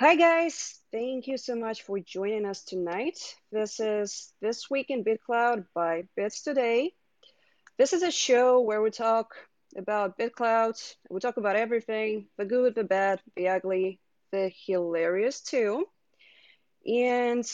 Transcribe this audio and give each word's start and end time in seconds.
Hi, 0.00 0.14
guys. 0.14 0.78
Thank 0.92 1.26
you 1.26 1.36
so 1.36 1.56
much 1.56 1.82
for 1.82 1.98
joining 1.98 2.46
us 2.46 2.62
tonight. 2.62 3.18
This 3.50 3.80
is 3.80 4.32
This 4.40 4.70
Week 4.70 4.90
in 4.90 5.02
BitClout 5.02 5.64
by 5.74 6.04
Bits 6.14 6.40
Today. 6.42 6.92
This 7.78 7.92
is 7.92 8.04
a 8.04 8.12
show 8.12 8.60
where 8.60 8.80
we 8.80 8.92
talk 8.92 9.34
about 9.76 10.16
BitClout. 10.16 10.94
We 11.10 11.18
talk 11.18 11.36
about 11.36 11.56
everything 11.56 12.28
the 12.36 12.44
good, 12.44 12.76
the 12.76 12.84
bad, 12.84 13.20
the 13.34 13.48
ugly, 13.48 13.98
the 14.30 14.52
hilarious, 14.66 15.40
too. 15.40 15.84
And 16.86 17.44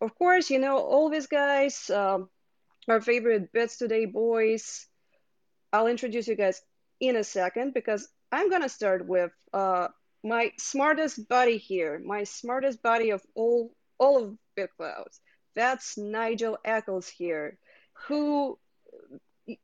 of 0.00 0.14
course, 0.14 0.48
you 0.48 0.60
know, 0.60 0.78
all 0.78 1.10
these 1.10 1.26
guys, 1.26 1.90
um, 1.90 2.28
our 2.86 3.00
favorite 3.00 3.50
Bits 3.52 3.78
Today 3.78 4.04
boys. 4.04 4.86
I'll 5.72 5.88
introduce 5.88 6.28
you 6.28 6.36
guys 6.36 6.62
in 7.00 7.16
a 7.16 7.24
second 7.24 7.74
because 7.74 8.08
I'm 8.30 8.48
going 8.48 8.62
to 8.62 8.68
start 8.68 9.08
with 9.08 9.32
uh, 9.52 9.88
my 10.22 10.52
smartest 10.58 11.28
buddy 11.28 11.56
here, 11.56 12.00
my 12.04 12.24
smartest 12.24 12.82
buddy 12.82 13.10
of 13.10 13.22
all 13.34 13.72
all 13.98 14.22
of 14.22 14.38
BitClout. 14.58 15.18
That's 15.54 15.98
Nigel 15.98 16.58
Eccles 16.64 17.08
here, 17.08 17.58
who 18.06 18.58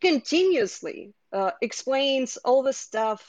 continuously 0.00 1.14
uh, 1.32 1.52
explains 1.62 2.36
all 2.38 2.62
the 2.62 2.72
stuff 2.72 3.24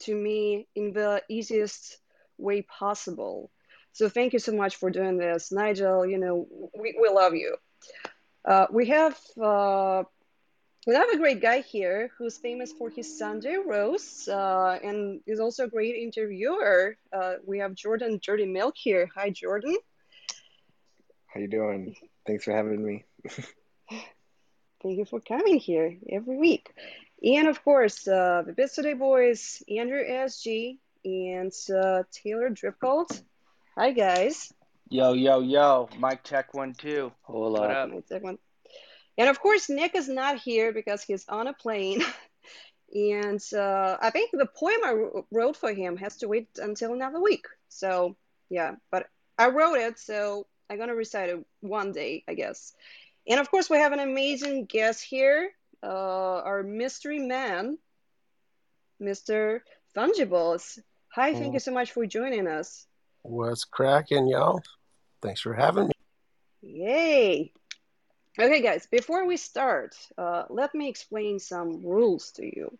to 0.00 0.14
me 0.14 0.66
in 0.74 0.92
the 0.92 1.22
easiest 1.28 1.98
way 2.38 2.62
possible. 2.62 3.50
So 3.92 4.08
thank 4.08 4.32
you 4.32 4.38
so 4.38 4.52
much 4.52 4.76
for 4.76 4.90
doing 4.90 5.16
this, 5.16 5.52
Nigel. 5.52 6.06
You 6.06 6.18
know 6.18 6.46
we, 6.78 6.96
we 7.00 7.08
love 7.08 7.34
you. 7.34 7.56
Uh, 8.44 8.66
we 8.70 8.86
have 8.86 9.18
uh, 9.42 10.04
we 10.86 10.94
have 10.94 11.08
a 11.10 11.18
great 11.18 11.42
guy 11.42 11.60
here 11.62 12.10
who's 12.16 12.38
famous 12.38 12.70
for 12.72 12.88
his 12.88 13.18
Sunday 13.18 13.56
roasts 13.56 14.28
uh, 14.28 14.78
and 14.82 15.20
is 15.26 15.40
also 15.40 15.64
a 15.64 15.68
great 15.68 15.96
interviewer. 15.96 16.96
Uh, 17.12 17.34
we 17.44 17.58
have 17.58 17.74
Jordan 17.74 18.20
Dirty 18.24 18.46
Milk 18.46 18.74
here. 18.76 19.08
Hi, 19.16 19.30
Jordan. 19.30 19.76
How 21.26 21.40
you 21.40 21.48
doing? 21.48 21.96
Thanks 22.24 22.44
for 22.44 22.52
having 22.52 22.84
me. 22.84 23.04
Thank 23.90 24.98
you 24.98 25.04
for 25.04 25.20
coming 25.20 25.58
here 25.58 25.96
every 26.08 26.38
week. 26.38 26.72
And 27.22 27.48
of 27.48 27.64
course, 27.64 28.06
uh, 28.06 28.44
the 28.46 28.52
Bits 28.52 28.76
Today 28.76 28.94
boys, 28.94 29.62
Andrew 29.68 30.02
SG 30.04 30.78
and 31.04 31.52
uh, 31.74 32.04
Taylor 32.12 32.50
Dripcult. 32.50 33.22
Hi, 33.76 33.90
guys. 33.90 34.52
Yo, 34.88 35.14
yo, 35.14 35.40
yo. 35.40 35.88
Mic 35.98 36.22
check 36.22 36.54
one, 36.54 36.74
two. 36.74 37.10
Hold 37.22 37.54
What 37.54 37.70
up. 37.72 37.88
up? 37.88 37.90
Mic 37.90 38.08
check 38.08 38.22
one. 38.22 38.38
And 39.18 39.28
of 39.28 39.40
course, 39.40 39.68
Nick 39.68 39.94
is 39.94 40.08
not 40.08 40.38
here 40.38 40.72
because 40.72 41.02
he's 41.02 41.26
on 41.28 41.46
a 41.46 41.52
plane. 41.52 42.02
and 42.94 43.40
uh, 43.54 43.96
I 44.00 44.10
think 44.10 44.30
the 44.32 44.46
poem 44.46 44.80
I 44.84 45.22
wrote 45.30 45.56
for 45.56 45.72
him 45.72 45.96
has 45.96 46.18
to 46.18 46.28
wait 46.28 46.48
until 46.58 46.92
another 46.92 47.20
week. 47.20 47.46
So, 47.68 48.16
yeah, 48.50 48.76
but 48.90 49.06
I 49.38 49.48
wrote 49.48 49.76
it, 49.76 49.98
so 49.98 50.46
I'm 50.68 50.76
going 50.76 50.88
to 50.88 50.94
recite 50.94 51.30
it 51.30 51.44
one 51.60 51.92
day, 51.92 52.24
I 52.28 52.34
guess. 52.34 52.74
And 53.28 53.40
of 53.40 53.50
course, 53.50 53.68
we 53.68 53.78
have 53.78 53.92
an 53.92 54.00
amazing 54.00 54.66
guest 54.66 55.02
here, 55.02 55.50
uh, 55.82 55.86
our 56.42 56.62
mystery 56.62 57.18
man, 57.18 57.78
Mr. 59.00 59.60
Fungibles. 59.96 60.78
Hi, 61.12 61.34
thank 61.34 61.54
you 61.54 61.60
so 61.60 61.72
much 61.72 61.92
for 61.92 62.06
joining 62.06 62.46
us. 62.46 62.86
What's 63.22 63.64
cracking, 63.64 64.28
y'all? 64.28 64.62
Thanks 65.22 65.40
for 65.40 65.54
having 65.54 65.88
me. 65.88 65.92
Yay! 66.62 67.52
Okay, 68.38 68.60
guys, 68.60 68.86
before 68.86 69.26
we 69.26 69.38
start, 69.38 69.96
uh, 70.18 70.44
let 70.50 70.74
me 70.74 70.90
explain 70.90 71.38
some 71.38 71.82
rules 71.82 72.32
to 72.32 72.44
you. 72.44 72.78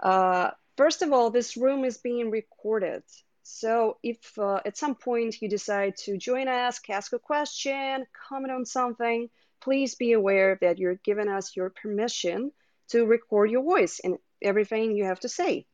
Uh, 0.00 0.50
first 0.76 1.02
of 1.02 1.12
all, 1.12 1.30
this 1.30 1.56
room 1.56 1.84
is 1.84 1.98
being 1.98 2.32
recorded. 2.32 3.04
So 3.44 3.98
if 4.02 4.36
uh, 4.36 4.60
at 4.64 4.76
some 4.76 4.96
point 4.96 5.40
you 5.40 5.48
decide 5.48 5.96
to 5.98 6.16
join 6.18 6.48
us, 6.48 6.80
ask 6.90 7.12
a 7.12 7.18
question, 7.20 8.06
comment 8.28 8.52
on 8.52 8.66
something, 8.66 9.30
please 9.60 9.94
be 9.94 10.12
aware 10.12 10.58
that 10.60 10.78
you're 10.78 10.96
giving 10.96 11.28
us 11.28 11.54
your 11.54 11.70
permission 11.70 12.50
to 12.88 13.06
record 13.06 13.52
your 13.52 13.62
voice 13.62 14.00
and 14.02 14.18
everything 14.42 14.96
you 14.96 15.04
have 15.04 15.20
to 15.20 15.28
say. 15.28 15.64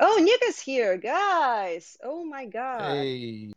Oh, 0.00 0.18
Nick 0.22 0.40
is 0.48 0.58
here, 0.58 0.96
guys. 0.96 1.98
Oh 2.02 2.24
my 2.24 2.46
God. 2.46 2.80
Hey, 2.80 3.52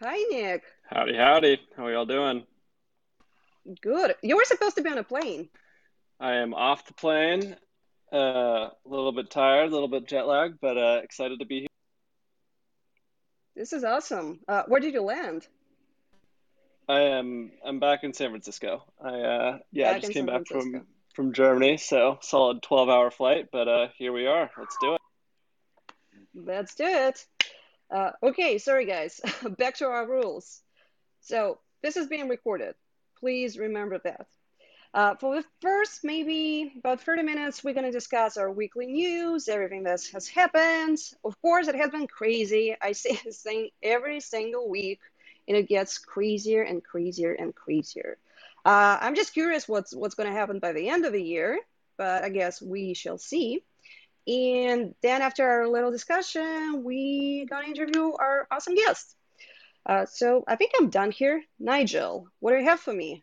Hi, 0.00 0.16
Nick. 0.30 0.62
Howdy, 0.88 1.16
howdy. 1.16 1.60
How 1.76 1.86
are 1.86 1.92
y'all 1.92 2.06
doing? 2.06 2.46
Good. 3.80 4.14
You 4.22 4.36
were 4.36 4.44
supposed 4.44 4.76
to 4.76 4.82
be 4.82 4.90
on 4.90 4.98
a 4.98 5.04
plane. 5.04 5.48
I 6.20 6.34
am 6.34 6.54
off 6.54 6.86
the 6.86 6.94
plane. 6.94 7.56
Uh, 8.12 8.16
a 8.16 8.72
little 8.84 9.12
bit 9.12 9.30
tired, 9.30 9.68
a 9.68 9.72
little 9.72 9.88
bit 9.88 10.06
jet 10.06 10.26
lagged, 10.26 10.58
but 10.60 10.78
uh, 10.78 11.00
excited 11.02 11.40
to 11.40 11.44
be 11.44 11.60
here. 11.60 11.68
This 13.56 13.72
is 13.72 13.84
awesome. 13.84 14.40
Uh, 14.46 14.62
where 14.68 14.80
did 14.80 14.94
you 14.94 15.02
land? 15.02 15.46
I 16.88 17.00
am 17.00 17.50
I'm 17.64 17.80
back 17.80 18.04
in 18.04 18.12
San 18.12 18.30
Francisco. 18.30 18.84
I 19.02 19.08
uh, 19.08 19.58
yeah, 19.72 19.90
I 19.90 19.98
just 19.98 20.12
came 20.12 20.26
San 20.26 20.38
back 20.38 20.46
Francisco. 20.46 20.78
from 20.78 20.86
from 21.14 21.32
Germany, 21.32 21.78
so 21.78 22.18
solid 22.20 22.62
12 22.62 22.88
hour 22.88 23.10
flight, 23.10 23.46
but 23.50 23.66
uh, 23.66 23.88
here 23.96 24.12
we 24.12 24.26
are. 24.26 24.50
Let's 24.56 24.76
do 24.80 24.94
it. 24.94 25.00
Let's 26.34 26.74
do 26.74 26.84
it. 26.84 27.26
Uh, 27.90 28.10
okay, 28.22 28.58
sorry 28.58 28.84
guys. 28.84 29.20
Back 29.58 29.76
to 29.76 29.86
our 29.86 30.06
rules. 30.06 30.60
So 31.22 31.58
this 31.82 31.96
is 31.96 32.06
being 32.06 32.28
recorded. 32.28 32.74
Please 33.20 33.58
remember 33.58 33.98
that. 34.04 34.26
Uh, 34.94 35.14
for 35.16 35.36
the 35.36 35.44
first 35.60 36.04
maybe 36.04 36.72
about 36.78 37.00
30 37.00 37.22
minutes, 37.22 37.62
we're 37.62 37.74
going 37.74 37.86
to 37.86 37.92
discuss 37.92 38.36
our 38.36 38.50
weekly 38.50 38.86
news, 38.86 39.48
everything 39.48 39.84
that 39.84 40.00
has 40.12 40.28
happened. 40.28 40.98
Of 41.24 41.40
course, 41.42 41.68
it 41.68 41.74
has 41.76 41.90
been 41.90 42.06
crazy. 42.06 42.76
I 42.80 42.92
say 42.92 43.18
this 43.24 43.42
thing 43.42 43.70
every 43.82 44.20
single 44.20 44.68
week, 44.68 45.00
and 45.48 45.56
it 45.56 45.68
gets 45.68 45.98
crazier 45.98 46.62
and 46.62 46.82
crazier 46.84 47.32
and 47.32 47.54
crazier. 47.54 48.18
Uh, 48.64 48.98
I'm 49.00 49.14
just 49.14 49.32
curious 49.34 49.68
what's 49.68 49.94
what's 49.94 50.14
going 50.14 50.28
to 50.30 50.36
happen 50.38 50.58
by 50.58 50.72
the 50.72 50.88
end 50.88 51.04
of 51.04 51.12
the 51.12 51.22
year, 51.22 51.58
but 51.98 52.24
I 52.24 52.30
guess 52.30 52.62
we 52.62 52.94
shall 52.94 53.18
see. 53.18 53.64
And 54.26 54.94
then 55.02 55.22
after 55.22 55.48
our 55.48 55.68
little 55.68 55.90
discussion, 55.90 56.84
we 56.84 57.46
gonna 57.50 57.68
interview 57.68 58.12
our 58.18 58.46
awesome 58.50 58.74
guest. 58.76 59.15
Uh, 59.86 60.04
so 60.06 60.44
I 60.48 60.56
think 60.56 60.72
I'm 60.76 60.90
done 60.90 61.12
here. 61.12 61.42
Nigel, 61.60 62.28
what 62.40 62.52
do 62.52 62.58
you 62.58 62.64
have 62.64 62.80
for 62.80 62.92
me? 62.92 63.22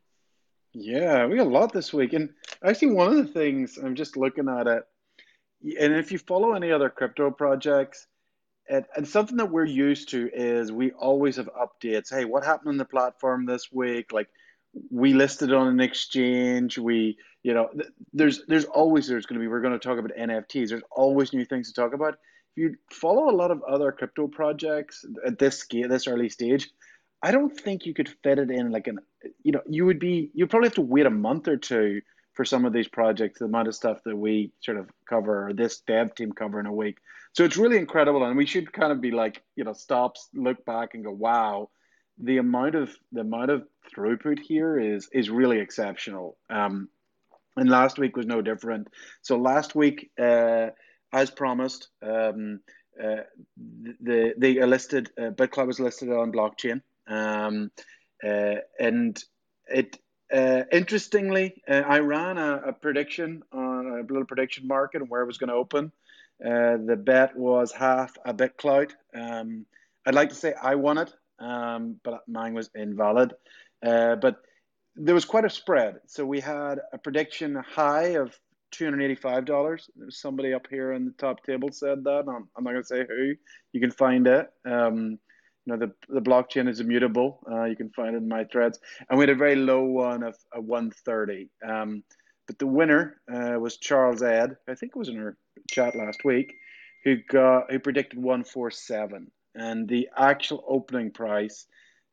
Yeah, 0.73 1.25
we 1.27 1.37
got 1.37 1.47
a 1.47 1.49
lot 1.49 1.73
this 1.73 1.93
week. 1.93 2.13
And 2.13 2.29
actually, 2.63 2.93
one 2.93 3.09
of 3.09 3.17
the 3.17 3.31
things 3.31 3.77
I'm 3.77 3.95
just 3.95 4.17
looking 4.17 4.47
at 4.49 4.67
it, 4.67 4.83
and 5.79 5.93
if 5.93 6.11
you 6.11 6.17
follow 6.17 6.53
any 6.53 6.71
other 6.71 6.89
crypto 6.89 7.31
projects, 7.31 8.07
and 8.69 9.07
something 9.07 9.37
that 9.37 9.51
we're 9.51 9.65
used 9.65 10.09
to 10.09 10.29
is 10.33 10.71
we 10.71 10.91
always 10.91 11.35
have 11.35 11.49
updates. 11.49 12.09
Hey, 12.09 12.25
what 12.25 12.45
happened 12.45 12.69
on 12.69 12.77
the 12.77 12.85
platform 12.85 13.45
this 13.45 13.69
week? 13.71 14.13
Like 14.13 14.29
we 14.89 15.13
listed 15.13 15.53
on 15.53 15.67
an 15.67 15.81
exchange. 15.81 16.77
We, 16.77 17.17
you 17.43 17.53
know, 17.53 17.67
th- 17.73 17.89
there's 18.13 18.45
there's 18.47 18.65
always 18.65 19.07
there's 19.07 19.25
going 19.25 19.39
to 19.39 19.43
be. 19.43 19.49
We're 19.49 19.61
going 19.61 19.77
to 19.77 19.79
talk 19.79 19.99
about 19.99 20.17
NFTs. 20.17 20.69
There's 20.69 20.83
always 20.91 21.33
new 21.33 21.45
things 21.45 21.71
to 21.71 21.81
talk 21.81 21.93
about. 21.93 22.17
If 22.55 22.61
you 22.61 22.75
follow 22.91 23.29
a 23.29 23.35
lot 23.35 23.51
of 23.51 23.63
other 23.63 23.91
crypto 23.91 24.27
projects 24.27 25.05
at 25.25 25.39
this 25.39 25.57
scale, 25.57 25.89
this 25.89 26.07
early 26.07 26.29
stage, 26.29 26.69
I 27.21 27.31
don't 27.31 27.49
think 27.49 27.85
you 27.85 27.93
could 27.93 28.09
fit 28.21 28.37
it 28.37 28.51
in 28.51 28.71
like 28.71 28.87
an, 28.87 28.99
you 29.43 29.53
know, 29.53 29.61
you 29.67 29.85
would 29.85 29.99
be, 29.99 30.29
you'd 30.33 30.49
probably 30.49 30.67
have 30.67 30.75
to 30.75 30.81
wait 30.81 31.05
a 31.05 31.09
month 31.09 31.47
or 31.47 31.57
two 31.57 32.01
for 32.33 32.45
some 32.45 32.65
of 32.65 32.73
these 32.73 32.87
projects, 32.87 33.39
the 33.39 33.45
amount 33.45 33.67
of 33.67 33.75
stuff 33.75 33.99
that 34.05 34.15
we 34.15 34.51
sort 34.59 34.77
of 34.77 34.89
cover, 35.07 35.47
or 35.47 35.53
this 35.53 35.79
dev 35.79 36.13
team 36.15 36.31
cover 36.31 36.59
in 36.59 36.65
a 36.65 36.73
week. 36.73 36.97
So 37.33 37.43
it's 37.43 37.57
really 37.57 37.77
incredible. 37.77 38.23
And 38.23 38.37
we 38.37 38.45
should 38.45 38.71
kind 38.71 38.91
of 38.91 39.01
be 39.01 39.11
like, 39.11 39.41
you 39.55 39.63
know, 39.63 39.73
stop, 39.73 40.17
look 40.33 40.63
back 40.65 40.93
and 40.93 41.03
go, 41.03 41.11
wow, 41.11 41.69
the 42.19 42.37
amount 42.37 42.75
of, 42.75 42.91
the 43.11 43.21
amount 43.21 43.51
of 43.51 43.63
throughput 43.95 44.39
here 44.39 44.77
is, 44.77 45.09
is 45.11 45.29
really 45.29 45.59
exceptional. 45.59 46.37
Um, 46.49 46.89
and 47.55 47.69
last 47.69 47.97
week 47.97 48.17
was 48.17 48.25
no 48.25 48.41
different. 48.41 48.87
So 49.21 49.37
last 49.37 49.75
week, 49.75 50.11
uh, 50.19 50.67
as 51.13 51.29
promised, 51.29 51.89
um, 52.01 52.59
uh, 53.01 53.21
the 54.01 54.33
they 54.37 54.57
are 54.57 54.67
listed. 54.67 55.09
Uh, 55.17 55.31
was 55.65 55.79
listed 55.79 56.09
on 56.09 56.31
blockchain, 56.31 56.81
um, 57.07 57.71
uh, 58.23 58.55
and 58.79 59.23
it 59.67 59.97
uh, 60.33 60.63
interestingly, 60.71 61.61
uh, 61.67 61.83
I 61.85 61.99
ran 61.99 62.37
a, 62.37 62.61
a 62.67 62.73
prediction 62.73 63.43
on 63.51 63.87
a 63.87 64.01
little 64.01 64.25
prediction 64.25 64.67
market 64.67 65.01
and 65.01 65.09
where 65.09 65.21
it 65.21 65.27
was 65.27 65.37
going 65.37 65.49
to 65.49 65.55
open. 65.55 65.91
Uh, 66.43 66.77
the 66.85 66.95
bet 66.95 67.35
was 67.35 67.71
half 67.71 68.17
a 68.25 68.33
BitClout. 68.33 68.91
Um, 69.13 69.65
I'd 70.05 70.15
like 70.15 70.29
to 70.29 70.35
say 70.35 70.53
I 70.61 70.75
won 70.75 70.97
it, 70.97 71.13
um, 71.39 71.99
but 72.03 72.27
mine 72.27 72.53
was 72.53 72.69
invalid. 72.75 73.33
But 73.81 74.37
there 74.95 75.15
was 75.15 75.25
quite 75.25 75.45
a 75.45 75.49
spread. 75.49 75.99
So 76.07 76.25
we 76.25 76.39
had 76.39 76.79
a 76.91 76.97
prediction 76.97 77.55
high 77.55 78.15
of 78.15 78.37
$285. 78.73 79.79
Somebody 80.09 80.53
up 80.53 80.67
here 80.69 80.93
in 80.93 81.05
the 81.05 81.11
top 81.11 81.43
table 81.43 81.69
said 81.71 82.03
that. 82.03 82.25
I'm, 82.27 82.47
I'm 82.57 82.63
not 82.63 82.71
going 82.71 82.83
to 82.83 82.87
say 82.87 83.05
who. 83.07 83.33
You 83.71 83.79
can 83.79 83.91
find 83.91 84.27
it. 84.27 84.47
Um, 84.65 85.19
you 85.65 85.73
know, 85.73 85.77
the, 85.77 85.93
the 86.09 86.21
blockchain 86.21 86.67
is 86.67 86.79
immutable. 86.79 87.39
Uh, 87.49 87.63
you 87.63 87.75
can 87.75 87.89
find 87.91 88.15
it 88.15 88.17
in 88.17 88.27
my 88.27 88.43
threads. 88.45 88.79
And 89.09 89.17
we 89.17 89.23
had 89.23 89.29
a 89.29 89.35
very 89.35 89.55
low 89.55 89.83
one 89.83 90.23
of, 90.23 90.35
of 90.51 90.65
130. 90.65 91.49
Um, 91.67 92.03
but 92.47 92.59
the 92.59 92.67
winner 92.67 93.21
uh, 93.33 93.57
was 93.59 93.77
Charles 93.77 94.21
Ed. 94.21 94.57
I 94.67 94.75
think 94.75 94.91
it 94.95 94.99
was 94.99 95.09
in 95.09 95.19
our 95.19 95.37
chat 95.71 95.95
last 95.95 96.25
week, 96.25 96.55
who 97.03 97.17
got 97.29 97.71
who 97.71 97.79
predicted 97.79 98.19
147. 98.19 99.31
and 99.55 99.87
the 99.87 100.09
actual 100.17 100.63
opening 100.67 101.11
price, 101.11 101.65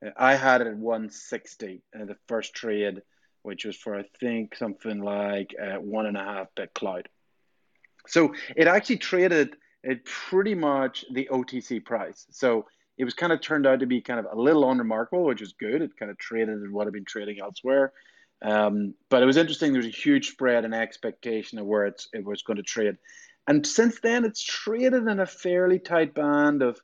uh, 0.05 0.11
I 0.17 0.35
had 0.35 0.61
it 0.61 0.69
at 0.69 0.77
160 0.77 1.83
uh, 1.99 2.05
the 2.05 2.17
first 2.29 2.55
trade, 2.55 3.03
which 3.43 3.65
was 3.65 3.77
for 3.77 3.97
I 3.97 4.05
think 4.21 4.55
something 4.55 5.01
like 5.01 5.55
uh, 5.61 5.77
one 5.77 6.07
and 6.07 6.17
a 6.17 6.25
half 6.25 6.49
BitClout. 6.57 7.07
So 8.07 8.35
it 8.57 8.67
actually 8.67 8.99
traded 8.99 9.57
at 9.89 10.05
pretty 10.05 10.55
much 10.55 11.05
the 11.13 11.29
OTC 11.31 11.85
price. 11.85 12.27
So 12.31 12.67
it 12.99 13.05
was 13.05 13.15
kind 13.15 13.33
of 13.33 13.41
turned 13.41 13.67
out 13.67 13.81
to 13.81 13.87
be 13.87 14.01
kind 14.01 14.21
of 14.21 14.27
a 14.31 14.41
little 14.41 14.71
unremarkable, 14.71 15.25
which 15.25 15.43
is 15.43 15.55
good. 15.59 15.81
It 15.81 15.97
kind 15.99 16.11
of 16.11 16.19
traded 16.19 16.63
in 16.63 16.73
what 16.73 16.87
had 16.87 16.93
been 16.93 17.05
trading 17.05 17.41
elsewhere. 17.41 17.93
Um, 18.43 18.95
but 19.09 19.23
it 19.23 19.27
was 19.27 19.37
interesting. 19.37 19.73
There 19.73 19.81
was 19.81 19.87
a 19.87 19.91
huge 19.91 20.31
spread 20.31 20.65
and 20.65 20.75
expectation 20.75 21.59
of 21.59 21.67
where 21.67 21.87
it 21.87 22.03
was 22.25 22.43
going 22.43 22.57
to 22.59 22.63
trade. 22.63 22.97
And 23.47 23.67
since 23.67 24.01
then, 24.01 24.25
it's 24.25 24.43
traded 24.43 25.07
in 25.07 25.21
a 25.21 25.27
fairly 25.27 25.79
tight 25.79 26.15
band 26.15 26.63
of, 26.63 26.79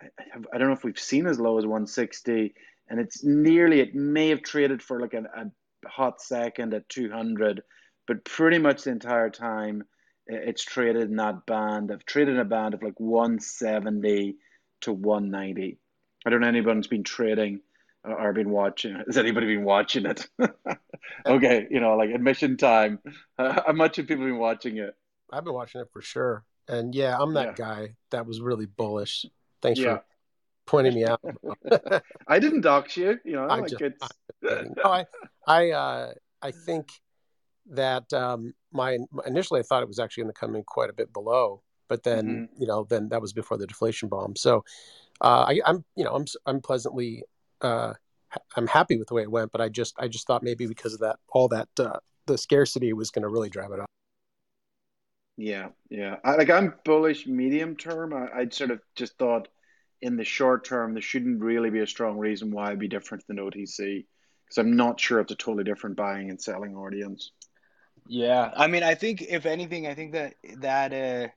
I, 0.00 0.06
I 0.52 0.58
don't 0.58 0.68
know 0.68 0.74
if 0.74 0.84
we've 0.84 0.98
seen 0.98 1.26
as 1.26 1.40
low 1.40 1.58
as 1.58 1.64
160, 1.64 2.54
and 2.88 3.00
it's 3.00 3.24
nearly, 3.24 3.80
it 3.80 3.94
may 3.94 4.28
have 4.28 4.42
traded 4.42 4.82
for 4.82 5.00
like 5.00 5.14
a, 5.14 5.24
a 5.34 5.50
hot 5.86 6.20
second 6.20 6.74
at 6.74 6.88
200, 6.88 7.62
but 8.06 8.24
pretty 8.24 8.58
much 8.58 8.84
the 8.84 8.90
entire 8.90 9.30
time 9.30 9.84
it's 10.26 10.64
traded 10.64 11.10
in 11.10 11.16
that 11.16 11.46
band. 11.46 11.90
I've 11.90 12.04
traded 12.04 12.34
in 12.34 12.40
a 12.40 12.44
band 12.44 12.74
of 12.74 12.82
like 12.82 12.98
170 12.98 14.36
to 14.82 14.92
190. 14.92 15.78
I 16.24 16.30
don't 16.30 16.40
know 16.40 16.46
anyone's 16.46 16.86
been 16.86 17.04
trading 17.04 17.60
or 18.04 18.32
been 18.32 18.50
watching. 18.50 18.94
Has 19.06 19.18
anybody 19.18 19.46
been 19.46 19.64
watching 19.64 20.06
it? 20.06 20.26
okay, 21.26 21.66
you 21.70 21.80
know, 21.80 21.96
like 21.96 22.10
admission 22.10 22.56
time. 22.56 23.00
Uh, 23.38 23.60
how 23.66 23.72
much 23.72 23.96
have 23.96 24.06
people 24.06 24.24
been 24.24 24.38
watching 24.38 24.78
it? 24.78 24.94
I've 25.32 25.44
been 25.44 25.54
watching 25.54 25.80
it 25.80 25.88
for 25.92 26.02
sure. 26.02 26.44
And 26.68 26.94
yeah, 26.94 27.16
I'm 27.18 27.34
that 27.34 27.58
yeah. 27.58 27.64
guy 27.64 27.94
that 28.10 28.26
was 28.26 28.40
really 28.40 28.66
bullish. 28.66 29.26
Thanks 29.60 29.80
yeah. 29.80 29.96
for 29.96 30.04
pointing 30.66 30.94
me 30.94 31.04
out. 31.04 31.20
I 32.28 32.38
didn't 32.38 32.62
dox 32.62 32.96
you, 32.96 33.18
you 33.24 33.32
know, 33.32 33.46
I 33.46 33.60
like 33.60 33.70
just, 33.70 33.82
it's 33.82 34.08
no, 34.42 34.72
I 34.84 35.06
I 35.46 35.70
uh 35.70 36.12
I 36.40 36.50
think 36.50 36.88
that 37.70 38.12
um 38.12 38.54
my 38.72 38.98
initially 39.26 39.60
I 39.60 39.62
thought 39.62 39.82
it 39.82 39.88
was 39.88 39.98
actually 39.98 40.24
going 40.24 40.34
to 40.34 40.40
come 40.40 40.54
in 40.56 40.64
quite 40.64 40.90
a 40.90 40.94
bit 40.94 41.12
below, 41.12 41.62
but 41.88 42.02
then 42.02 42.26
mm-hmm. 42.26 42.60
you 42.60 42.66
know 42.66 42.84
then 42.88 43.08
that 43.10 43.20
was 43.20 43.32
before 43.32 43.58
the 43.58 43.66
deflation 43.66 44.08
bomb. 44.08 44.36
So 44.36 44.64
uh, 45.20 45.46
I, 45.48 45.60
am 45.66 45.84
you 45.96 46.04
know 46.04 46.14
I'm 46.14 46.24
I'm 46.46 46.60
pleasantly 46.60 47.24
uh, 47.60 47.94
I'm 48.56 48.66
happy 48.66 48.96
with 48.96 49.08
the 49.08 49.14
way 49.14 49.22
it 49.22 49.30
went, 49.30 49.52
but 49.52 49.60
I 49.60 49.68
just 49.68 49.94
I 49.98 50.08
just 50.08 50.26
thought 50.26 50.42
maybe 50.42 50.66
because 50.66 50.94
of 50.94 51.00
that 51.00 51.16
all 51.28 51.48
that 51.48 51.68
uh, 51.78 51.98
the 52.26 52.38
scarcity 52.38 52.92
was 52.92 53.10
going 53.10 53.22
to 53.22 53.28
really 53.28 53.50
drive 53.50 53.72
it 53.72 53.80
up. 53.80 53.86
Yeah, 55.36 55.68
yeah. 55.88 56.16
I, 56.24 56.36
like 56.36 56.50
I'm 56.50 56.74
bullish 56.84 57.26
medium 57.26 57.76
term. 57.76 58.12
I, 58.12 58.28
I'd 58.40 58.54
sort 58.54 58.70
of 58.70 58.80
just 58.96 59.16
thought 59.18 59.48
in 60.02 60.16
the 60.16 60.24
short 60.24 60.64
term 60.64 60.92
there 60.92 61.02
shouldn't 61.02 61.40
really 61.40 61.70
be 61.70 61.78
a 61.78 61.86
strong 61.86 62.18
reason 62.18 62.50
why 62.50 62.66
it'd 62.66 62.78
be 62.78 62.88
different 62.88 63.26
than 63.26 63.38
OTC 63.38 64.04
because 64.52 64.58
I'm 64.58 64.76
not 64.76 65.00
sure 65.00 65.20
it's 65.20 65.32
a 65.32 65.36
totally 65.36 65.64
different 65.64 65.96
buying 65.96 66.28
and 66.28 66.40
selling 66.40 66.76
audience. 66.76 67.30
Yeah, 68.06 68.50
I 68.54 68.66
mean, 68.66 68.82
I 68.82 68.94
think 68.96 69.22
if 69.22 69.46
anything, 69.46 69.86
I 69.86 69.94
think 69.94 70.12
that 70.12 70.34
that 70.58 70.92
uh, 70.92 71.28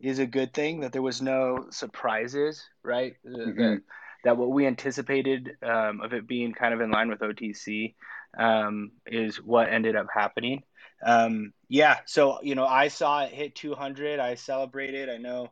is 0.00 0.20
a 0.20 0.26
good 0.26 0.54
thing 0.54 0.80
that 0.80 0.92
there 0.92 1.02
was 1.02 1.20
no 1.20 1.66
surprises, 1.70 2.64
right? 2.82 3.14
Mm-hmm. 3.26 3.60
That 3.60 3.82
that 4.24 4.36
what 4.36 4.50
we 4.50 4.66
anticipated 4.66 5.50
um, 5.62 6.00
of 6.00 6.12
it 6.12 6.26
being 6.26 6.52
kind 6.52 6.72
of 6.72 6.80
in 6.80 6.90
line 6.90 7.08
with 7.08 7.20
OTC 7.20 7.94
um, 8.38 8.92
is 9.06 9.36
what 9.36 9.68
ended 9.68 9.96
up 9.96 10.06
happening. 10.14 10.62
Um, 11.04 11.52
yeah, 11.68 11.98
so 12.06 12.38
you 12.42 12.54
know, 12.54 12.66
I 12.66 12.88
saw 12.88 13.24
it 13.24 13.32
hit 13.32 13.56
200. 13.56 14.20
I 14.20 14.36
celebrated. 14.36 15.10
I 15.10 15.18
know 15.18 15.48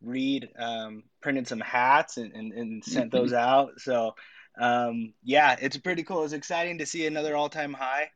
Reed 0.00 0.48
um, 0.58 1.02
printed 1.22 1.48
some 1.48 1.60
hats 1.60 2.16
and, 2.16 2.32
and, 2.32 2.52
and 2.52 2.84
sent 2.84 3.12
those 3.12 3.32
out. 3.32 3.80
So 3.80 4.14
um, 4.60 5.14
yeah, 5.22 5.56
it's 5.60 5.76
pretty 5.78 6.02
cool. 6.02 6.24
It's 6.24 6.34
exciting 6.34 6.78
to 6.78 6.86
see 6.86 7.06
another 7.06 7.36
all-time 7.36 7.72
high. 7.72 8.10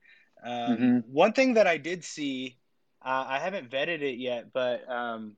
Um, 0.45 0.53
mm-hmm. 0.53 0.99
One 1.11 1.33
thing 1.33 1.55
that 1.55 1.67
I 1.67 1.79
did 1.79 2.05
see, 2.05 2.59
uh, 3.05 3.25
I 3.27 3.39
haven't 3.39 3.71
vetted 3.71 4.03
it 4.03 4.19
yet, 4.19 4.53
but 4.53 4.89
um, 4.91 5.37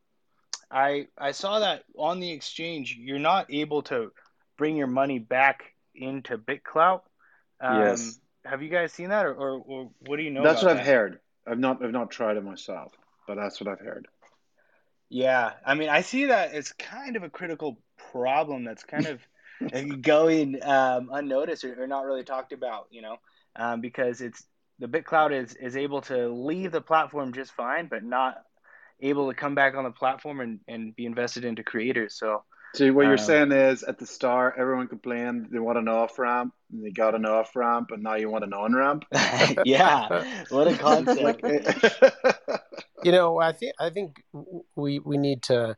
I 0.70 1.06
I 1.16 1.32
saw 1.32 1.60
that 1.60 1.84
on 1.96 2.20
the 2.20 2.32
exchange 2.32 2.96
you're 2.98 3.18
not 3.18 3.46
able 3.52 3.82
to 3.82 4.10
bring 4.56 4.76
your 4.76 4.88
money 4.88 5.18
back 5.18 5.74
into 5.94 6.36
BitClout. 6.36 7.02
Um, 7.60 7.80
yes. 7.80 8.18
Have 8.44 8.62
you 8.62 8.68
guys 8.70 8.92
seen 8.92 9.10
that, 9.10 9.26
or, 9.26 9.34
or, 9.34 9.62
or 9.66 9.90
what 10.06 10.16
do 10.16 10.22
you 10.22 10.30
know? 10.30 10.42
That's 10.42 10.62
what 10.62 10.76
I've 10.76 10.86
heard. 10.86 11.20
I've 11.46 11.58
not 11.58 11.82
I've 11.82 11.92
not 11.92 12.10
tried 12.10 12.36
it 12.36 12.44
myself, 12.44 12.92
but 13.26 13.36
that's 13.36 13.60
what 13.60 13.68
I've 13.68 13.80
heard. 13.80 14.08
Yeah, 15.10 15.52
I 15.64 15.74
mean, 15.74 15.88
I 15.88 16.02
see 16.02 16.26
that 16.26 16.54
it's 16.54 16.72
kind 16.72 17.16
of 17.16 17.22
a 17.22 17.30
critical 17.30 17.80
problem 18.12 18.64
that's 18.64 18.84
kind 18.84 19.06
of 19.06 19.20
going 20.02 20.62
um, 20.62 21.10
unnoticed 21.12 21.64
or, 21.64 21.82
or, 21.82 21.86
not 21.86 22.04
really 22.04 22.24
talked 22.24 22.52
about, 22.52 22.86
you 22.90 23.02
know, 23.02 23.16
um, 23.56 23.80
because 23.80 24.20
it's 24.20 24.44
the 24.78 24.86
BitClout 24.86 25.32
is 25.32 25.54
is 25.54 25.76
able 25.76 26.02
to 26.02 26.28
leave 26.28 26.72
the 26.72 26.80
platform 26.80 27.32
just 27.32 27.52
fine, 27.52 27.88
but 27.88 28.04
not 28.04 28.36
able 29.00 29.28
to 29.28 29.34
come 29.34 29.54
back 29.54 29.74
on 29.74 29.84
the 29.84 29.90
platform 29.90 30.40
and, 30.40 30.60
and 30.68 30.94
be 30.94 31.06
invested 31.06 31.44
into 31.44 31.62
creators. 31.62 32.14
So 32.14 32.44
See, 32.74 32.90
what 32.90 33.02
you're 33.04 33.12
um, 33.12 33.18
saying 33.18 33.52
is 33.52 33.82
at 33.82 33.98
the 33.98 34.06
start, 34.06 34.56
everyone 34.58 34.88
complained 34.88 35.48
they 35.50 35.58
want 35.58 35.78
an 35.78 35.88
off 35.88 36.18
ramp, 36.18 36.52
and 36.70 36.84
they 36.84 36.90
got 36.90 37.14
an 37.14 37.24
off 37.24 37.56
ramp, 37.56 37.90
and 37.92 38.02
now 38.02 38.16
you 38.16 38.30
want 38.30 38.44
an 38.44 38.52
on 38.52 38.74
ramp. 38.74 39.04
yeah, 39.64 40.24
what 40.50 40.68
a 40.68 40.76
concept! 40.78 41.42
You 43.02 43.12
know, 43.12 43.38
I 43.40 43.52
think 43.52 43.74
I 43.78 43.90
think 43.90 44.22
we 44.74 44.98
we 44.98 45.16
need 45.16 45.42
to 45.44 45.76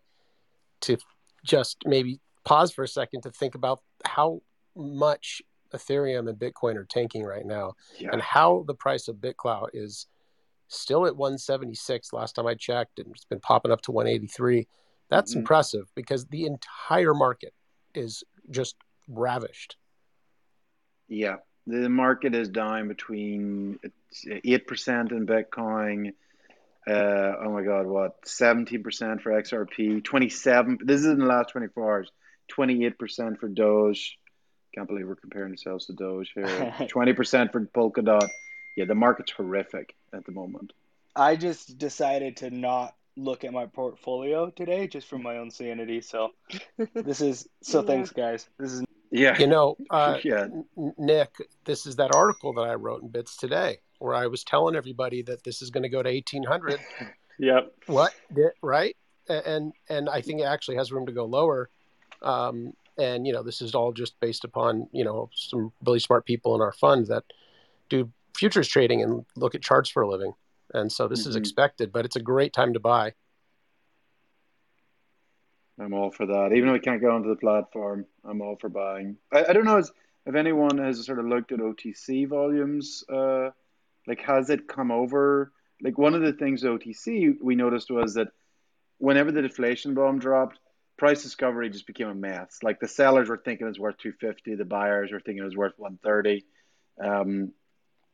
to 0.83 0.97
just 1.45 1.79
maybe 1.85 2.21
pause 2.45 2.73
for 2.73 2.83
a 2.85 2.89
second 2.89 3.23
to 3.23 3.31
think 3.31 3.55
about 3.55 3.81
how 4.05 4.43
much 4.77 5.43
Ethereum 5.73 6.29
and 6.29 6.39
Bitcoin 6.39 6.77
are 6.77 6.85
tanking 6.85 7.23
right 7.23 7.45
now, 7.45 7.75
yeah. 7.99 8.11
and 8.13 8.21
how 8.21 8.65
the 8.67 8.75
price 8.75 9.09
of 9.09 9.17
BitClout 9.17 9.69
is 9.75 10.07
still 10.69 11.07
at 11.07 11.17
176 11.17 12.13
last 12.13 12.35
time 12.35 12.47
I 12.47 12.55
checked, 12.55 12.99
and 12.99 13.09
it's 13.15 13.25
been 13.25 13.41
popping 13.41 13.73
up 13.73 13.81
to 13.83 13.93
183. 13.93 14.67
That's 15.09 15.33
mm-hmm. 15.33 15.41
impressive 15.41 15.87
because 15.95 16.27
the 16.27 16.47
entire 16.47 17.15
market 17.15 17.55
is 17.95 18.25
just 18.51 18.77
ravished. 19.09 19.77
Yeah, 21.09 21.37
the 21.67 21.89
market 21.89 22.35
is 22.35 22.49
down 22.49 22.89
between 22.89 23.79
eight 24.45 24.67
percent 24.67 25.13
in 25.13 25.27
Bitcoin. 25.27 26.13
Uh, 26.89 27.35
oh 27.45 27.51
my 27.53 27.63
God, 27.63 27.87
what 27.87 28.17
seventeen 28.27 28.83
percent 28.83 29.23
for 29.23 29.33
XRP, 29.33 30.03
twenty 30.03 30.29
seven. 30.29 30.79
This 30.83 31.01
is 31.01 31.07
in 31.07 31.19
the 31.19 31.27
last 31.27 31.51
twenty 31.51 31.69
four 31.69 31.85
hours. 31.85 32.11
Twenty 32.49 32.85
eight 32.85 32.99
percent 32.99 33.39
for 33.39 33.49
Doge. 33.49 34.19
Can't 34.75 34.89
believe 34.89 35.07
we're 35.07 35.17
comparing 35.17 35.53
ourselves 35.53 35.87
to 35.87 35.93
Doge 35.93 36.33
here. 36.35 36.75
Twenty 36.89 37.13
percent 37.13 37.53
for 37.53 37.61
Polkadot. 37.67 38.29
Yeah, 38.77 38.87
the 38.87 38.95
market's 38.95 39.33
horrific 39.33 39.95
at 40.15 40.25
the 40.25 40.33
moment. 40.33 40.73
I 41.15 41.37
just 41.37 41.77
decided 41.77 42.39
to 42.39 42.51
not 42.51 42.95
look 43.17 43.45
at 43.45 43.53
my 43.53 43.67
portfolio 43.67 44.51
today 44.51 44.87
just 44.87 45.09
for 45.09 45.19
my 45.19 45.37
own 45.37 45.51
sanity. 45.51 46.01
So 46.01 46.31
this 46.95 47.21
is 47.21 47.47
so 47.63 47.81
yeah. 47.81 47.87
thanks 47.87 48.11
guys. 48.11 48.49
This 48.59 48.73
is 48.73 48.85
yeah. 49.11 49.39
You 49.39 49.49
know, 49.49 49.77
uh, 49.91 50.19
yeah. 50.25 50.47
Nick, 50.97 51.31
this 51.67 51.85
is 51.85 51.97
that 51.97 52.15
article 52.15 52.55
that 52.55 52.63
I 52.63 52.75
wrote 52.75 53.03
in 53.03 53.09
Bits 53.09 53.37
today 53.37 53.81
where 54.01 54.15
I 54.15 54.27
was 54.27 54.45
telling 54.45 54.75
everybody 54.75 55.23
that 55.23 55.45
this 55.45 55.63
is 55.63 55.71
going 55.71 55.85
to 55.85 55.89
go 55.89 56.03
to 56.03 56.11
1800. 56.11 56.81
yep. 57.39 57.73
What? 57.87 58.13
Right? 58.63 58.97
And 59.29 59.73
and 59.89 60.09
I 60.09 60.21
think 60.21 60.41
it 60.41 60.45
actually 60.45 60.77
has 60.77 60.91
room 60.91 61.07
to 61.07 61.13
go 61.13 61.25
lower. 61.25 61.71
Um, 62.23 62.73
and 62.99 63.27
you 63.27 63.33
know, 63.33 63.43
this 63.43 63.63
is 63.63 63.75
all 63.75 63.93
just 63.93 64.19
based 64.21 64.45
upon 64.45 64.89
you 64.93 65.05
know 65.05 65.31
some 65.35 65.73
really 65.87 66.01
smart 66.01 66.27
people 66.27 66.55
in 66.57 66.61
our 66.61 66.73
fund 66.73 67.07
that 67.07 67.25
do 67.89 68.11
futures 68.37 68.69
trading 68.69 69.03
and 69.03 69.25
look 69.37 69.55
at 69.55 69.63
charts 69.63 69.89
for 69.89 70.03
a 70.03 70.09
living 70.09 70.33
and 70.75 70.91
so 70.91 71.09
this 71.09 71.21
mm-hmm. 71.21 71.31
is 71.31 71.37
expected, 71.37 71.93
but 71.93 72.05
it's 72.05 72.17
a 72.17 72.23
great 72.23 72.53
time 72.53 72.73
to 72.75 72.81
buy. 72.81 73.13
I'm 75.79 75.95
all 75.95 76.11
for 76.11 76.27
that. 76.27 76.53
Even 76.53 76.69
though 76.69 76.75
we 76.75 76.81
can't 76.81 77.01
get 77.01 77.11
onto 77.11 77.31
the 77.31 77.37
platform, 77.37 78.05
I'm 78.25 78.43
all 78.43 78.57
for 78.57 78.69
buying. 78.69 79.17
I, 79.33 79.47
I 79.47 79.53
don't 79.53 79.65
know 79.65 79.79
if 79.79 80.35
anyone 80.35 80.79
has 80.79 81.05
sort 81.05 81.19
of 81.19 81.27
looked 81.27 81.53
at 81.53 81.59
OTC 81.59 82.29
volumes. 82.29 83.03
Uh, 83.09 83.51
like, 84.11 84.21
has 84.23 84.51
it 84.51 84.69
come 84.69 84.91
over? 84.91 85.53
Like, 85.81 85.97
one 85.97 86.15
of 86.15 86.23
the 86.23 86.33
things 86.33 86.65
OTC 86.65 87.37
we 87.41 87.55
noticed 87.55 87.91
was 87.91 88.15
that 88.15 88.29
whenever 88.99 89.31
the 89.33 89.43
deflation 89.43 89.95
bomb 89.95 90.19
dropped, 90.19 90.59
price 90.99 91.23
discovery 91.23 91.71
just 91.71 91.87
became 91.87 92.09
a 92.09 92.15
mess. 92.15 92.59
Like 92.63 92.81
the 92.81 92.89
sellers 92.89 93.29
were 93.29 93.39
thinking 93.39 93.67
it 93.67 93.71
was 93.71 93.79
worth 93.79 93.99
250, 93.99 94.57
the 94.57 94.65
buyers 94.67 95.11
were 95.13 95.21
thinking 95.21 95.43
it 95.43 95.47
was 95.47 95.57
worth 95.57 95.73
130. 95.79 96.45
Um, 97.03 97.53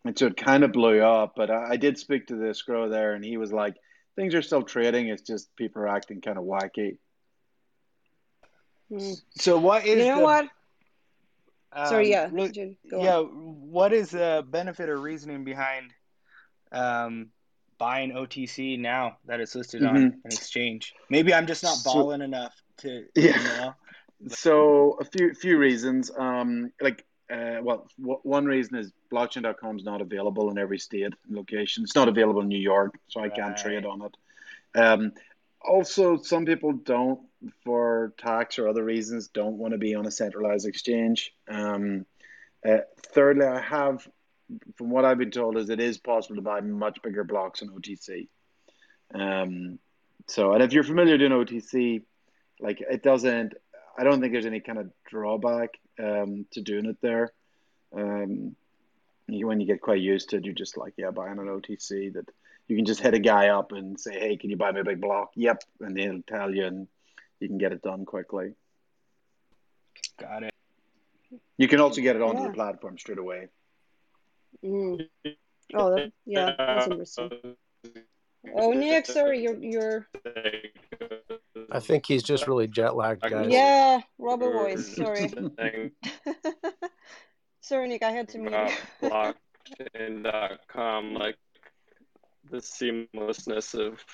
and 0.04 0.16
so 0.16 0.26
it 0.26 0.36
kind 0.36 0.64
of 0.64 0.72
blew 0.72 1.02
up. 1.02 1.32
But 1.34 1.50
I, 1.50 1.70
I 1.70 1.76
did 1.76 1.98
speak 1.98 2.28
to 2.28 2.36
the 2.36 2.50
escrow 2.50 2.88
there, 2.88 3.14
and 3.14 3.24
he 3.24 3.36
was 3.38 3.52
like, 3.52 3.74
"Things 4.14 4.34
are 4.34 4.42
still 4.42 4.62
trading. 4.62 5.08
It's 5.08 5.22
just 5.22 5.54
people 5.56 5.82
are 5.82 5.88
acting 5.88 6.20
kind 6.20 6.38
of 6.38 6.44
wacky." 6.44 6.98
Hmm. 8.88 9.14
So 9.38 9.58
what 9.58 9.84
is 9.84 9.98
you 9.98 10.12
know 10.12 10.18
the, 10.18 10.24
what? 10.24 10.48
Um, 11.76 11.88
Sorry, 11.88 12.10
yeah, 12.10 12.30
yeah. 12.32 13.18
On. 13.18 13.26
What 13.70 13.92
is 13.92 14.10
the 14.10 14.42
benefit 14.48 14.88
or 14.88 14.96
reasoning 14.96 15.44
behind 15.44 15.92
um, 16.72 17.28
buying 17.76 18.12
OTC 18.12 18.78
now 18.78 19.18
that 19.26 19.40
it's 19.40 19.54
listed 19.54 19.82
mm-hmm. 19.82 19.94
on 19.94 20.02
an 20.02 20.20
exchange? 20.24 20.94
Maybe 21.10 21.34
I'm 21.34 21.46
just 21.46 21.62
not 21.62 21.76
balling 21.84 22.20
so, 22.20 22.24
enough 22.24 22.54
to, 22.78 23.04
yeah. 23.14 23.38
You 23.38 23.44
know? 23.60 23.74
so 24.28 24.96
a 25.00 25.04
few 25.04 25.34
few 25.34 25.58
reasons. 25.58 26.10
Um, 26.16 26.72
like, 26.80 27.04
uh, 27.30 27.58
well, 27.62 27.86
w- 28.00 28.20
one 28.22 28.46
reason 28.46 28.76
is 28.76 28.90
blockchain.com 29.12 29.78
is 29.78 29.84
not 29.84 30.00
available 30.00 30.50
in 30.50 30.56
every 30.56 30.78
state 30.78 31.04
and 31.04 31.14
location. 31.28 31.84
It's 31.84 31.94
not 31.94 32.08
available 32.08 32.40
in 32.40 32.48
New 32.48 32.58
York, 32.58 32.98
so 33.08 33.20
I 33.20 33.28
can't 33.28 33.54
trade 33.54 33.84
on 33.84 34.00
it. 34.00 34.16
Um, 34.78 35.12
also, 35.66 36.16
some 36.18 36.46
people 36.46 36.72
don't, 36.72 37.20
for 37.64 38.14
tax 38.18 38.58
or 38.58 38.68
other 38.68 38.84
reasons, 38.84 39.28
don't 39.28 39.58
want 39.58 39.72
to 39.72 39.78
be 39.78 39.94
on 39.94 40.06
a 40.06 40.10
centralized 40.10 40.66
exchange. 40.66 41.32
Um, 41.48 42.06
uh, 42.66 42.78
thirdly, 43.12 43.46
I 43.46 43.60
have, 43.60 44.06
from 44.76 44.90
what 44.90 45.04
I've 45.04 45.18
been 45.18 45.30
told, 45.30 45.56
is 45.56 45.70
it 45.70 45.80
is 45.80 45.98
possible 45.98 46.36
to 46.36 46.42
buy 46.42 46.60
much 46.60 47.02
bigger 47.02 47.24
blocks 47.24 47.62
on 47.62 47.68
OTC. 47.68 48.28
Um, 49.14 49.78
so, 50.26 50.52
and 50.52 50.62
if 50.62 50.72
you're 50.72 50.84
familiar 50.84 51.18
doing 51.18 51.32
OTC, 51.32 52.02
like 52.60 52.80
it 52.80 53.02
doesn't, 53.02 53.54
I 53.98 54.04
don't 54.04 54.20
think 54.20 54.32
there's 54.32 54.46
any 54.46 54.60
kind 54.60 54.78
of 54.78 54.90
drawback 55.08 55.70
um, 55.98 56.46
to 56.52 56.60
doing 56.60 56.86
it 56.86 56.96
there. 57.00 57.32
Um, 57.96 58.56
when 59.28 59.60
you 59.60 59.66
get 59.66 59.80
quite 59.80 60.00
used 60.00 60.30
to 60.30 60.36
it, 60.36 60.44
you're 60.44 60.54
just 60.54 60.76
like, 60.76 60.94
yeah, 60.96 61.10
buying 61.10 61.38
an 61.38 61.46
OTC 61.46 62.12
that 62.14 62.28
you 62.68 62.76
can 62.76 62.84
just 62.84 63.00
hit 63.00 63.14
a 63.14 63.18
guy 63.18 63.48
up 63.48 63.72
and 63.72 63.98
say, 63.98 64.18
hey, 64.18 64.36
can 64.36 64.50
you 64.50 64.56
buy 64.56 64.70
me 64.72 64.80
a 64.80 64.84
big 64.84 65.00
block? 65.00 65.30
Yep, 65.36 65.62
and 65.80 65.96
they'll 65.96 66.20
tell 66.26 66.54
you, 66.54 66.66
and 66.66 66.86
you 67.40 67.48
can 67.48 67.58
get 67.58 67.72
it 67.72 67.82
done 67.82 68.04
quickly. 68.04 68.52
Got 70.18 70.42
it. 70.44 70.54
You 71.58 71.68
can 71.68 71.80
also 71.80 72.00
get 72.00 72.16
it 72.16 72.22
onto 72.22 72.40
Yeah. 72.42 72.48
the 72.48 72.54
platform 72.54 72.96
straight 72.98 73.18
away. 73.18 73.48
Mm. 74.64 75.06
Oh, 75.74 75.94
that, 75.94 76.12
yeah, 76.24 76.52
that's 76.56 76.86
interesting. 76.86 77.30
Oh, 78.54 78.72
Nick, 78.72 79.06
sorry, 79.06 79.42
you're 79.42 79.56
you're 79.62 80.06
I 81.72 81.80
think 81.80 82.06
he's 82.06 82.22
just 82.22 82.46
really 82.46 82.68
jet 82.68 82.94
lagged, 82.94 83.22
guys. 83.22 83.48
yeah, 83.50 84.00
Robert 84.18 84.52
voice. 84.52 84.86
Sorry, 84.96 85.28
sorry, 87.60 87.88
Nick, 87.88 88.02
I 88.04 88.12
had 88.12 88.28
to 88.30 88.38
mute. 88.38 88.52
blockchain.com, 89.02 91.14
like 91.14 91.36
the 92.50 92.58
seamlessness 92.58 93.74
of 93.74 94.04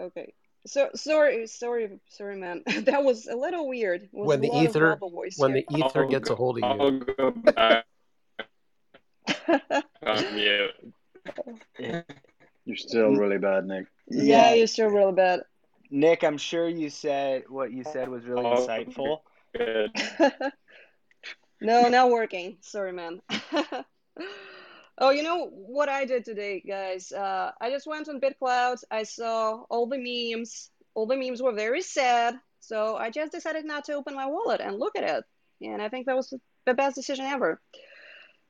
Okay. 0.00 0.32
So 0.66 0.88
sorry, 0.94 1.46
sorry, 1.46 1.98
sorry, 2.08 2.36
man. 2.36 2.62
That 2.84 3.02
was 3.04 3.26
a 3.26 3.36
little 3.36 3.68
weird. 3.68 4.02
It 4.04 4.10
was 4.12 4.28
When 4.28 4.40
the 4.40 4.48
ether- 4.48 4.98
When 5.36 5.54
here. 5.54 5.64
the 5.68 5.76
ether 5.78 6.04
I'll 6.04 6.08
gets 6.10 6.28
go- 6.28 6.34
a 6.34 6.36
hold 6.36 6.58
of 6.58 6.64
I'll 6.64 6.92
you, 6.92 7.00
go 7.18 7.30
back 7.30 7.84
on 10.02 10.34
mute. 10.34 10.94
You're 12.64 12.76
still 12.76 13.10
really 13.16 13.38
bad, 13.38 13.66
Nick. 13.66 13.86
yeah, 14.08 14.54
you're 14.54 14.66
still 14.68 14.88
really 14.88 15.12
bad. 15.12 15.40
Nick, 15.90 16.22
I'm 16.22 16.38
sure 16.38 16.68
you 16.68 16.90
said 16.90 17.42
what 17.48 17.72
you 17.72 17.82
said 17.84 18.08
was 18.08 18.24
really 18.24 18.44
Oh. 18.46 18.66
insightful. 18.66 19.18
No, 21.60 21.88
not 21.88 22.10
working. 22.10 22.58
Sorry, 22.60 22.92
man. 22.92 23.20
Oh, 25.02 25.10
you 25.10 25.24
know 25.24 25.48
what 25.48 25.88
I 25.88 26.04
did 26.04 26.24
today, 26.24 26.62
guys? 26.64 27.10
Uh, 27.10 27.50
I 27.60 27.70
just 27.70 27.88
went 27.88 28.08
on 28.08 28.20
BitClout. 28.20 28.84
I 28.88 29.02
saw 29.02 29.64
all 29.68 29.88
the 29.88 29.98
memes. 29.98 30.70
All 30.94 31.06
the 31.06 31.16
memes 31.16 31.42
were 31.42 31.52
very 31.52 31.82
sad. 31.82 32.36
So 32.60 32.94
I 32.94 33.10
just 33.10 33.32
decided 33.32 33.64
not 33.64 33.86
to 33.86 33.94
open 33.94 34.14
my 34.14 34.26
wallet 34.26 34.60
and 34.60 34.78
look 34.78 34.94
at 34.96 35.02
it. 35.02 35.24
And 35.60 35.82
I 35.82 35.88
think 35.88 36.06
that 36.06 36.14
was 36.14 36.32
the 36.66 36.74
best 36.74 36.94
decision 36.94 37.24
ever. 37.24 37.60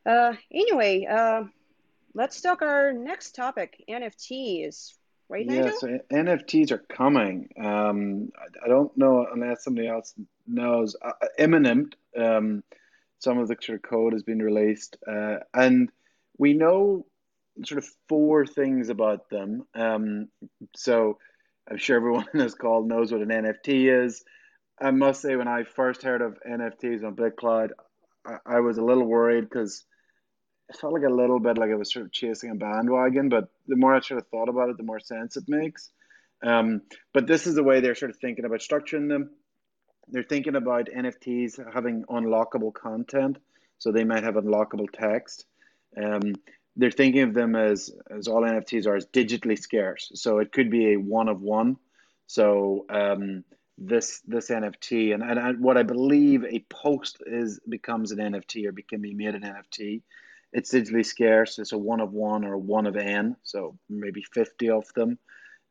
Uh, 0.04 0.34
anyway, 0.52 1.06
uh, 1.10 1.44
let's 2.12 2.42
talk 2.42 2.60
our 2.60 2.92
next 2.92 3.34
topic 3.34 3.82
NFTs. 3.88 4.92
Right, 5.30 5.46
Yeah, 5.46 5.62
Nigel? 5.62 5.78
so 5.78 5.98
NFTs 6.12 6.70
are 6.70 6.84
coming. 6.94 7.48
Um, 7.58 8.30
I, 8.62 8.68
don't 8.68 8.94
know 8.98 9.26
unless 9.32 9.64
somebody 9.64 9.88
else 9.88 10.12
knows. 10.46 10.96
Uh, 11.00 11.12
imminent. 11.38 11.96
Um, 12.14 12.62
some 13.20 13.38
of 13.38 13.48
the 13.48 13.56
code 13.56 14.12
has 14.12 14.22
been 14.22 14.42
released, 14.42 14.98
uh, 15.06 15.36
and 15.54 15.90
we 16.38 16.54
know 16.54 17.06
sort 17.64 17.78
of 17.78 17.88
four 18.08 18.46
things 18.46 18.88
about 18.88 19.28
them. 19.30 19.66
Um, 19.74 20.28
so 20.74 21.18
I'm 21.70 21.78
sure 21.78 21.96
everyone 21.96 22.26
in 22.34 22.40
this 22.40 22.54
call 22.54 22.84
knows 22.84 23.12
what 23.12 23.22
an 23.22 23.28
NFT 23.28 24.04
is. 24.04 24.24
I 24.80 24.90
must 24.90 25.20
say, 25.20 25.36
when 25.36 25.48
I 25.48 25.64
first 25.64 26.02
heard 26.02 26.22
of 26.22 26.38
NFTs 26.48 27.04
on 27.04 27.14
BitClout, 27.14 27.70
I, 28.26 28.36
I 28.46 28.60
was 28.60 28.78
a 28.78 28.84
little 28.84 29.04
worried 29.04 29.44
because 29.44 29.84
it 30.68 30.76
felt 30.76 30.94
like 30.94 31.04
a 31.04 31.12
little 31.12 31.38
bit 31.38 31.58
like 31.58 31.70
I 31.70 31.74
was 31.74 31.92
sort 31.92 32.06
of 32.06 32.12
chasing 32.12 32.50
a 32.50 32.54
bandwagon, 32.54 33.28
but 33.28 33.48
the 33.68 33.76
more 33.76 33.94
I 33.94 34.00
sort 34.00 34.20
of 34.20 34.26
thought 34.28 34.48
about 34.48 34.70
it, 34.70 34.76
the 34.76 34.82
more 34.82 35.00
sense 35.00 35.36
it 35.36 35.44
makes. 35.46 35.90
Um, 36.44 36.82
but 37.14 37.26
this 37.26 37.46
is 37.46 37.54
the 37.54 37.62
way 37.62 37.80
they're 37.80 37.94
sort 37.94 38.10
of 38.10 38.16
thinking 38.16 38.44
about 38.44 38.60
structuring 38.60 39.08
them. 39.08 39.30
They're 40.08 40.24
thinking 40.24 40.56
about 40.56 40.88
NFTs 40.88 41.72
having 41.72 42.04
unlockable 42.10 42.74
content, 42.74 43.38
so 43.78 43.92
they 43.92 44.04
might 44.04 44.24
have 44.24 44.34
unlockable 44.34 44.90
text. 44.92 45.44
Um, 45.96 46.34
they're 46.76 46.90
thinking 46.90 47.22
of 47.22 47.34
them 47.34 47.54
as 47.54 47.90
as 48.10 48.28
all 48.28 48.42
NFTs 48.42 48.86
are 48.86 48.96
as 48.96 49.06
digitally 49.06 49.58
scarce, 49.58 50.10
so 50.14 50.38
it 50.38 50.52
could 50.52 50.70
be 50.70 50.92
a 50.92 50.96
one 50.96 51.28
of 51.28 51.40
one. 51.40 51.76
So 52.26 52.86
um, 52.88 53.44
this 53.76 54.22
this 54.26 54.48
NFT 54.50 55.12
and, 55.12 55.22
and 55.22 55.38
and 55.38 55.60
what 55.60 55.76
I 55.76 55.82
believe 55.82 56.44
a 56.44 56.64
post 56.70 57.18
is 57.26 57.60
becomes 57.68 58.12
an 58.12 58.18
NFT 58.18 58.66
or 58.66 58.74
can 58.88 59.02
be 59.02 59.14
made 59.14 59.34
an 59.34 59.42
NFT. 59.42 60.02
It's 60.52 60.72
digitally 60.72 61.04
scarce. 61.04 61.58
It's 61.58 61.72
a 61.72 61.78
one 61.78 62.00
of 62.00 62.12
one 62.12 62.44
or 62.44 62.56
one 62.56 62.86
of 62.86 62.96
n, 62.96 63.36
so 63.42 63.78
maybe 63.88 64.22
fifty 64.32 64.70
of 64.70 64.84
them. 64.94 65.18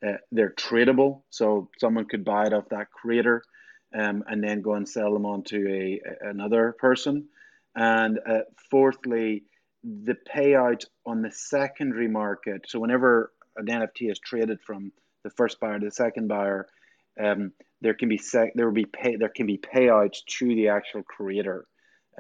Uh, 0.05 0.17
they're 0.31 0.53
tradable, 0.53 1.21
so 1.29 1.69
someone 1.79 2.05
could 2.05 2.25
buy 2.25 2.47
it 2.47 2.53
off 2.53 2.69
that 2.69 2.91
creator, 2.91 3.43
um, 3.93 4.23
and 4.27 4.43
then 4.43 4.61
go 4.61 4.73
and 4.73 4.89
sell 4.89 5.13
them 5.13 5.25
on 5.25 5.43
to 5.43 5.67
a 5.69 6.01
another 6.29 6.75
person. 6.79 7.27
And 7.75 8.19
uh, 8.27 8.41
fourthly, 8.69 9.43
the 9.83 10.15
payout 10.33 10.85
on 11.05 11.21
the 11.21 11.31
secondary 11.31 12.07
market. 12.07 12.65
So 12.67 12.79
whenever 12.79 13.31
an 13.55 13.65
NFT 13.65 14.11
is 14.11 14.19
traded 14.19 14.61
from 14.61 14.91
the 15.23 15.29
first 15.29 15.59
buyer 15.59 15.79
to 15.79 15.85
the 15.85 15.91
second 15.91 16.27
buyer, 16.27 16.67
um, 17.19 17.51
there 17.81 17.93
can 17.93 18.09
be 18.09 18.17
sec- 18.17 18.53
there 18.55 18.65
will 18.65 18.73
be 18.73 18.85
pay 18.85 19.15
there 19.15 19.29
can 19.29 19.47
be 19.47 19.57
payouts 19.57 20.23
to 20.37 20.47
the 20.47 20.69
actual 20.69 21.03
creator. 21.03 21.65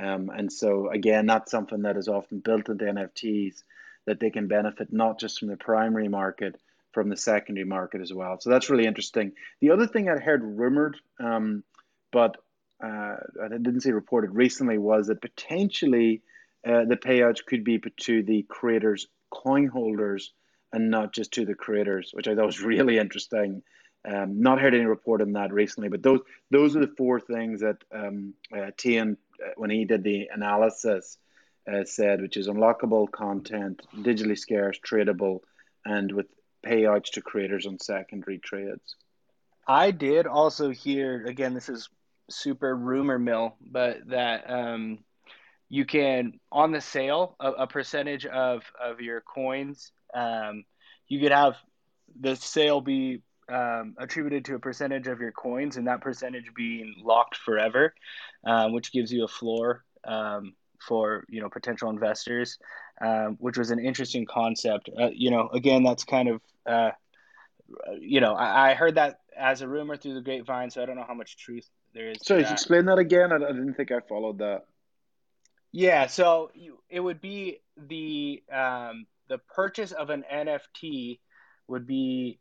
Um, 0.01 0.29
and 0.29 0.51
so 0.51 0.89
again, 0.89 1.25
that's 1.25 1.51
something 1.51 1.83
that 1.83 1.97
is 1.97 2.07
often 2.07 2.39
built 2.39 2.69
into 2.69 2.85
NFTs 2.85 3.63
that 4.05 4.19
they 4.19 4.31
can 4.31 4.47
benefit 4.47 4.91
not 4.91 5.19
just 5.19 5.39
from 5.39 5.49
the 5.49 5.57
primary 5.57 6.07
market, 6.07 6.59
from 6.91 7.09
the 7.09 7.17
secondary 7.17 7.65
market 7.65 8.01
as 8.01 8.11
well. 8.11 8.39
So 8.39 8.49
that's 8.49 8.69
really 8.69 8.87
interesting. 8.87 9.33
The 9.59 9.71
other 9.71 9.87
thing 9.87 10.09
I'd 10.09 10.23
heard 10.23 10.43
rumored, 10.43 10.97
um, 11.19 11.63
but 12.11 12.37
uh, 12.83 13.15
I 13.43 13.47
didn't 13.49 13.81
see 13.81 13.91
reported 13.91 14.33
recently, 14.33 14.77
was 14.77 15.07
that 15.07 15.21
potentially 15.21 16.23
uh, 16.65 16.85
the 16.85 16.97
payouts 16.97 17.45
could 17.45 17.63
be 17.63 17.81
to 18.01 18.23
the 18.23 18.43
creators, 18.43 19.07
coin 19.29 19.67
holders, 19.67 20.33
and 20.73 20.89
not 20.89 21.13
just 21.13 21.33
to 21.33 21.45
the 21.45 21.55
creators, 21.55 22.11
which 22.13 22.27
I 22.27 22.35
thought 22.35 22.45
was 22.45 22.61
really 22.73 22.97
interesting. 22.97 23.63
Um, 24.03 24.41
not 24.41 24.59
heard 24.59 24.73
any 24.73 24.85
report 24.85 25.21
on 25.21 25.33
that 25.33 25.53
recently, 25.53 25.89
but 25.89 26.01
those 26.01 26.21
those 26.49 26.75
are 26.75 26.79
the 26.79 26.93
four 26.97 27.19
things 27.19 27.61
that 27.61 27.77
um, 27.91 28.33
uh, 28.55 28.71
Tian, 28.75 29.17
uh, 29.43 29.51
when 29.57 29.69
he 29.69 29.85
did 29.85 30.03
the 30.03 30.27
analysis, 30.33 31.19
uh, 31.71 31.83
said, 31.83 32.21
which 32.21 32.35
is 32.35 32.47
unlockable 32.47 33.11
content, 33.11 33.81
digitally 33.95 34.37
scarce, 34.37 34.79
tradable, 34.79 35.41
and 35.85 36.11
with 36.11 36.25
payouts 36.65 37.11
to 37.11 37.21
creators 37.21 37.67
on 37.67 37.77
secondary 37.79 38.39
trades. 38.39 38.95
I 39.67 39.91
did 39.91 40.25
also 40.25 40.71
hear 40.71 41.23
again. 41.25 41.53
This 41.53 41.69
is 41.69 41.89
super 42.29 42.75
rumor 42.75 43.19
mill, 43.19 43.55
but 43.61 44.07
that 44.07 44.49
um, 44.49 44.99
you 45.71 45.85
can 45.85 46.33
on 46.51 46.71
the 46.71 46.81
sale 46.81 47.37
a, 47.39 47.51
a 47.51 47.67
percentage 47.67 48.25
of 48.25 48.61
of 48.79 48.99
your 48.99 49.21
coins. 49.21 49.93
Um, 50.13 50.65
you 51.07 51.21
could 51.21 51.31
have 51.31 51.55
the 52.19 52.35
sale 52.35 52.81
be 52.81 53.21
um, 53.49 53.95
attributed 53.97 54.43
to 54.45 54.55
a 54.55 54.59
percentage 54.59 55.07
of 55.07 55.21
your 55.21 55.31
coins, 55.31 55.77
and 55.77 55.87
that 55.87 56.01
percentage 56.01 56.53
being 56.53 56.95
locked 57.01 57.37
forever, 57.37 57.93
um, 58.45 58.73
which 58.73 58.91
gives 58.91 59.13
you 59.13 59.23
a 59.23 59.29
floor 59.29 59.85
um, 60.03 60.55
for 60.85 61.23
you 61.29 61.39
know 61.39 61.47
potential 61.47 61.89
investors, 61.89 62.59
um, 62.99 63.37
which 63.39 63.57
was 63.57 63.71
an 63.71 63.79
interesting 63.79 64.25
concept. 64.25 64.89
Uh, 64.99 65.09
you 65.13 65.31
know, 65.31 65.47
again, 65.53 65.83
that's 65.83 66.03
kind 66.03 66.27
of 66.27 66.41
uh, 66.65 66.91
you 67.97 68.19
know 68.19 68.33
I, 68.33 68.71
I, 68.71 68.73
heard 68.73 68.95
that 68.95 69.21
as 69.37 69.61
a 69.61 69.69
rumor 69.69 69.95
through 69.95 70.15
the 70.15 70.21
grapevine, 70.21 70.69
so 70.69 70.83
I 70.83 70.85
don't 70.85 70.97
know 70.97 71.05
how 71.07 71.13
much 71.13 71.37
truth 71.37 71.69
there 71.93 72.09
is. 72.09 72.17
So, 72.23 72.35
explain 72.35 72.83
that 72.87 72.99
again. 72.99 73.31
I, 73.31 73.35
I, 73.35 73.53
didn't 73.53 73.75
think 73.75 73.93
I 73.93 74.01
followed 74.01 74.39
that. 74.39 74.65
Yeah, 75.71 76.07
so 76.07 76.51
you, 76.53 76.79
it 76.89 76.99
would 76.99 77.21
be 77.21 77.59
the 77.77 78.43
um, 78.51 79.05
the 79.29 79.37
purchase 79.37 79.91
of 79.91 80.09
an 80.09 80.23
NFT 80.31 81.19
would 81.67 81.87
be 81.87 82.39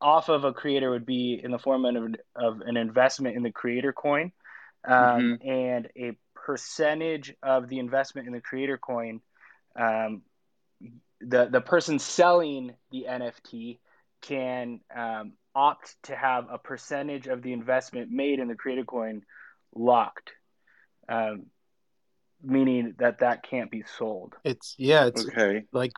off 0.00 0.28
of 0.28 0.44
a 0.44 0.52
creator 0.52 0.90
would 0.90 1.06
be 1.06 1.40
in 1.42 1.50
the 1.50 1.58
form 1.58 1.84
of, 1.84 2.14
of 2.34 2.60
an 2.60 2.76
investment 2.76 3.36
in 3.36 3.42
the 3.42 3.50
creator 3.50 3.92
coin, 3.92 4.32
um, 4.86 4.94
mm-hmm. 4.94 5.48
and 5.48 5.88
a 5.96 6.16
percentage 6.34 7.34
of 7.42 7.68
the 7.68 7.78
investment 7.78 8.26
in 8.26 8.32
the 8.32 8.40
creator 8.40 8.78
coin, 8.78 9.20
um, 9.74 10.22
the 11.20 11.48
the 11.50 11.60
person 11.60 11.98
selling 11.98 12.74
the 12.90 13.06
NFT 13.08 13.78
can 14.22 14.80
um, 14.94 15.32
opt 15.54 15.96
to 16.04 16.14
have 16.14 16.46
a 16.50 16.58
percentage 16.58 17.26
of 17.26 17.42
the 17.42 17.52
investment 17.52 18.10
made 18.10 18.38
in 18.38 18.48
the 18.48 18.54
creator 18.54 18.84
coin 18.84 19.22
locked, 19.74 20.32
um, 21.08 21.46
meaning 22.46 22.94
that 22.98 23.18
that 23.18 23.42
can't 23.42 23.70
be 23.70 23.82
sold. 23.98 24.34
It's 24.44 24.74
yeah, 24.78 25.06
it's 25.06 25.26
Okay. 25.26 25.64
like 25.72 25.92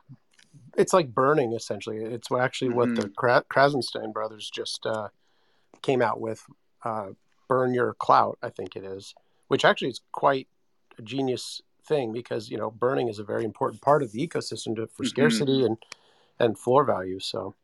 it's 0.76 0.92
like 0.92 1.14
burning 1.14 1.52
essentially. 1.52 1.98
It's 1.98 2.30
actually 2.32 2.70
what 2.70 2.94
the 2.96 3.08
Kra- 3.10 3.44
Krassenstein 3.44 4.12
brothers 4.12 4.50
just 4.50 4.86
uh, 4.86 5.08
came 5.82 6.02
out 6.02 6.20
with. 6.20 6.44
Uh, 6.84 7.10
burn 7.48 7.72
your 7.72 7.94
clout, 7.94 8.38
I 8.42 8.50
think 8.50 8.76
it 8.76 8.84
is, 8.84 9.14
which 9.48 9.64
actually 9.64 9.88
is 9.88 10.00
quite 10.12 10.48
a 10.98 11.02
genius 11.02 11.62
thing 11.86 12.12
because 12.12 12.50
you 12.50 12.58
know 12.58 12.70
burning 12.70 13.08
is 13.08 13.18
a 13.18 13.24
very 13.24 13.44
important 13.44 13.80
part 13.80 14.02
of 14.02 14.12
the 14.12 14.26
ecosystem 14.26 14.76
to, 14.76 14.86
for 14.86 15.02
Mhm. 15.02 15.08
scarcity 15.08 15.64
and 15.64 15.78
and 16.38 16.58
floor 16.58 16.84
value. 16.84 17.18
So 17.20 17.54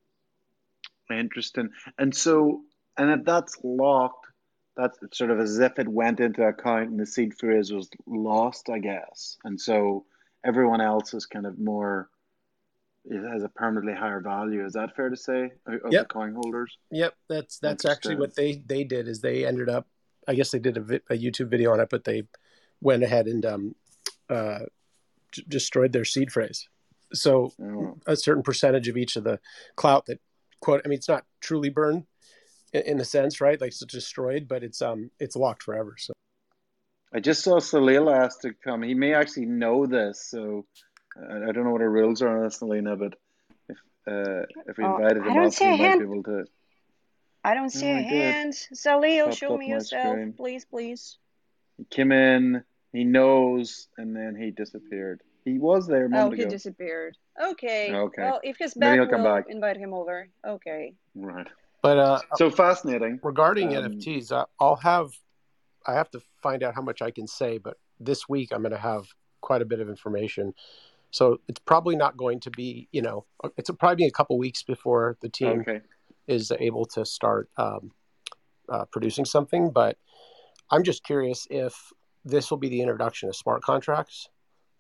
Interesting. 1.11 1.71
And 1.99 2.15
so, 2.17 2.63
and 2.97 3.11
if 3.11 3.25
that's 3.27 3.59
locked, 3.63 4.24
that's 4.77 4.99
sort 5.13 5.31
of 5.31 5.41
as 5.41 5.59
if 5.59 5.79
it 5.79 5.89
went 5.89 6.21
into 6.21 6.45
account 6.45 6.91
and 6.91 6.99
the 6.99 7.07
seed 7.07 7.35
phrase 7.39 7.73
was 7.73 7.89
lost, 8.07 8.69
I 8.71 8.79
guess. 8.79 9.37
And 9.45 9.61
so 9.61 10.05
everyone 10.45 10.81
else 10.81 11.15
is 11.15 11.27
kind 11.27 11.47
of 11.47 11.59
more, 11.59 12.11
it 13.05 13.23
has 13.33 13.43
a 13.43 13.49
permanently 13.49 13.95
higher 13.95 14.21
value. 14.21 14.65
Is 14.65 14.73
that 14.73 14.97
fair 14.97 15.11
to 15.11 15.17
say 15.17 15.53
of 15.67 15.91
the 15.91 16.07
coin 16.11 16.35
holders? 16.35 16.77
Yep, 16.91 17.15
that's 17.29 17.59
that's 17.59 17.85
actually 17.85 18.17
what 18.17 18.35
they 18.35 18.63
they 18.67 18.85
did 18.85 19.09
is 19.09 19.21
they 19.21 19.47
ended 19.47 19.69
up. 19.69 19.87
I 20.27 20.35
guess 20.35 20.51
they 20.51 20.59
did 20.59 20.79
a, 20.79 20.81
vi- 20.81 21.01
a 21.11 21.15
YouTube 21.15 21.51
video 21.51 21.73
on 21.73 21.81
it, 21.81 21.91
but 21.91 22.05
they 22.05 22.23
went 22.81 23.03
ahead 23.03 23.27
and 23.27 23.45
um, 23.45 23.75
uh, 24.31 24.61
d- 25.33 25.45
destroyed 25.47 25.93
their 25.93 26.07
seed 26.07 26.33
phrase. 26.33 26.67
So 27.13 27.53
Oh, 27.63 27.99
a 28.07 28.17
certain 28.17 28.43
percentage 28.43 28.89
of 28.89 28.97
each 28.97 29.17
of 29.17 29.25
the 29.25 29.39
clout 29.77 30.07
that 30.07 30.21
quote. 30.61 30.81
I 30.85 30.89
mean, 30.89 30.97
it's 30.97 31.09
not 31.09 31.27
truly 31.41 31.69
burned 31.69 32.05
in, 32.75 32.83
in 32.83 32.97
the 32.99 33.05
sense, 33.05 33.41
right? 33.41 33.59
Like 33.61 33.69
it's 33.69 33.85
destroyed, 33.87 34.47
but 34.49 34.63
it's 34.63 34.83
um 34.83 35.11
it's 35.19 35.37
locked 35.37 35.63
forever. 35.63 35.95
So 35.99 36.13
I 37.15 37.21
just 37.21 37.43
saw 37.43 37.61
Salil 37.61 38.15
asked 38.15 38.43
to 38.43 38.53
come. 38.53 38.83
He 38.83 38.95
may 38.95 39.15
actually 39.15 39.47
know 39.47 39.87
this, 39.87 40.27
so 40.29 40.67
I, 41.17 41.49
I 41.49 41.53
don't 41.53 41.65
know 41.65 41.71
what 41.71 41.81
the 41.81 41.89
rules 41.89 42.21
are 42.21 42.37
on 42.37 42.45
this, 42.45 42.59
Selena, 42.59 42.97
but 42.97 43.15
if 43.69 43.77
uh, 44.07 44.43
if 44.67 44.77
we 44.77 44.85
Oh, 44.85 44.97
invited 44.97 45.23
I 45.23 45.29
him 45.31 45.37
don't 45.37 45.47
up, 45.47 45.55
see 45.55 45.65
he 45.65 45.71
a 45.71 45.77
might 45.77 45.89
hand. 45.89 46.01
be 46.01 46.05
able 46.05 46.23
to. 46.25 46.45
I 47.47 47.55
don't 47.55 47.71
see 47.71 47.87
Oh, 47.87 47.95
a 47.95 47.99
I 47.99 48.03
did. 48.03 48.35
hand. 48.35 48.55
Salil, 48.75 49.25
Popped 49.27 49.37
show 49.37 49.57
me 49.57 49.69
yourself, 49.69 50.03
screen. 50.03 50.35
please, 50.37 50.65
please. 50.65 51.19
He 51.77 51.85
came 51.85 52.11
in, 52.13 52.63
he 52.93 53.05
knows, 53.05 53.89
and 53.99 54.15
then 54.17 54.35
he 54.39 54.51
disappeared. 54.51 55.21
He 55.45 55.59
was 55.59 55.87
there 55.87 56.07
a 56.07 56.09
Oh, 56.15 56.31
he 56.31 56.43
ago. 56.43 56.51
disappeared. 56.51 57.17
Okay. 57.41 57.93
Okay. 57.93 58.23
Well, 58.23 58.41
if 58.43 58.57
he's 58.57 58.75
back, 58.75 58.95
he'll 58.95 59.07
come 59.07 59.23
we'll 59.23 59.35
back. 59.35 59.45
invite 59.49 59.77
him 59.77 59.93
over. 59.93 60.29
Okay. 60.47 60.95
Right. 61.15 61.49
But 61.85 61.99
uh, 61.99 62.19
So 62.37 62.51
fascinating. 62.51 63.21
regarding 63.23 63.77
Um, 63.77 63.85
NFTs, 63.85 64.33
I, 64.33 64.45
I'll 64.59 64.77
have 64.77 65.11
I 65.87 65.93
have 65.93 66.11
to 66.13 66.21
find 66.43 66.63
out 66.63 66.75
how 66.75 66.81
much 66.81 67.03
I 67.03 67.11
can 67.11 67.27
say, 67.27 67.59
but 67.59 67.77
this 68.01 68.27
week 68.27 68.53
I'm 68.53 68.63
going 68.63 68.73
to 68.73 68.79
have 68.79 69.05
quite 69.43 69.61
a 69.61 69.67
bit 69.67 69.81
of 69.81 69.89
information. 69.91 70.55
So 71.11 71.41
it's 71.47 71.61
probably 71.61 71.95
not 71.95 72.17
going 72.17 72.41
to 72.41 72.51
be, 72.51 72.89
you 72.91 73.03
know, 73.03 73.27
it's 73.59 73.71
probably 73.79 74.07
a 74.07 74.11
couple 74.11 74.39
weeks 74.39 74.63
before 74.63 75.19
the 75.21 75.29
team 75.29 75.61
Okay. 75.61 75.81
is 76.27 76.51
able 76.59 76.87
to 76.87 77.05
start 77.05 77.51
um, 77.59 77.93
uh, 78.71 78.87
producing 78.87 79.27
something. 79.27 79.71
But 79.71 79.99
I'm 80.71 80.83
just 80.85 81.05
curious 81.05 81.47
if 81.51 81.93
this 82.25 82.51
will 82.51 82.59
be 82.59 82.71
the 82.71 82.81
introduction 82.81 83.29
of 83.29 83.37
smart 83.37 83.63
contracts, 83.63 84.29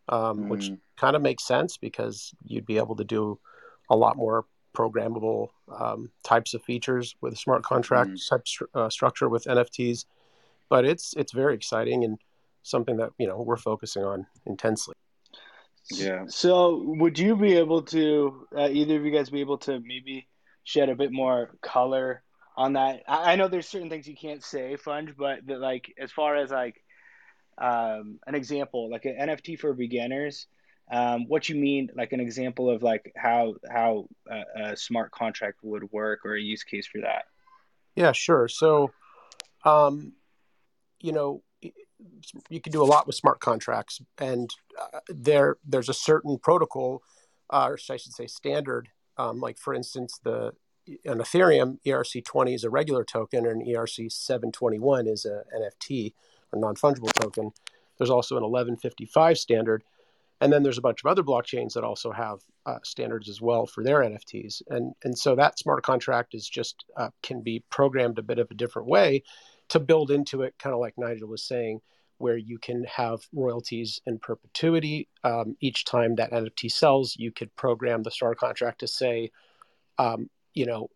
um, 0.08 0.48
which 0.48 0.70
Mm. 0.70 0.78
kind 0.96 1.16
of 1.16 1.20
makes 1.20 1.46
sense 1.46 1.76
because 1.76 2.32
you'd 2.46 2.64
be 2.64 2.78
able 2.78 2.96
to 2.96 3.04
do 3.04 3.38
a 3.90 3.96
lot 3.96 4.16
more 4.16 4.46
programmable 4.74 5.48
um, 5.68 6.10
types 6.22 6.54
of 6.54 6.62
features 6.62 7.14
with 7.20 7.38
smart 7.38 7.62
contract 7.62 8.10
Mm. 8.10 8.28
type 8.28 8.44
stru- 8.44 8.74
uh, 8.74 8.90
structure 8.90 9.28
with 9.28 9.44
NFTs. 9.44 10.04
But 10.68 10.84
it's 10.84 11.14
it's 11.16 11.32
very 11.32 11.54
exciting 11.54 12.04
and 12.04 12.18
something 12.62 12.96
that 12.96 13.10
you 13.18 13.26
know 13.28 13.40
we're 13.40 13.56
focusing 13.56 14.04
on 14.04 14.26
intensely. 14.46 14.94
Yeah. 15.90 16.24
So, 16.28 16.82
would 16.86 17.18
you 17.18 17.36
be 17.36 17.58
able 17.58 17.82
to, 17.82 18.46
uh, 18.56 18.68
either 18.70 18.96
of 18.96 19.04
you 19.04 19.10
guys 19.10 19.28
be 19.28 19.40
able 19.40 19.58
to 19.58 19.80
maybe 19.80 20.26
shed 20.64 20.88
a 20.88 20.94
bit 20.94 21.12
more 21.12 21.50
color 21.60 22.22
on 22.56 22.72
that? 22.72 23.02
I, 23.06 23.32
I 23.32 23.36
know 23.36 23.48
there's 23.48 23.68
certain 23.68 23.90
things 23.90 24.08
you 24.08 24.16
can't 24.16 24.42
say, 24.42 24.76
Funge, 24.82 25.14
but 25.16 25.46
the, 25.46 25.58
like 25.58 25.92
as 25.98 26.10
far 26.10 26.36
as 26.36 26.50
like 26.50 26.82
um, 27.58 28.18
an 28.26 28.34
example, 28.34 28.90
like 28.90 29.04
an 29.04 29.16
NFT 29.28 29.58
for 29.58 29.74
beginners, 29.74 30.46
um, 30.90 31.26
what 31.28 31.48
you 31.48 31.54
mean, 31.54 31.90
like 31.94 32.12
an 32.12 32.20
example 32.20 32.70
of 32.70 32.82
like 32.82 33.12
how 33.16 33.54
how 33.70 34.06
a, 34.28 34.72
a 34.72 34.76
smart 34.76 35.10
contract 35.10 35.58
would 35.62 35.90
work 35.92 36.20
or 36.24 36.34
a 36.34 36.40
use 36.40 36.62
case 36.62 36.86
for 36.86 37.00
that. 37.00 37.24
Yeah, 37.94 38.12
sure. 38.12 38.48
So, 38.48 38.90
um, 39.64 40.12
you 41.00 41.12
know, 41.12 41.42
you 42.50 42.60
can 42.60 42.72
do 42.72 42.82
a 42.82 42.84
lot 42.84 43.06
with 43.06 43.16
smart 43.16 43.40
contracts, 43.40 44.00
and 44.18 44.50
uh, 44.80 45.00
there 45.08 45.56
there's 45.66 45.88
a 45.88 45.94
certain 45.94 46.38
protocol, 46.38 47.02
uh, 47.50 47.68
or 47.68 47.78
I 47.90 47.96
should 47.96 48.12
say 48.12 48.26
standard. 48.26 48.88
Um, 49.16 49.40
like 49.40 49.58
for 49.58 49.74
instance, 49.74 50.18
the 50.22 50.52
an 50.86 51.18
Ethereum 51.18 51.78
ERC20 51.86 52.54
is 52.54 52.64
a 52.64 52.70
regular 52.70 53.04
token, 53.04 53.46
and 53.46 53.66
ERC 53.66 54.12
721 54.12 55.06
is 55.06 55.24
a 55.24 55.44
NFT 55.56 56.12
or 56.52 56.58
non 56.58 56.74
fungible 56.74 57.12
token. 57.12 57.52
There's 57.96 58.10
also 58.10 58.36
an 58.36 58.42
1155 58.42 59.38
standard, 59.38 59.84
and 60.44 60.52
then 60.52 60.62
there's 60.62 60.76
a 60.76 60.82
bunch 60.82 61.02
of 61.02 61.10
other 61.10 61.22
blockchains 61.22 61.72
that 61.72 61.84
also 61.84 62.12
have 62.12 62.40
uh, 62.66 62.76
standards 62.84 63.30
as 63.30 63.40
well 63.40 63.64
for 63.64 63.82
their 63.82 64.00
NFTs. 64.00 64.60
And 64.68 64.92
and 65.02 65.18
so 65.18 65.34
that 65.34 65.58
smart 65.58 65.82
contract 65.82 66.34
is 66.34 66.46
just 66.46 66.84
uh, 66.98 67.08
can 67.22 67.40
be 67.40 67.64
programmed 67.70 68.18
a 68.18 68.22
bit 68.22 68.38
of 68.38 68.50
a 68.50 68.54
different 68.54 68.86
way 68.86 69.22
to 69.70 69.80
build 69.80 70.10
into 70.10 70.42
it, 70.42 70.54
kind 70.58 70.74
of 70.74 70.80
like 70.80 70.92
Nigel 70.98 71.28
was 71.28 71.42
saying, 71.42 71.80
where 72.18 72.36
you 72.36 72.58
can 72.58 72.84
have 72.84 73.20
royalties 73.32 74.02
in 74.04 74.18
perpetuity. 74.18 75.08
Um, 75.24 75.56
each 75.60 75.86
time 75.86 76.16
that 76.16 76.32
NFT 76.32 76.70
sells, 76.70 77.16
you 77.16 77.32
could 77.32 77.56
program 77.56 78.02
the 78.02 78.10
smart 78.10 78.36
contract 78.36 78.80
to 78.80 78.86
say, 78.86 79.30
um, 79.96 80.28
you 80.52 80.66
know, 80.66 80.90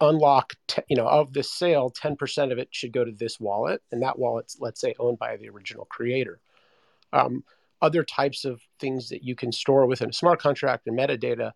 unlock, 0.00 0.52
you 0.88 0.96
know, 0.96 1.08
of 1.08 1.32
this 1.32 1.52
sale, 1.52 1.90
10% 1.90 2.52
of 2.52 2.58
it 2.58 2.68
should 2.70 2.92
go 2.92 3.04
to 3.04 3.10
this 3.10 3.40
wallet. 3.40 3.82
And 3.90 4.02
that 4.02 4.20
wallet's, 4.20 4.56
let's 4.60 4.80
say, 4.80 4.94
owned 5.00 5.18
by 5.18 5.36
the 5.36 5.48
original 5.48 5.86
creator. 5.86 6.38
Um, 7.12 7.42
other 7.80 8.04
types 8.04 8.44
of 8.44 8.60
things 8.80 9.08
that 9.10 9.22
you 9.22 9.34
can 9.34 9.52
store 9.52 9.86
within 9.86 10.10
a 10.10 10.12
smart 10.12 10.40
contract 10.40 10.86
and 10.86 10.98
metadata 10.98 11.52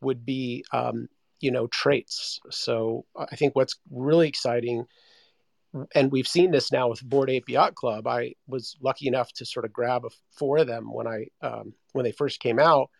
would 0.00 0.24
be, 0.24 0.64
um, 0.72 1.08
you 1.40 1.50
know, 1.50 1.66
traits. 1.66 2.40
So 2.50 3.04
I 3.16 3.36
think 3.36 3.54
what's 3.54 3.76
really 3.90 4.28
exciting 4.28 4.86
and 5.94 6.10
we've 6.10 6.28
seen 6.28 6.50
this 6.50 6.72
now 6.72 6.88
with 6.88 7.02
Bored 7.02 7.30
Ape 7.30 7.48
Yacht 7.48 7.74
Club. 7.74 8.06
I 8.06 8.34
was 8.46 8.76
lucky 8.80 9.08
enough 9.08 9.32
to 9.34 9.44
sort 9.44 9.64
of 9.64 9.72
grab 9.72 10.04
a, 10.04 10.10
four 10.32 10.58
of 10.58 10.66
them 10.66 10.92
when 10.92 11.06
I 11.06 11.26
um, 11.42 11.74
when 11.92 12.04
they 12.04 12.12
first 12.12 12.40
came 12.40 12.58
out, 12.58 12.90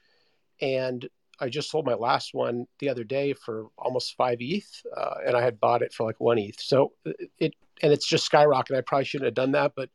and 0.61 1.09
I 1.41 1.49
just 1.49 1.71
sold 1.71 1.87
my 1.87 1.95
last 1.95 2.35
one 2.35 2.67
the 2.79 2.89
other 2.89 3.05
day 3.05 3.33
for 3.35 3.69
almost 3.79 4.17
five 4.17 4.39
ETH, 4.41 4.83
uh, 4.97 5.17
and 5.27 5.37
I 5.37 5.43
had 5.43 5.61
bought 5.61 5.83
it 5.83 5.93
for 5.93 6.05
like 6.05 6.21
one 6.21 6.39
ETH. 6.39 6.61
So 6.61 6.93
it 7.39 7.55
and 7.83 7.93
it's 7.93 8.07
just 8.07 8.31
skyrocketed. 8.31 8.77
I 8.77 8.81
probably 8.83 9.05
shouldn't 9.05 9.27
have 9.27 9.35
done 9.35 9.53
that, 9.53 9.73
but 9.77 9.91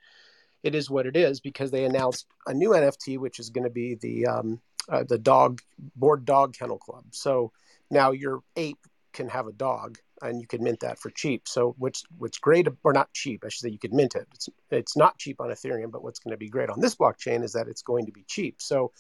it 0.63 0.75
is 0.75 0.89
what 0.89 1.05
it 1.05 1.15
is 1.15 1.39
because 1.39 1.71
they 1.71 1.85
announced 1.85 2.27
a 2.47 2.53
new 2.53 2.69
NFT, 2.69 3.17
which 3.17 3.39
is 3.39 3.49
going 3.49 3.63
to 3.63 3.69
be 3.69 3.95
the 3.95 4.27
um, 4.27 4.61
uh, 4.89 5.03
the 5.07 5.17
dog 5.17 5.61
board 5.95 6.25
dog 6.25 6.55
kennel 6.57 6.77
club. 6.77 7.05
So 7.11 7.51
now 7.89 8.11
your 8.11 8.41
ape 8.55 8.85
can 9.13 9.29
have 9.29 9.47
a 9.47 9.51
dog 9.51 9.97
and 10.21 10.39
you 10.39 10.47
can 10.47 10.63
mint 10.63 10.81
that 10.81 10.99
for 10.99 11.09
cheap. 11.09 11.47
So 11.47 11.75
what's 11.77 12.03
what's 12.17 12.37
great 12.37 12.67
or 12.83 12.93
not 12.93 13.13
cheap, 13.13 13.43
I 13.43 13.49
should 13.49 13.61
say 13.61 13.69
you 13.69 13.79
could 13.79 13.93
mint 13.93 14.15
it. 14.15 14.27
It's 14.33 14.49
it's 14.69 14.97
not 14.97 15.17
cheap 15.17 15.41
on 15.41 15.49
Ethereum, 15.49 15.91
but 15.91 16.03
what's 16.03 16.19
going 16.19 16.31
to 16.31 16.37
be 16.37 16.49
great 16.49 16.69
on 16.69 16.79
this 16.79 16.95
blockchain 16.95 17.43
is 17.43 17.53
that 17.53 17.67
it's 17.67 17.81
going 17.81 18.05
to 18.05 18.11
be 18.11 18.23
cheap. 18.27 18.61
So 18.61 18.91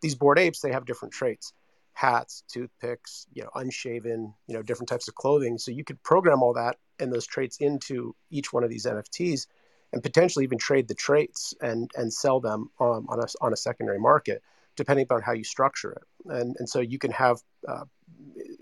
these 0.00 0.14
bored 0.14 0.38
apes, 0.38 0.60
they 0.60 0.72
have 0.72 0.86
different 0.86 1.14
traits. 1.14 1.52
Hats, 1.92 2.44
toothpicks, 2.48 3.26
you 3.32 3.42
know, 3.42 3.48
unshaven, 3.54 4.34
you 4.46 4.54
know, 4.54 4.62
different 4.62 4.90
types 4.90 5.08
of 5.08 5.14
clothing. 5.14 5.56
So 5.56 5.70
you 5.70 5.82
could 5.82 6.02
program 6.02 6.42
all 6.42 6.52
that 6.52 6.76
and 6.98 7.10
those 7.10 7.26
traits 7.26 7.56
into 7.58 8.14
each 8.30 8.52
one 8.52 8.64
of 8.64 8.70
these 8.70 8.84
NFTs 8.84 9.46
and 9.92 10.02
potentially 10.02 10.44
even 10.44 10.58
trade 10.58 10.88
the 10.88 10.94
traits 10.94 11.54
and 11.60 11.90
and 11.96 12.12
sell 12.12 12.40
them 12.40 12.70
um, 12.80 13.06
on 13.08 13.20
a 13.20 13.26
on 13.40 13.52
a 13.52 13.56
secondary 13.56 13.98
market, 13.98 14.42
depending 14.76 15.04
upon 15.04 15.22
how 15.22 15.32
you 15.32 15.44
structure 15.44 15.92
it. 15.92 16.02
And 16.26 16.56
and 16.58 16.68
so 16.68 16.80
you 16.80 16.98
can 16.98 17.12
have 17.12 17.38
uh, 17.66 17.84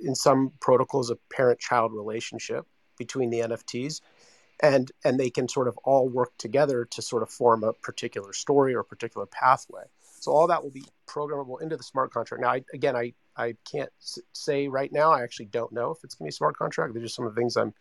in 0.02 0.14
some 0.14 0.52
protocols 0.60 1.10
a 1.10 1.16
parent-child 1.34 1.92
relationship 1.92 2.66
between 2.98 3.30
the 3.30 3.40
NFTs, 3.40 4.00
and 4.62 4.90
and 5.04 5.18
they 5.18 5.30
can 5.30 5.48
sort 5.48 5.68
of 5.68 5.78
all 5.84 6.08
work 6.08 6.32
together 6.38 6.84
to 6.84 7.02
sort 7.02 7.22
of 7.22 7.30
form 7.30 7.64
a 7.64 7.72
particular 7.72 8.32
story 8.32 8.74
or 8.74 8.80
a 8.80 8.84
particular 8.84 9.26
pathway. 9.26 9.84
So 10.20 10.32
all 10.32 10.46
that 10.46 10.62
will 10.62 10.70
be 10.70 10.84
programmable 11.06 11.60
into 11.60 11.76
the 11.76 11.82
smart 11.82 12.10
contract. 12.10 12.40
Now, 12.40 12.50
I, 12.52 12.64
again, 12.72 12.96
I 12.96 13.12
I 13.36 13.56
can't 13.70 13.90
say 14.32 14.68
right 14.68 14.92
now. 14.92 15.10
I 15.10 15.22
actually 15.22 15.46
don't 15.46 15.72
know 15.72 15.90
if 15.90 16.04
it's 16.04 16.14
going 16.14 16.26
to 16.26 16.28
be 16.30 16.34
a 16.34 16.36
smart 16.36 16.56
contract. 16.56 16.94
They're 16.94 17.02
just 17.02 17.16
some 17.16 17.26
of 17.26 17.34
the 17.34 17.40
things 17.40 17.56
I'm. 17.56 17.74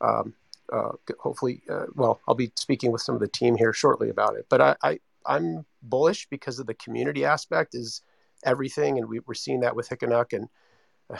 Um, 0.00 0.34
uh, 0.72 0.92
hopefully, 1.18 1.62
uh, 1.68 1.86
well, 1.94 2.20
I'll 2.28 2.34
be 2.34 2.52
speaking 2.56 2.92
with 2.92 3.02
some 3.02 3.14
of 3.14 3.20
the 3.20 3.28
team 3.28 3.56
here 3.56 3.72
shortly 3.72 4.10
about 4.10 4.36
it. 4.36 4.46
But 4.48 4.60
I, 4.60 4.76
I 4.82 5.00
I'm 5.26 5.64
bullish 5.82 6.26
because 6.28 6.58
of 6.58 6.66
the 6.66 6.74
community 6.74 7.24
aspect 7.24 7.74
is 7.74 8.02
everything, 8.44 8.98
and 8.98 9.08
we, 9.08 9.20
we're 9.20 9.34
seeing 9.34 9.60
that 9.60 9.76
with 9.76 9.88
Hic 9.88 10.02
et 10.02 10.08
nunc 10.08 10.32
and 10.32 10.48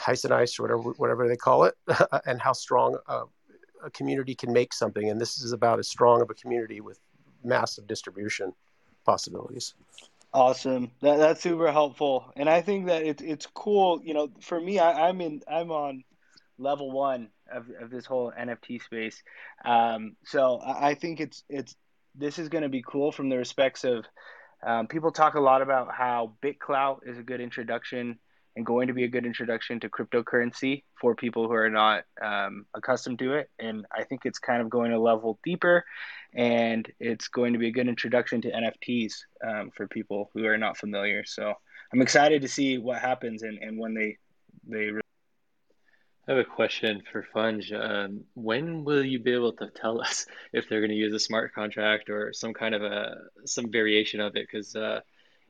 ice 0.07 0.23
and 0.23 0.33
ice 0.33 0.59
or 0.59 0.63
whatever 0.63 0.81
whatever 0.97 1.27
they 1.27 1.35
call 1.35 1.63
it, 1.63 1.75
and 2.25 2.41
how 2.41 2.53
strong 2.53 2.97
a, 3.07 3.23
a, 3.83 3.89
community 3.91 4.35
can 4.35 4.53
make 4.53 4.73
something. 4.73 5.09
And 5.09 5.19
this 5.19 5.39
is 5.39 5.51
about 5.51 5.79
as 5.79 5.87
strong 5.87 6.21
of 6.21 6.29
a 6.29 6.35
community 6.35 6.81
with 6.81 6.99
massive 7.43 7.87
distribution 7.87 8.53
possibilities. 9.05 9.73
Awesome. 10.31 10.91
That, 11.01 11.17
that's 11.17 11.41
super 11.41 11.71
helpful. 11.71 12.31
And 12.35 12.47
I 12.47 12.61
think 12.61 12.85
that 12.85 13.03
it's 13.03 13.21
it's 13.21 13.47
cool. 13.47 14.01
You 14.03 14.13
know, 14.13 14.29
for 14.41 14.59
me, 14.59 14.79
I, 14.79 15.09
I'm 15.09 15.21
in 15.21 15.41
I'm 15.47 15.71
on 15.71 16.03
level 16.57 16.91
one 16.91 17.29
of, 17.51 17.65
of 17.81 17.89
this 17.89 18.05
whole 18.05 18.31
NFT 18.37 18.81
space. 18.81 19.21
Um, 19.65 20.15
so 20.25 20.61
I, 20.63 20.93
think 20.93 21.19
it's 21.19 21.43
it's 21.49 21.75
this 22.15 22.39
is 22.39 22.49
going 22.49 22.63
to 22.63 22.69
be 22.69 22.83
cool 22.85 23.11
from 23.11 23.29
the 23.29 23.37
respects 23.37 23.83
of 23.83 24.05
um, 24.65 24.87
people 24.87 25.11
talk 25.11 25.35
a 25.35 25.39
lot 25.39 25.61
about 25.61 25.93
how 25.93 26.33
BitClout 26.43 26.99
is 27.05 27.17
a 27.17 27.23
good 27.23 27.41
introduction 27.41 28.19
and 28.55 28.65
going 28.65 28.87
to 28.87 28.93
be 28.93 29.05
a 29.05 29.07
good 29.07 29.25
introduction 29.25 29.79
to 29.79 29.89
cryptocurrency 29.89 30.83
for 30.99 31.15
people 31.15 31.47
who 31.47 31.53
are 31.53 31.69
not 31.69 32.03
um, 32.21 32.65
accustomed 32.73 33.19
to 33.19 33.35
it. 33.35 33.49
And 33.59 33.85
I 33.95 34.03
think 34.03 34.21
it's 34.25 34.39
kind 34.39 34.61
of 34.61 34.69
going 34.69 34.91
a 34.91 34.99
level 34.99 35.39
deeper, 35.43 35.85
and 36.33 36.89
it's 36.99 37.27
going 37.29 37.53
to 37.53 37.59
be 37.59 37.67
a 37.67 37.71
good 37.71 37.87
introduction 37.87 38.41
to 38.41 38.51
NFTs 38.51 39.13
um, 39.47 39.71
for 39.75 39.87
people 39.87 40.29
who 40.33 40.45
are 40.45 40.57
not 40.57 40.77
familiar. 40.77 41.23
So 41.25 41.53
I'm 41.93 42.01
excited 42.01 42.41
to 42.41 42.47
see 42.47 42.77
what 42.77 42.99
happens 42.99 43.43
and, 43.43 43.59
and 43.59 43.77
when 43.79 43.93
they 43.93 44.17
they. 44.67 44.91
I 46.29 46.33
have 46.33 46.45
a 46.45 46.47
question 46.47 47.01
for 47.11 47.25
Funge. 47.35 47.73
Um, 47.73 48.23
when 48.35 48.83
will 48.83 49.03
you 49.03 49.17
be 49.17 49.33
able 49.33 49.53
to 49.53 49.67
tell 49.71 49.99
us 50.05 50.27
if 50.53 50.69
they're 50.69 50.79
going 50.79 50.91
to 50.91 50.95
use 50.95 51.13
a 51.13 51.19
smart 51.19 51.55
contract 51.55 52.09
or 52.09 52.33
some 52.33 52.53
kind 52.53 52.75
of 52.75 52.83
a 52.83 53.15
some 53.45 53.71
variation 53.71 54.19
of 54.19 54.35
it? 54.35 54.47
Because 54.49 54.75
uh, 54.75 55.01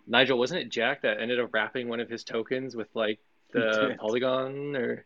Nigel, 0.08 0.40
wasn't 0.40 0.62
it 0.62 0.70
Jack 0.70 1.02
that 1.02 1.20
ended 1.20 1.40
up 1.40 1.54
wrapping 1.54 1.90
one 1.90 2.00
of 2.00 2.10
his 2.10 2.24
tokens 2.24 2.78
with 2.78 2.88
like 2.94 3.20
the 3.52 3.98
Polygon 4.00 4.78
or 4.78 5.06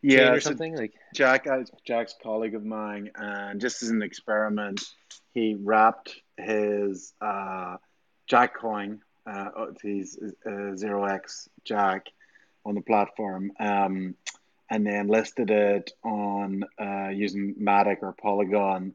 yeah 0.00 0.30
or 0.30 0.40
something? 0.40 0.74
like 0.74 0.94
Jack, 1.14 1.46
uh, 1.46 1.64
Jack's 1.86 2.14
colleague 2.22 2.54
of 2.54 2.64
mine, 2.64 3.10
and 3.14 3.60
just 3.60 3.82
as 3.82 3.90
an 3.90 4.00
experiment, 4.00 4.82
he 5.34 5.54
wrapped 5.54 6.14
his 6.38 7.12
uh, 7.20 7.76
Jack 8.26 8.56
coin, 8.56 9.02
uh, 9.26 9.50
his 9.82 10.18
uh, 10.46 10.74
zero 10.76 11.04
X 11.04 11.46
Jack, 11.62 12.06
on 12.64 12.74
the 12.74 12.80
platform. 12.80 13.52
Um, 13.60 14.14
and 14.74 14.84
then 14.84 15.06
listed 15.06 15.50
it 15.50 15.92
on 16.02 16.64
uh, 16.80 17.08
using 17.08 17.54
Matic 17.60 17.98
or 18.02 18.12
Polygon. 18.12 18.92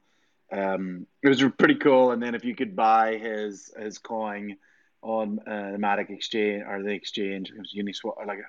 Um, 0.51 1.07
it 1.23 1.29
was 1.29 1.41
pretty 1.57 1.75
cool. 1.75 2.11
And 2.11 2.21
then 2.21 2.35
if 2.35 2.43
you 2.43 2.53
could 2.53 2.75
buy 2.75 3.15
his 3.17 3.73
his 3.79 3.97
coin 3.97 4.57
on 5.01 5.39
uh, 5.47 5.71
the 5.71 5.77
Matic 5.77 6.09
exchange 6.09 6.63
or 6.67 6.83
the 6.83 6.89
exchange. 6.89 7.51
It 7.51 7.57
was 7.57 7.73
Uniswap, 7.73 8.27
like 8.27 8.39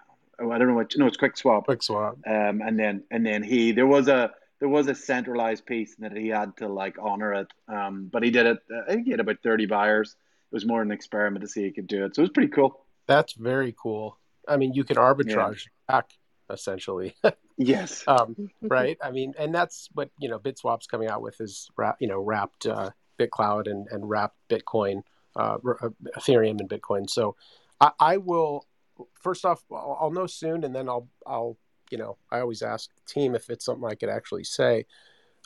oh, 0.41 0.51
I 0.51 0.59
don't 0.59 0.67
know 0.67 0.75
what. 0.75 0.93
No, 0.97 1.07
it's 1.07 1.17
Quick 1.17 1.37
Swap. 1.37 1.67
Quick 1.67 1.85
Swap. 1.85 2.19
Um, 2.27 2.63
and 2.63 2.77
then 2.77 3.05
and 3.13 3.25
then 3.25 3.45
he 3.45 3.71
there 3.71 3.87
was 3.87 4.09
a 4.09 4.33
there 4.59 4.69
was 4.69 4.89
a 4.89 4.95
centralized 4.95 5.65
piece 5.67 5.95
that 6.01 6.17
he 6.17 6.29
had 6.29 6.57
to 6.57 6.67
like 6.67 6.97
honor 7.01 7.33
it. 7.35 7.49
Um, 7.69 8.09
but 8.13 8.25
he 8.25 8.33
did 8.33 8.47
it. 8.47 8.59
Uh, 8.73 8.81
I 8.89 8.95
think 8.95 9.05
he 9.05 9.13
had 9.13 9.21
about 9.21 9.39
thirty 9.45 9.67
buyers. 9.67 10.17
It 10.51 10.55
was 10.55 10.67
more 10.67 10.83
an 10.83 10.91
experiment 10.91 11.43
to 11.43 11.49
see 11.49 11.63
he 11.63 11.71
could 11.71 11.87
do 11.87 12.07
it. 12.07 12.17
So 12.17 12.23
it 12.23 12.25
was 12.25 12.31
pretty 12.33 12.51
cool. 12.51 12.85
That's 13.07 13.35
very 13.35 13.73
cool. 13.81 14.19
I 14.49 14.57
mean, 14.57 14.75
you 14.75 14.83
can 14.83 14.97
arbitrage 14.97 15.67
yeah. 15.67 15.95
back 15.95 16.11
essentially. 16.51 17.15
yes. 17.57 18.05
Um, 18.07 18.51
right. 18.63 18.99
I 19.03 19.11
mean, 19.11 19.35
and 19.39 19.55
that's 19.55 19.89
what 19.93 20.11
you 20.19 20.29
know. 20.29 20.39
BitSwap's 20.39 20.87
coming 20.87 21.09
out 21.09 21.23
with 21.23 21.41
is 21.41 21.71
you 21.99 22.09
know 22.09 22.21
wrapped 22.21 22.67
uh, 22.67 22.91
BitClout 23.19 23.71
and 23.71 23.87
and 23.91 24.09
wrapped 24.09 24.37
Bitcoin 24.49 25.03
uh, 25.37 25.59
uh, 25.83 25.89
Ethereum 26.17 26.61
and 26.61 26.69
Bitcoin. 26.69 27.09
So 27.09 27.37
I, 27.81 27.93
I 27.99 28.17
will 28.17 28.67
first 29.15 29.45
off 29.45 29.63
I'll, 29.73 29.99
I'll, 30.01 30.11
know 30.11 30.27
soon, 30.27 30.65
and 30.65 30.75
then 30.75 30.89
I'll 30.89 31.09
I'll 31.27 31.57
you 31.91 31.99
know 31.99 32.17
I 32.31 32.41
always 32.41 32.63
ask 32.63 32.91
the 32.95 33.13
team 33.13 33.35
if 33.35 33.51
it's 33.51 33.65
something 33.65 33.89
I 33.89 33.95
could 33.95 34.09
actually 34.09 34.45
say. 34.45 34.87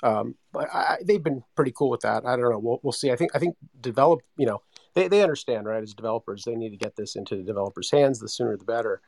Um, 0.02 0.34
but 0.52 0.68
I, 0.74 0.98
they've 1.04 1.22
been 1.22 1.44
pretty 1.54 1.72
cool 1.72 1.88
with 1.88 2.00
that. 2.00 2.26
I 2.26 2.36
don't 2.36 2.50
know. 2.50 2.58
We'll, 2.58 2.80
we'll 2.82 2.92
see. 2.92 3.12
I 3.12 3.16
think 3.16 3.30
I 3.34 3.38
think 3.38 3.56
develop 3.80 4.22
you 4.36 4.46
know 4.46 4.62
they, 4.94 5.08
they 5.08 5.22
understand 5.22 5.66
right 5.66 5.82
as 5.82 5.94
developers 5.94 6.44
they 6.44 6.56
need 6.56 6.70
to 6.70 6.76
get 6.76 6.96
this 6.96 7.16
into 7.16 7.36
the 7.36 7.42
developers' 7.42 7.90
hands. 7.90 8.18
The 8.18 8.28
sooner 8.28 8.56
the 8.56 8.64
better. 8.64 9.00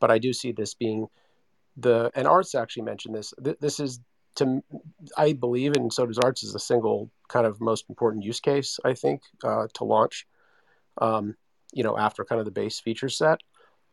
But 0.00 0.10
I 0.10 0.18
do 0.18 0.32
see 0.32 0.50
this 0.50 0.74
being 0.74 1.06
the 1.76 2.10
and 2.14 2.26
Arts 2.26 2.54
actually 2.54 2.84
mentioned 2.84 3.14
this. 3.14 3.32
This 3.38 3.80
is 3.80 4.00
to 4.36 4.62
I 5.16 5.32
believe, 5.32 5.74
and 5.74 5.92
so 5.92 6.06
does 6.06 6.18
Arts, 6.18 6.42
is 6.42 6.52
the 6.52 6.58
single 6.58 7.10
kind 7.28 7.46
of 7.46 7.60
most 7.60 7.86
important 7.88 8.24
use 8.24 8.40
case 8.40 8.78
I 8.84 8.94
think 8.94 9.22
uh, 9.44 9.66
to 9.74 9.84
launch. 9.84 10.26
Um, 10.98 11.36
you 11.72 11.82
know, 11.82 11.96
after 11.96 12.24
kind 12.24 12.38
of 12.38 12.44
the 12.44 12.50
base 12.50 12.78
feature 12.78 13.08
set, 13.08 13.40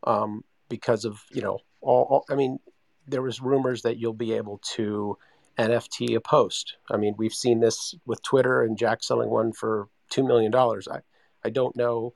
um, 0.04 0.44
because 0.68 1.06
of 1.06 1.22
you 1.32 1.42
know 1.42 1.60
all, 1.82 2.08
all, 2.10 2.26
I 2.30 2.36
mean, 2.36 2.60
there 3.08 3.22
was 3.22 3.42
rumors 3.42 3.84
that 3.84 3.98
you'll 3.98 4.14
be 4.14 4.34
able 4.34 4.60
to 4.76 5.18
NFT 5.58 6.16
a 6.16 6.22
post. 6.22 6.76
I 6.90 6.98
mean, 6.98 7.16
we've 7.18 7.34
seen 7.34 7.60
this 7.60 7.96
with 8.06 8.22
Twitter 8.22 8.62
and 8.64 8.78
Jack 8.78 9.04
selling 9.04 9.30
one 9.30 9.54
for 9.54 9.88
two 10.10 10.24
million 10.24 10.52
dollars. 10.52 10.88
I 10.88 11.02
I 11.44 11.50
don't 11.50 11.76
know 11.76 12.14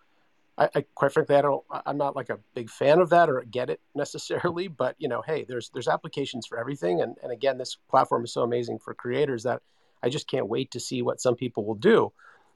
I, 0.58 0.70
I, 0.76 0.86
quite 0.94 1.12
frankly, 1.12 1.36
I 1.36 1.42
don't. 1.42 1.64
I'm 1.86 1.98
not 1.98 2.16
like 2.16 2.30
a 2.30 2.40
big 2.54 2.70
fan 2.70 3.00
of 3.00 3.10
that 3.10 3.30
or 3.30 3.44
get 3.50 3.70
it 3.70 3.82
necessarily. 3.96 4.68
But 4.78 4.96
you 5.00 5.08
know, 5.08 5.22
hey, 5.26 5.46
there's 5.48 5.70
there's 5.70 5.88
applications 5.88 6.46
for 6.48 6.60
everything, 6.60 7.02
and 7.02 7.16
and 7.24 7.32
again, 7.32 7.58
this 7.58 7.78
platform 7.90 8.24
is 8.24 8.34
so 8.34 8.44
amazing 8.44 8.80
for 8.80 8.94
creators 8.94 9.44
that 9.44 9.62
I 10.02 10.10
just 10.10 10.28
can't 10.28 10.48
wait 10.48 10.72
to 10.72 10.80
see 10.80 11.02
what 11.02 11.22
some 11.22 11.36
people 11.36 11.66
will 11.66 11.76
do, 11.76 12.12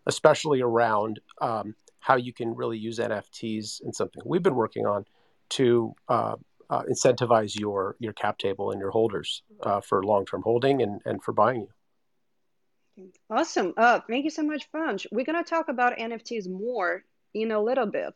especially 0.05 0.61
around 0.61 1.19
um, 1.41 1.75
how 1.99 2.15
you 2.15 2.33
can 2.33 2.55
really 2.55 2.77
use 2.77 2.99
NFTs 2.99 3.81
and 3.83 3.95
something 3.95 4.21
we've 4.25 4.43
been 4.43 4.55
working 4.55 4.85
on 4.85 5.05
to 5.49 5.95
uh, 6.09 6.35
uh, 6.69 6.83
incentivize 6.83 7.59
your 7.59 7.95
your 7.99 8.13
cap 8.13 8.37
table 8.37 8.71
and 8.71 8.79
your 8.79 8.91
holders 8.91 9.41
uh, 9.63 9.81
for 9.81 10.03
long 10.03 10.25
term 10.25 10.41
holding 10.43 10.81
and 10.81 11.01
and 11.05 11.23
for 11.23 11.31
buying 11.31 11.61
you. 11.61 13.11
Awesome. 13.29 13.73
Uh, 13.77 13.99
thank 14.09 14.23
you 14.23 14.31
so 14.31 14.43
much, 14.43 14.67
Funge. 14.71 15.05
We're 15.11 15.25
going 15.25 15.43
to 15.43 15.47
talk 15.47 15.69
about 15.69 15.97
NFTs 15.97 16.49
more 16.49 17.03
in 17.33 17.51
a 17.51 17.61
little 17.61 17.85
bit. 17.85 18.13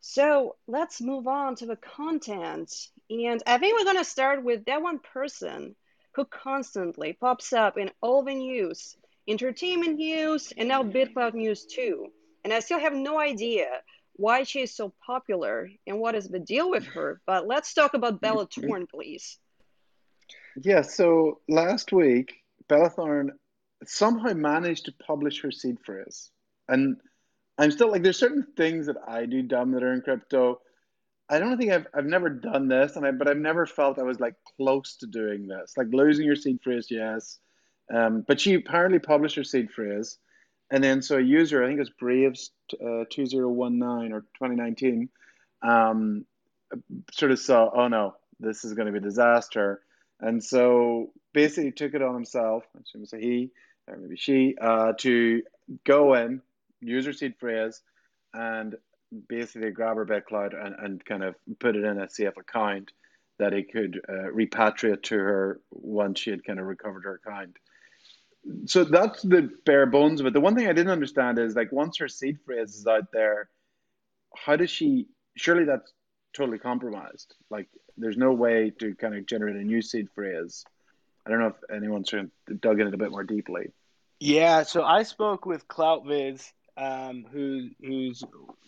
So 0.00 0.56
let's 0.66 1.00
move 1.00 1.26
on 1.26 1.56
to 1.56 1.66
the 1.66 1.76
content. 1.76 2.72
And 3.08 3.42
I 3.46 3.58
think 3.58 3.78
we're 3.78 3.84
going 3.84 3.96
to 3.96 4.04
start 4.04 4.44
with 4.44 4.66
that 4.66 4.82
one 4.82 4.98
person 4.98 5.74
who 6.14 6.24
constantly 6.26 7.14
pops 7.14 7.52
up 7.52 7.78
in 7.78 7.90
all 8.00 8.22
the 8.22 8.34
news, 8.34 8.96
entertainment 9.26 9.96
news, 9.96 10.52
and 10.56 10.68
now 10.68 10.82
BitClout 10.82 11.34
news 11.34 11.64
too. 11.64 12.08
And 12.44 12.52
I 12.52 12.60
still 12.60 12.78
have 12.78 12.92
no 12.92 13.18
idea 13.18 13.66
why 14.16 14.44
she 14.44 14.60
is 14.60 14.76
so 14.76 14.92
popular 15.04 15.68
and 15.86 15.98
what 15.98 16.14
is 16.14 16.28
the 16.28 16.38
deal 16.38 16.70
with 16.70 16.84
her. 16.84 17.20
But 17.26 17.46
let's 17.46 17.74
talk 17.74 17.94
about 17.94 18.20
Bella 18.20 18.46
Thorne, 18.54 18.86
please. 18.86 19.38
Yeah, 20.62 20.82
so 20.82 21.40
last 21.48 21.92
week, 21.92 22.34
Bella 22.68 22.90
Thorne 22.90 23.32
somehow 23.86 24.34
managed 24.34 24.84
to 24.84 24.92
publish 24.92 25.42
her 25.42 25.50
seed 25.50 25.78
phrase. 25.84 26.30
And 26.68 26.96
I'm 27.58 27.70
still 27.70 27.90
like 27.90 28.02
there's 28.02 28.18
certain 28.18 28.46
things 28.56 28.86
that 28.86 28.96
I 29.06 29.26
do 29.26 29.42
dumb 29.42 29.72
that 29.72 29.82
are 29.82 29.92
in 29.92 30.00
crypto. 30.00 30.60
I 31.28 31.38
don't 31.38 31.56
think 31.56 31.72
I've 31.72 31.86
I've 31.94 32.06
never 32.06 32.28
done 32.28 32.68
this, 32.68 32.96
and 32.96 33.06
I 33.06 33.12
but 33.12 33.28
I've 33.28 33.36
never 33.36 33.66
felt 33.66 33.98
I 33.98 34.02
was 34.02 34.20
like 34.20 34.34
close 34.56 34.96
to 34.96 35.06
doing 35.06 35.46
this. 35.46 35.74
Like 35.76 35.88
losing 35.92 36.26
your 36.26 36.36
seed 36.36 36.60
phrase, 36.62 36.88
yes. 36.90 37.38
Um, 37.92 38.24
but 38.26 38.40
she 38.40 38.54
apparently 38.54 38.98
published 38.98 39.36
her 39.36 39.44
seed 39.44 39.70
phrase, 39.70 40.18
and 40.70 40.82
then 40.82 41.02
so 41.02 41.18
a 41.18 41.20
user, 41.20 41.62
I 41.62 41.66
think 41.66 41.76
it 41.76 41.80
was 41.80 41.90
Braves 41.90 42.50
uh, 42.84 43.04
two 43.10 43.26
zero 43.26 43.48
one 43.48 43.78
nine 43.78 44.12
or 44.12 44.24
twenty 44.36 44.56
nineteen, 44.56 45.10
um, 45.62 46.24
sort 47.12 47.30
of 47.30 47.38
saw, 47.38 47.70
oh 47.74 47.88
no, 47.88 48.14
this 48.40 48.64
is 48.64 48.74
going 48.74 48.86
to 48.86 48.92
be 48.92 48.98
a 48.98 49.02
disaster, 49.08 49.82
and 50.20 50.42
so 50.42 51.12
basically 51.32 51.72
took 51.72 51.94
it 51.94 52.02
on 52.02 52.14
himself. 52.14 52.64
I 52.74 52.80
assume 52.80 53.02
it's 53.02 53.12
a 53.12 53.18
he 53.18 53.50
or 53.86 53.96
maybe 53.96 54.16
she 54.16 54.56
uh, 54.60 54.92
to 54.98 55.42
go 55.84 56.14
in 56.14 56.40
user 56.84 57.12
seed 57.12 57.34
phrase 57.38 57.80
and 58.32 58.76
basically 59.28 59.70
grab 59.70 59.96
her 59.96 60.06
BitClout 60.06 60.54
and, 60.54 60.74
and 60.78 61.04
kind 61.04 61.22
of 61.22 61.34
put 61.58 61.76
it 61.76 61.84
in 61.84 62.00
a 62.00 62.08
safe 62.08 62.36
account 62.36 62.92
that 63.38 63.52
he 63.52 63.62
could 63.62 64.00
uh, 64.08 64.30
repatriate 64.32 65.02
to 65.02 65.16
her 65.16 65.60
once 65.70 66.20
she 66.20 66.30
had 66.30 66.44
kind 66.44 66.60
of 66.60 66.66
recovered 66.66 67.04
her 67.04 67.20
account. 67.24 67.56
So 68.66 68.84
that's 68.84 69.22
the 69.22 69.50
bare 69.64 69.86
bones 69.86 70.20
of 70.20 70.26
it. 70.26 70.34
The 70.34 70.40
one 70.40 70.54
thing 70.54 70.68
I 70.68 70.72
didn't 70.72 70.92
understand 70.92 71.38
is 71.38 71.56
like 71.56 71.72
once 71.72 71.98
her 71.98 72.08
seed 72.08 72.38
phrase 72.44 72.74
is 72.74 72.86
out 72.86 73.10
there, 73.12 73.48
how 74.36 74.56
does 74.56 74.70
she? 74.70 75.08
Surely 75.36 75.64
that's 75.64 75.92
totally 76.36 76.58
compromised. 76.58 77.34
Like 77.50 77.68
there's 77.96 78.18
no 78.18 78.32
way 78.32 78.72
to 78.80 78.94
kind 78.96 79.14
of 79.14 79.26
generate 79.26 79.56
a 79.56 79.64
new 79.64 79.80
seed 79.80 80.08
phrase. 80.14 80.64
I 81.26 81.30
don't 81.30 81.40
know 81.40 81.46
if 81.46 81.74
anyone's 81.74 82.10
dug 82.10 82.80
in 82.80 82.86
it 82.86 82.94
a 82.94 82.98
bit 82.98 83.10
more 83.10 83.24
deeply. 83.24 83.70
Yeah, 84.20 84.62
so 84.62 84.84
I 84.84 85.04
spoke 85.04 85.46
with 85.46 85.66
CloutViz 85.66 86.52
um, 86.76 87.24
who 87.30 87.68
who's 87.80 88.22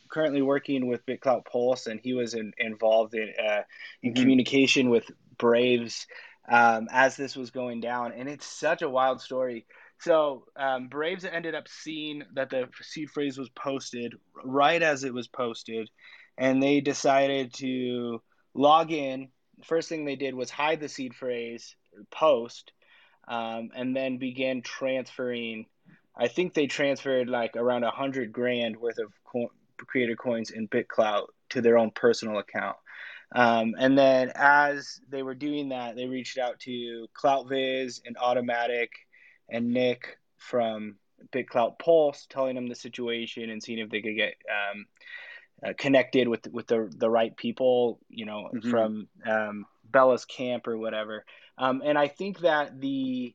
currently 0.09 0.43
working 0.43 0.87
with 0.87 1.05
BitClout 1.07 1.45
Pulse, 1.45 1.87
and 1.87 2.01
he 2.03 2.15
was 2.15 2.35
in, 2.35 2.53
involved 2.59 3.15
in 3.15 3.33
uh, 3.39 3.63
in 4.03 4.13
mm-hmm. 4.13 4.21
communication 4.21 4.91
with 4.91 5.05
Braves 5.39 6.07
um, 6.49 6.89
as 6.91 7.17
this 7.17 7.37
was 7.37 7.51
going 7.51 7.81
down, 7.81 8.13
and 8.13 8.29
it's 8.29 8.47
such 8.47 8.83
a 8.83 8.91
wild 8.91 9.21
story. 9.21 9.67
So 9.99 10.45
um, 10.57 10.89
Braves 10.89 11.25
ended 11.25 11.55
up 11.55 11.69
seeing 11.69 12.23
that 12.35 12.51
the 12.51 12.69
seed 12.83 13.11
phrase 13.11 13.39
was 13.39 13.49
posted 13.51 14.15
right 14.45 14.83
as 14.83 15.05
it 15.05 15.15
was 15.15 15.27
posted, 15.29 15.89
and 16.37 16.63
they 16.63 16.81
decided 16.81 17.55
to 17.55 18.21
log 18.55 18.93
in 18.93 19.29
first 19.65 19.89
thing 19.89 20.05
they 20.05 20.17
did 20.17 20.35
was 20.35 20.51
hide 20.51 20.81
the 20.81 20.89
seed 20.89 21.15
phrase 21.15 21.77
post, 22.11 22.73
um, 23.29 23.71
and 23.75 23.97
then 23.97 24.19
began 24.19 24.63
transferring. 24.63 25.67
I 26.17 26.29
think 26.29 26.55
they 26.55 26.67
transferred 26.67 27.29
like 27.29 27.57
around 27.57 27.85
a 27.85 27.91
hundred 27.91 28.33
grand 28.33 28.77
worth 28.77 28.99
of 28.99 29.13
co- 29.25 29.53
creator 29.79 30.17
coins 30.17 30.51
in 30.51 30.69
BitClout 30.69 31.27
to 31.51 31.61
their 31.61 31.79
own 31.79 31.91
personal 31.91 32.39
account. 32.39 32.77
Um, 33.35 33.75
and 33.79 33.99
then 33.99 34.33
as 34.35 35.01
they 35.09 35.23
were 35.23 35.35
doing 35.35 35.71
that, 35.71 35.97
they 35.97 36.07
reached 36.07 36.39
out 36.39 36.61
to 36.61 37.09
CloutViz 37.21 38.01
and 38.07 38.17
Automatic 38.17 38.91
and 39.49 39.73
Nick 39.73 40.19
from 40.39 40.97
BitClout 41.33 41.79
Pulse, 41.79 42.27
telling 42.29 42.55
them 42.55 42.69
the 42.69 42.75
situation 42.75 43.51
and 43.51 43.63
seeing 43.63 43.79
if 43.79 43.91
they 43.91 44.01
could 44.01 44.17
get 44.17 44.35
um, 44.51 44.87
uh, 45.65 45.73
connected 45.77 46.29
with 46.29 46.47
with 46.49 46.67
the 46.67 46.91
the 46.97 47.11
right 47.11 47.37
people, 47.37 47.99
you 48.09 48.27
know, 48.27 48.51
mm-hmm. 48.55 48.71
from 48.71 49.09
um, 49.27 49.67
Bella's 49.85 50.25
camp 50.25 50.67
or 50.69 50.79
whatever. 50.79 51.25
Um, 51.59 51.83
and 51.85 51.99
I 51.99 52.09
think 52.09 52.41
that 52.41 52.81
the 52.81 53.35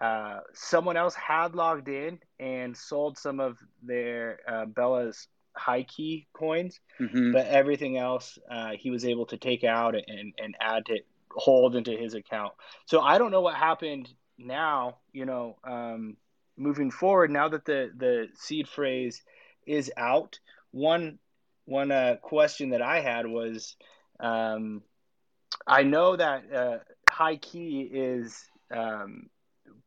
uh, 0.00 0.40
someone 0.54 0.96
else 0.96 1.14
had 1.14 1.54
logged 1.54 1.88
in 1.88 2.18
and 2.38 2.76
sold 2.76 3.18
some 3.18 3.40
of 3.40 3.58
their 3.82 4.40
uh, 4.48 4.64
Bella's 4.66 5.28
HighKey 5.58 6.26
coins, 6.32 6.80
mm-hmm. 7.00 7.32
but 7.32 7.46
everything 7.46 7.96
else 7.96 8.38
uh, 8.50 8.70
he 8.78 8.90
was 8.90 9.04
able 9.04 9.26
to 9.26 9.36
take 9.36 9.64
out 9.64 9.94
and, 9.94 10.34
and 10.38 10.56
add 10.60 10.86
to 10.86 10.98
hold 11.32 11.76
into 11.76 11.92
his 11.92 12.14
account. 12.14 12.52
So 12.86 13.00
I 13.00 13.18
don't 13.18 13.30
know 13.30 13.40
what 13.40 13.54
happened 13.54 14.08
now, 14.38 14.98
you 15.12 15.26
know, 15.26 15.56
um, 15.64 16.16
moving 16.56 16.90
forward, 16.90 17.30
now 17.30 17.48
that 17.48 17.64
the, 17.64 17.90
the 17.96 18.28
seed 18.34 18.68
phrase 18.68 19.22
is 19.66 19.90
out, 19.96 20.38
one, 20.70 21.18
one 21.64 21.90
uh, 21.90 22.16
question 22.22 22.70
that 22.70 22.82
I 22.82 23.00
had 23.00 23.26
was 23.26 23.76
um, 24.18 24.82
I 25.66 25.82
know 25.82 26.16
that 26.16 26.52
uh, 26.52 26.78
HighKey 27.10 27.88
is 27.92 28.44
um, 28.70 29.28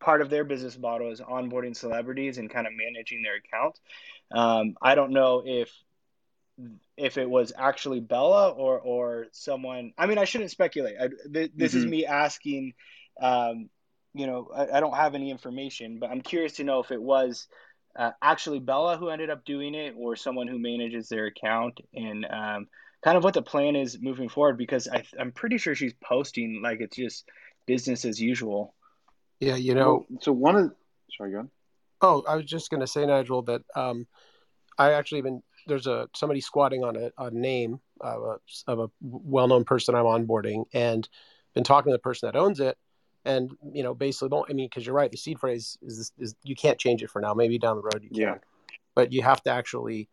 part 0.03 0.21
of 0.21 0.29
their 0.29 0.43
business 0.43 0.77
model 0.77 1.11
is 1.11 1.21
onboarding 1.21 1.75
celebrities 1.75 2.37
and 2.37 2.49
kind 2.49 2.67
of 2.67 2.73
managing 2.73 3.23
their 3.23 3.37
account. 3.37 3.79
Um, 4.31 4.75
I 4.81 4.95
don't 4.95 5.11
know 5.11 5.43
if 5.45 5.71
if 6.97 7.17
it 7.17 7.27
was 7.27 7.51
actually 7.57 7.99
Bella 7.99 8.49
or 8.49 8.79
or 8.79 9.25
someone. 9.31 9.93
I 9.97 10.05
mean, 10.05 10.17
I 10.17 10.25
shouldn't 10.25 10.51
speculate. 10.51 10.95
I, 11.01 11.07
th- 11.07 11.51
this 11.55 11.71
mm-hmm. 11.71 11.77
is 11.79 11.85
me 11.85 12.05
asking. 12.05 12.73
Um, 13.21 13.69
you 14.13 14.27
know, 14.27 14.49
I, 14.53 14.77
I, 14.77 14.79
don't 14.79 14.95
have 14.95 15.15
any 15.15 15.31
information, 15.31 15.97
but 15.99 16.09
I'm 16.09 16.21
curious 16.21 16.53
to 16.53 16.63
know 16.63 16.79
if 16.79 16.91
it 16.91 17.01
was 17.01 17.47
uh, 17.97 18.11
actually 18.21 18.59
Bella 18.59 18.97
who 18.97 19.09
ended 19.09 19.29
up 19.29 19.45
doing 19.45 19.73
it, 19.73 19.95
or 19.97 20.15
someone 20.15 20.47
who 20.47 20.59
manages 20.59 21.09
their 21.09 21.27
account, 21.27 21.79
and 21.93 22.25
um, 22.25 22.67
kind 23.03 23.17
of 23.17 23.23
what 23.23 23.33
the 23.33 23.41
plan 23.41 23.75
is 23.75 23.99
moving 23.99 24.29
forward. 24.29 24.57
Because 24.57 24.87
I, 24.87 25.03
I'm 25.19 25.31
pretty 25.31 25.57
sure 25.57 25.73
she's 25.73 25.93
posting 26.03 26.61
like 26.63 26.79
it's 26.81 26.97
just 26.97 27.27
business 27.65 28.05
as 28.05 28.19
usual. 28.19 28.75
Yeah, 29.43 29.55
you 29.55 29.75
know. 29.75 30.05
Well, 30.09 30.19
so 30.21 30.31
one 30.31 30.55
of 30.55 30.73
sorry, 31.15 31.31
go 31.31 31.39
on. 31.39 31.49
Oh, 32.01 32.23
I 32.27 32.35
was 32.35 32.45
just 32.45 32.69
going 32.69 32.81
to 32.81 32.87
say, 32.87 33.05
Nigel, 33.05 33.43
that 33.43 33.61
um, 33.75 34.07
I 34.77 34.91
actually 34.91 35.21
been 35.21 35.41
there's 35.67 35.87
a 35.87 36.09
somebody 36.15 36.41
squatting 36.41 36.83
on 36.83 36.95
a, 36.95 37.11
a 37.17 37.31
name 37.31 37.79
of 38.01 38.21
a, 38.23 38.71
of 38.71 38.79
a 38.79 38.89
well-known 39.01 39.63
person 39.63 39.95
I'm 39.95 40.05
onboarding, 40.05 40.65
and 40.73 41.07
been 41.53 41.63
talking 41.63 41.91
to 41.91 41.95
the 41.95 41.99
person 41.99 42.27
that 42.27 42.37
owns 42.37 42.59
it, 42.59 42.77
and 43.25 43.51
you 43.71 43.83
know, 43.83 43.93
basically, 43.93 44.29
don't 44.29 44.49
I 44.49 44.53
mean, 44.53 44.67
because 44.67 44.85
you're 44.85 44.95
right, 44.95 45.11
the 45.11 45.17
seed 45.17 45.39
phrase 45.39 45.77
is 45.81 46.11
is 46.17 46.35
you 46.43 46.55
can't 46.55 46.79
change 46.79 47.03
it 47.03 47.09
for 47.09 47.21
now. 47.21 47.33
Maybe 47.33 47.57
down 47.57 47.77
the 47.77 47.83
road 47.83 48.03
you 48.03 48.09
can, 48.09 48.19
yeah. 48.19 48.35
but 48.95 49.11
you 49.11 49.21
have 49.21 49.41
to 49.43 49.51
actually, 49.51 50.09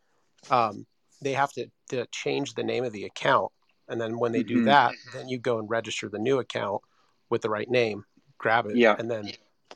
um, 0.51 0.87
they 1.21 1.33
have 1.33 1.53
to, 1.55 1.67
to 1.91 2.07
change 2.13 2.55
the 2.55 2.65
name 2.65 2.85
of 2.85 2.93
the 2.93 3.05
account, 3.05 3.51
and 3.89 4.01
then 4.01 4.19
when 4.19 4.33
they 4.33 4.45
mm-hmm. 4.45 4.59
do 4.59 4.65
that, 4.65 4.95
then 5.13 5.29
you 5.29 5.39
go 5.39 5.59
and 5.59 5.69
register 5.69 6.09
the 6.09 6.19
new 6.19 6.39
account 6.39 6.83
with 7.31 7.43
the 7.43 7.51
right 7.51 7.71
name, 7.71 8.05
grab 8.41 8.67
it, 8.67 8.77
yeah. 8.77 8.97
and 8.99 9.11
then 9.11 9.31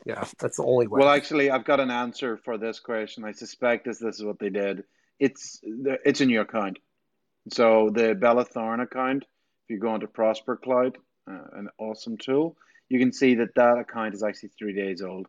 yeah, 0.05 0.25
that's 0.39 0.57
the 0.57 0.63
only 0.63 0.87
way. 0.87 0.99
Well, 0.99 1.09
actually, 1.09 1.49
I've 1.49 1.63
got 1.63 1.79
an 1.79 1.91
answer 1.91 2.37
for 2.37 2.57
this 2.57 2.79
question. 2.79 3.23
I 3.23 3.31
suspect 3.31 3.85
this, 3.85 3.99
this 3.99 4.17
is 4.17 4.25
what 4.25 4.39
they 4.39 4.49
did. 4.49 4.83
It's 5.19 5.61
it's 5.63 6.19
a 6.19 6.25
new 6.25 6.41
account. 6.41 6.79
So 7.51 7.89
the 7.91 8.15
Bella 8.15 8.43
Thorne 8.43 8.81
account, 8.81 9.23
if 9.23 9.69
you 9.69 9.79
go 9.79 9.93
into 9.95 10.07
Prosper 10.07 10.57
Cloud, 10.57 10.97
uh, 11.29 11.45
an 11.53 11.69
awesome 11.77 12.17
tool, 12.17 12.57
you 12.89 12.99
can 12.99 13.13
see 13.13 13.35
that 13.35 13.55
that 13.55 13.77
account 13.77 14.15
is 14.15 14.23
actually 14.23 14.49
three 14.57 14.73
days 14.73 15.01
old. 15.01 15.27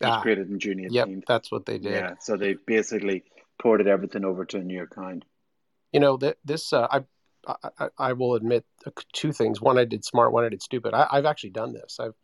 It 0.00 0.04
was 0.04 0.14
ah, 0.14 0.20
created 0.20 0.50
in 0.50 0.58
June 0.58 0.78
18th. 0.78 0.92
Yep, 0.92 1.08
that's 1.26 1.50
what 1.50 1.66
they 1.66 1.78
did. 1.78 1.92
Yeah, 1.92 2.14
so 2.20 2.36
they 2.36 2.54
basically 2.66 3.24
ported 3.60 3.88
everything 3.88 4.24
over 4.24 4.44
to 4.44 4.58
a 4.58 4.62
new 4.62 4.82
account. 4.82 5.24
You 5.92 6.00
know 6.00 6.16
that 6.18 6.36
this, 6.44 6.72
uh, 6.72 6.86
I, 6.90 7.04
I, 7.46 7.88
I 7.96 8.12
will 8.12 8.34
admit 8.34 8.64
two 9.12 9.32
things. 9.32 9.60
One, 9.60 9.78
I 9.78 9.84
did 9.84 10.04
smart. 10.04 10.32
One, 10.32 10.44
I 10.44 10.48
did 10.48 10.62
stupid. 10.62 10.94
I, 10.94 11.06
I've 11.10 11.24
actually 11.24 11.50
done 11.50 11.72
this. 11.72 11.98
I've 12.00 12.14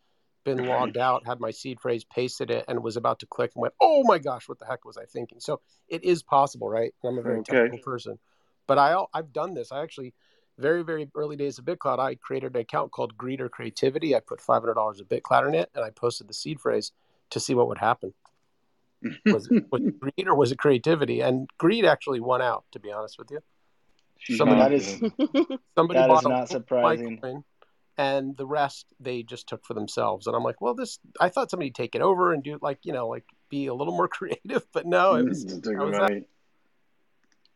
been 0.43 0.67
logged 0.67 0.97
out, 0.97 1.25
had 1.25 1.39
my 1.39 1.51
seed 1.51 1.79
phrase, 1.79 2.03
pasted 2.03 2.51
it, 2.51 2.65
and 2.67 2.83
was 2.83 2.97
about 2.97 3.19
to 3.19 3.25
click 3.25 3.51
and 3.55 3.61
went, 3.61 3.73
"Oh 3.81 4.03
my 4.03 4.19
gosh, 4.19 4.47
what 4.47 4.59
the 4.59 4.65
heck 4.65 4.85
was 4.85 4.97
I 4.97 5.05
thinking?" 5.05 5.39
So 5.39 5.61
it 5.87 6.03
is 6.03 6.21
possible, 6.21 6.69
right? 6.69 6.93
I'm 7.03 7.17
a 7.17 7.21
very 7.21 7.39
okay. 7.39 7.53
technical 7.53 7.79
person, 7.79 8.19
but 8.67 8.77
I 8.77 9.03
I've 9.13 9.33
done 9.33 9.53
this. 9.53 9.71
I 9.71 9.81
actually 9.81 10.13
very 10.57 10.83
very 10.83 11.09
early 11.15 11.35
days 11.35 11.59
of 11.59 11.65
BitClout, 11.65 11.99
I 11.99 12.15
created 12.15 12.55
an 12.55 12.61
account 12.61 12.91
called 12.91 13.17
Greeter 13.17 13.49
Creativity. 13.49 14.15
I 14.15 14.19
put 14.19 14.41
five 14.41 14.61
hundred 14.61 14.75
dollars 14.75 14.99
of 14.99 15.07
BitClout 15.07 15.47
in 15.47 15.55
it, 15.55 15.69
and 15.75 15.83
I 15.83 15.89
posted 15.89 16.27
the 16.27 16.33
seed 16.33 16.59
phrase 16.59 16.91
to 17.31 17.39
see 17.39 17.53
what 17.53 17.67
would 17.67 17.79
happen. 17.79 18.13
was, 19.25 19.47
it, 19.51 19.65
was 19.71 19.81
it 19.81 19.99
greed 19.99 20.27
or 20.27 20.35
was 20.35 20.51
it 20.51 20.57
creativity? 20.57 21.21
And 21.21 21.49
greed 21.57 21.85
actually 21.85 22.19
won 22.19 22.41
out, 22.41 22.63
to 22.71 22.79
be 22.79 22.91
honest 22.91 23.19
with 23.19 23.29
you. 23.29 23.39
Somebody, 24.37 24.59
that 24.59 24.73
is 24.73 24.87
somebody 25.75 25.99
that 25.99 26.09
is 26.09 26.23
not 26.23 26.49
surprising 26.49 27.43
and 27.97 28.35
the 28.35 28.45
rest 28.45 28.87
they 28.99 29.23
just 29.23 29.47
took 29.47 29.65
for 29.65 29.73
themselves. 29.73 30.27
And 30.27 30.35
I'm 30.35 30.43
like, 30.43 30.61
well, 30.61 30.73
this 30.73 30.99
I 31.19 31.29
thought 31.29 31.49
somebody'd 31.49 31.75
take 31.75 31.95
it 31.95 32.01
over 32.01 32.33
and 32.33 32.43
do 32.43 32.57
like 32.61 32.79
you 32.83 32.93
know 32.93 33.07
like 33.07 33.25
be 33.49 33.67
a 33.67 33.73
little 33.73 33.95
more 33.95 34.07
creative, 34.09 34.65
but 34.73 34.85
no, 34.85 35.15
it 35.15 35.27
was, 35.27 35.45
mm, 35.45 35.77
was 35.77 35.97
right. 35.97 36.13
that. 36.13 36.25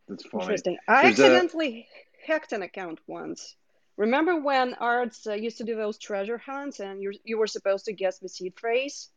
That's 0.07 0.25
funny. 0.25 0.43
Interesting. 0.43 0.77
I 0.87 1.03
There's 1.03 1.19
accidentally 1.19 1.87
a... 1.87 2.31
hacked 2.31 2.53
an 2.53 2.63
account 2.63 2.99
once. 3.07 3.55
Remember 3.97 4.39
when 4.39 4.75
Arts 4.75 5.27
uh, 5.27 5.33
used 5.33 5.57
to 5.57 5.65
do 5.65 5.75
those 5.75 5.97
treasure 5.97 6.37
hunts 6.37 6.79
and 6.79 7.01
you 7.01 7.13
you 7.23 7.37
were 7.37 7.47
supposed 7.47 7.85
to 7.85 7.93
guess 7.93 8.19
the 8.19 8.29
seed 8.29 8.53
phrase? 8.57 9.09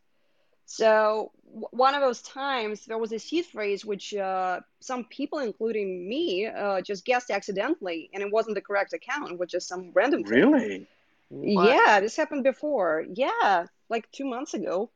So 0.67 1.33
w- 1.47 1.67
one 1.71 1.95
of 1.95 2.01
those 2.01 2.23
times 2.23 2.87
there 2.87 2.99
was 2.99 3.13
a 3.13 3.19
seed 3.19 3.47
phrase 3.47 3.85
which 3.85 4.15
uh, 4.15 4.61
some 4.81 5.05
people, 5.05 5.39
including 5.41 6.09
me, 6.09 6.47
uh, 6.47 6.81
just 6.81 7.05
guessed 7.05 7.31
accidentally, 7.31 8.11
and 8.15 8.23
it 8.23 8.33
wasn't 8.33 8.55
the 8.55 8.61
correct 8.63 8.93
account, 8.93 9.39
which 9.39 9.55
is 9.55 9.67
some 9.67 9.91
random. 9.95 10.23
Really? 10.23 10.69
Thing. 10.69 10.87
What? 11.29 11.75
Yeah, 11.77 12.01
this 12.01 12.17
happened 12.17 12.45
before. 12.45 13.05
Yeah, 13.13 13.67
like 13.89 14.11
two 14.13 14.25
months 14.25 14.55
ago. 14.55 14.91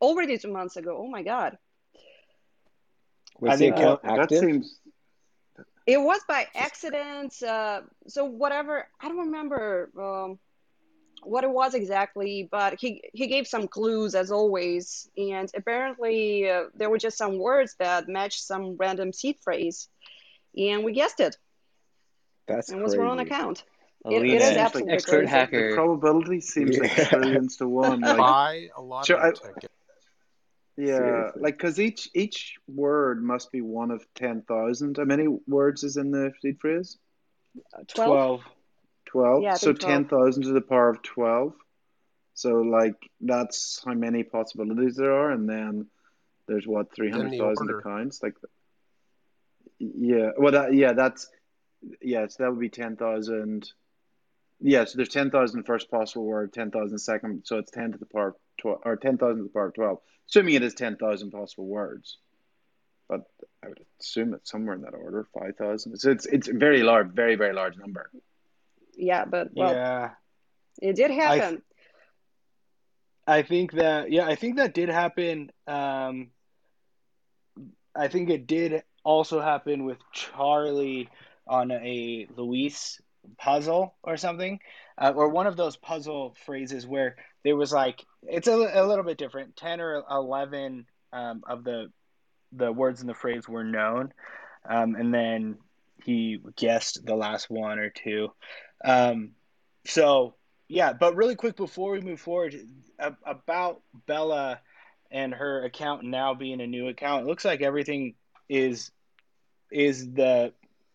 Already 0.00 0.38
two 0.38 0.52
months 0.52 0.76
ago. 0.76 0.96
Oh 0.98 1.08
my 1.08 1.22
god. 1.22 1.58
Was 3.38 3.54
I 3.54 3.56
think 3.56 3.76
uh, 3.76 3.96
that 4.02 4.30
seems. 4.30 4.78
It 5.86 6.00
was 6.00 6.20
by 6.28 6.46
accident. 6.54 7.42
Uh, 7.42 7.82
so 8.06 8.24
whatever, 8.24 8.86
I 9.00 9.08
don't 9.08 9.18
remember 9.18 9.90
um, 9.98 10.38
what 11.22 11.44
it 11.44 11.50
was 11.50 11.74
exactly, 11.74 12.48
but 12.50 12.78
he 12.80 13.02
he 13.12 13.26
gave 13.26 13.46
some 13.46 13.68
clues 13.68 14.14
as 14.14 14.30
always, 14.30 15.10
and 15.16 15.50
apparently 15.54 16.48
uh, 16.50 16.64
there 16.74 16.90
were 16.90 16.98
just 16.98 17.18
some 17.18 17.38
words 17.38 17.76
that 17.78 18.08
matched 18.08 18.42
some 18.42 18.76
random 18.76 19.12
seed 19.12 19.38
phrase, 19.40 19.88
and 20.56 20.84
we 20.84 20.92
guessed 20.92 21.20
it. 21.20 21.36
That's 22.46 22.70
and 22.70 22.80
crazy. 22.80 22.96
was 22.96 22.96
wrong 22.96 23.20
account. 23.20 23.64
It, 24.06 24.22
it 24.24 24.40
is 24.40 24.56
absolutely 24.56 24.94
expert 24.94 25.18
crazy. 25.18 25.30
hacker. 25.30 25.70
The 25.70 25.74
probability 25.76 26.40
seems 26.40 26.76
yeah. 26.76 26.82
like 26.82 27.08
trillions 27.08 27.56
to 27.58 27.68
one. 27.68 28.00
Like, 28.00 28.16
Buy 28.16 28.68
a 28.76 28.80
lot 28.80 29.06
sure, 29.06 29.18
of 29.18 29.38
I, 29.44 29.50
Yeah, 30.76 30.96
Seriously. 30.96 31.42
like 31.42 31.58
because 31.58 31.78
each 31.78 32.10
each 32.14 32.56
word 32.66 33.22
must 33.22 33.52
be 33.52 33.60
one 33.60 33.90
of 33.90 34.04
ten 34.14 34.42
thousand. 34.42 34.96
How 34.96 35.04
many 35.04 35.28
words 35.46 35.84
is 35.84 35.96
in 35.96 36.10
the 36.10 36.32
seed 36.40 36.58
phrase? 36.60 36.98
Uh, 37.74 37.82
twelve. 37.86 38.42
Twelve. 39.10 39.42
Yeah, 39.42 39.54
so 39.54 39.72
ten 39.72 40.06
thousand 40.06 40.44
to 40.44 40.52
the 40.52 40.60
power 40.60 40.90
of 40.90 41.02
twelve. 41.02 41.54
So 42.34 42.60
like 42.60 42.94
that's 43.20 43.82
how 43.84 43.94
many 43.94 44.22
possibilities 44.22 44.96
there 44.96 45.12
are, 45.12 45.30
and 45.30 45.48
then 45.48 45.86
there's 46.46 46.66
what 46.66 46.94
three 46.94 47.10
hundred 47.10 47.38
thousand 47.38 47.70
accounts. 47.70 48.22
Like, 48.22 48.34
yeah, 49.78 50.30
well, 50.38 50.52
that, 50.52 50.74
yeah, 50.74 50.92
that's 50.92 51.28
yeah, 52.00 52.26
so 52.28 52.44
that 52.44 52.50
would 52.50 52.60
be 52.60 52.68
ten 52.68 52.96
thousand 52.96 53.70
yeah, 54.60 54.84
so 54.84 54.96
there's 54.96 55.08
10,000 55.08 55.64
first 55.64 55.90
possible 55.90 56.26
word, 56.26 56.52
10,000 56.52 56.98
second, 56.98 57.42
so 57.44 57.58
it's 57.58 57.70
10 57.70 57.92
to 57.92 57.98
the 57.98 58.06
power 58.06 58.28
of 58.28 58.34
12, 58.58 58.80
or 58.84 58.96
10,000 58.96 59.36
to 59.36 59.42
the 59.44 59.48
power 59.48 59.68
of 59.68 59.74
12, 59.74 59.98
assuming 60.28 60.54
it 60.54 60.62
is 60.62 60.74
10,000 60.74 61.30
possible 61.30 61.66
words. 61.66 62.18
But 63.08 63.22
I 63.64 63.68
would 63.68 63.80
assume 64.00 64.34
it's 64.34 64.50
somewhere 64.50 64.74
in 64.74 64.82
that 64.82 64.94
order, 64.94 65.26
5,000. 65.38 65.96
So 65.96 66.10
it's, 66.10 66.26
it's 66.26 66.48
a 66.48 66.52
very 66.52 66.82
large, 66.82 67.08
very, 67.08 67.36
very 67.36 67.54
large 67.54 67.76
number. 67.78 68.10
Yeah, 68.94 69.24
but, 69.24 69.48
well, 69.54 69.72
yeah. 69.72 70.10
it 70.80 70.96
did 70.96 71.10
happen. 71.10 71.62
I, 73.26 73.38
I 73.38 73.42
think 73.42 73.72
that, 73.72 74.10
yeah, 74.10 74.26
I 74.26 74.34
think 74.34 74.56
that 74.56 74.74
did 74.74 74.88
happen. 74.88 75.50
Um, 75.66 76.30
I 77.94 78.08
think 78.08 78.30
it 78.30 78.46
did 78.46 78.82
also 79.04 79.40
happen 79.40 79.84
with 79.84 79.98
Charlie 80.12 81.08
on 81.46 81.70
a 81.70 82.26
Luis 82.36 83.00
puzzle 83.38 83.94
or 84.02 84.16
something. 84.16 84.60
uh, 85.00 85.12
or 85.16 85.28
one 85.28 85.46
of 85.46 85.56
those 85.56 85.76
puzzle 85.76 86.36
phrases 86.44 86.86
where 86.86 87.16
there 87.42 87.56
was 87.56 87.72
like 87.72 88.04
it's 88.22 88.48
a, 88.48 88.52
a 88.52 88.86
little 88.86 89.04
bit 89.04 89.16
different. 89.18 89.56
Ten 89.56 89.80
or 89.80 90.04
eleven 90.10 90.86
um, 91.12 91.42
of 91.48 91.64
the 91.64 91.90
the 92.52 92.70
words 92.70 93.00
in 93.00 93.06
the 93.06 93.14
phrase 93.14 93.48
were 93.48 93.64
known, 93.64 94.12
um, 94.68 94.94
and 94.94 95.12
then 95.12 95.56
he 96.04 96.38
guessed 96.56 97.04
the 97.04 97.16
last 97.16 97.48
one 97.48 97.78
or 97.78 97.90
two. 97.90 98.28
Um, 98.84 99.32
so 99.86 100.34
yeah, 100.68 100.92
but 100.92 101.16
really 101.16 101.34
quick 101.34 101.56
before 101.56 101.92
we 101.92 102.00
move 102.00 102.20
forward 102.20 102.54
about 103.26 103.82
Bella 104.06 104.60
and 105.10 105.34
her 105.34 105.64
account 105.64 106.04
now 106.04 106.34
being 106.34 106.60
a 106.60 106.66
new 106.66 106.88
account, 106.88 107.24
it 107.24 107.26
looks 107.26 107.44
like 107.44 107.60
everything 107.60 108.14
is 108.48 108.90
is 109.70 110.12
the 110.12 110.52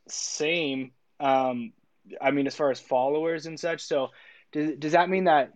same. 0.07 0.91
Um, 1.19 1.73
I 2.21 2.31
mean, 2.31 2.47
as 2.47 2.55
far 2.55 2.71
as 2.71 2.79
followers 2.79 3.45
and 3.47 3.59
such. 3.59 3.81
So, 3.81 4.11
does 4.51 4.75
does 4.77 4.91
that 4.93 5.09
mean 5.09 5.25
that 5.25 5.53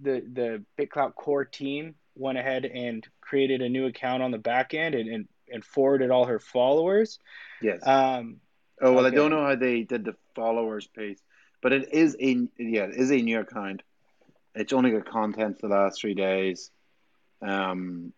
the 0.00 0.22
the 0.32 0.64
BitClout 0.78 1.14
core 1.14 1.44
team 1.44 1.94
went 2.14 2.38
ahead 2.38 2.64
and 2.64 3.06
created 3.20 3.62
a 3.62 3.68
new 3.68 3.86
account 3.86 4.22
on 4.22 4.30
the 4.30 4.38
back 4.38 4.74
end 4.74 4.94
and, 4.94 5.08
and, 5.08 5.28
and 5.52 5.64
forwarded 5.64 6.10
all 6.10 6.26
her 6.26 6.38
followers? 6.38 7.18
Yes. 7.60 7.80
Um, 7.86 8.36
oh 8.80 8.92
well, 8.92 9.06
okay. 9.06 9.16
I 9.16 9.18
don't 9.18 9.30
know 9.30 9.44
how 9.44 9.56
they 9.56 9.82
did 9.82 10.04
the 10.04 10.14
followers 10.34 10.86
piece, 10.86 11.20
but 11.66 11.72
it 11.72 11.92
is 11.92 12.16
a 12.20 12.46
yeah, 12.58 12.84
it 12.84 12.94
is 12.94 13.10
a 13.10 13.16
new 13.16 13.40
account. 13.40 13.82
It's 14.54 14.72
only 14.72 14.92
got 14.92 15.04
content 15.04 15.58
for 15.58 15.66
the 15.66 15.74
last 15.74 16.00
three 16.00 16.14
days. 16.14 16.70
Um, 17.42 18.12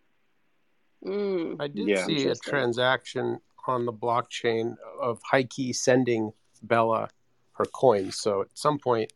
Mm. 1.03 1.55
I 1.59 1.67
did 1.67 1.87
Yeah, 1.87 2.05
see 2.05 2.27
a 2.27 2.35
transaction 2.35 3.39
on 3.65 3.87
the 3.87 3.93
blockchain 3.93 4.75
of 5.01 5.19
Heike 5.23 5.73
sending 5.73 6.31
Bella 6.61 7.09
her 7.53 7.65
coins. 7.65 8.19
So 8.19 8.41
at 8.41 8.49
some 8.53 8.77
point, 8.77 9.13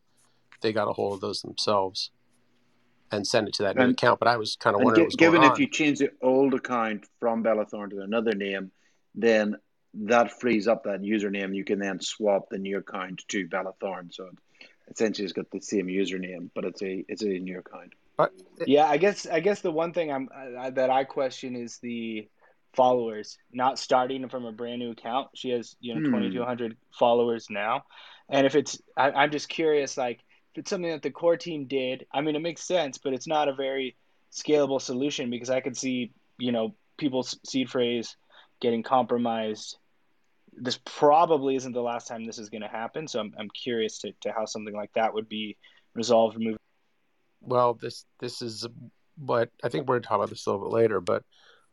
they 0.62 0.74
got 0.74 0.88
a 0.88 0.94
hold 0.94 1.14
of 1.14 1.22
those 1.22 1.44
themselves 1.44 2.10
and 3.12 3.28
sent 3.28 3.50
it 3.50 3.54
to 3.56 3.64
that 3.64 3.76
new 3.76 3.90
account. 3.90 4.18
But 4.20 4.30
I 4.30 4.38
was 4.38 4.56
kind 4.56 4.76
of 4.76 4.82
wondering 4.82 4.96
gi- 4.96 5.02
what 5.02 5.08
was 5.10 5.16
given 5.16 5.42
going 5.42 5.52
if 5.52 5.56
on. 5.58 5.62
you 5.62 5.68
change 5.68 6.00
the 6.00 6.10
old 6.24 6.56
account 6.56 7.06
from 7.20 7.44
Bella 7.44 7.66
Bellathorne 7.66 7.92
to 7.92 8.00
another 8.00 8.34
name, 8.34 8.72
then 9.14 9.58
that 9.94 10.40
frees 10.40 10.68
up 10.68 10.84
that 10.84 11.02
username. 11.02 11.56
You 11.56 11.64
can 11.66 11.80
then 11.80 12.00
swap 12.02 12.50
the 12.50 12.58
new 12.58 12.78
account 12.80 13.24
to 13.30 13.48
Bellathorne. 13.48 14.14
So 14.14 14.28
it 14.28 14.38
essentially 14.92 15.26
it's 15.26 15.34
got 15.34 15.50
the 15.52 15.62
same 15.62 15.88
username, 15.88 16.50
but 16.56 16.66
it's 16.66 16.82
a 16.82 17.06
it's 17.08 17.24
a 17.24 17.28
new 17.28 17.60
account. 17.60 17.94
But 18.18 18.32
Yeah, 18.66 18.86
I 18.86 18.98
guess 18.98 19.26
I 19.26 19.40
guess 19.40 19.62
the 19.62 19.72
one 19.72 19.94
thing 19.94 20.12
I'm 20.12 20.30
uh, 20.36 20.70
that 20.72 20.90
I 20.90 21.04
question 21.04 21.56
is 21.56 21.80
the 21.80 22.30
followers 22.76 23.38
not 23.52 23.78
starting 23.80 24.28
from 24.30 24.46
a 24.46 24.52
brand 24.52 24.80
new 24.80 24.92
account. 24.92 25.30
She 25.36 25.50
has 25.50 25.76
you 25.80 25.94
know 25.94 26.02
Hmm. 26.02 26.02
2,200 26.02 26.78
followers 26.98 27.48
now, 27.50 27.84
and 28.30 28.46
if 28.46 28.56
it's 28.56 28.80
I, 28.98 29.12
I'm 29.12 29.32
just 29.32 29.50
curious 29.50 29.98
like 29.98 30.20
if 30.54 30.60
it's 30.62 30.70
something 30.70 30.92
that 30.92 31.02
the 31.02 31.12
core 31.12 31.38
team 31.38 31.68
did. 31.68 32.06
I 32.14 32.22
mean, 32.22 32.36
it 32.36 32.42
makes 32.42 32.64
sense, 32.68 32.98
but 33.00 33.14
it's 33.14 33.28
not 33.28 33.48
a 33.50 33.54
very 33.56 33.96
scalable 34.32 34.82
solution 34.82 35.30
because 35.30 35.50
I 35.50 35.62
could 35.62 35.78
see 35.78 36.12
you 36.38 36.52
know 36.52 36.76
people's 36.98 37.38
seed 37.46 37.70
phrase 37.70 38.16
getting 38.62 38.84
compromised. 38.84 39.78
This 40.58 40.80
probably 40.86 41.56
isn't 41.56 41.74
the 41.74 41.82
last 41.82 42.08
time 42.08 42.26
this 42.26 42.40
is 42.40 42.50
going 42.50 42.62
to 42.62 42.68
happen, 42.68 43.08
so 43.08 43.20
I'm 43.20 43.34
I'm 43.38 43.50
curious 43.50 44.00
to, 44.00 44.14
to 44.22 44.32
how 44.32 44.46
something 44.46 44.74
like 44.74 44.94
that 44.94 45.14
would 45.14 45.30
be 45.30 45.58
resolved 45.96 46.38
moving. 46.38 46.58
well, 47.42 47.74
this 47.74 48.06
this 48.20 48.42
is 48.42 48.68
what 49.18 49.50
I 49.64 49.70
think 49.70 49.88
we're 49.88 49.96
going 49.96 50.04
to 50.04 50.08
talk 50.08 50.18
about 50.18 50.30
this 50.30 50.46
a 50.46 50.52
little 50.52 50.68
bit 50.68 50.74
later. 50.74 51.02
But 51.02 51.24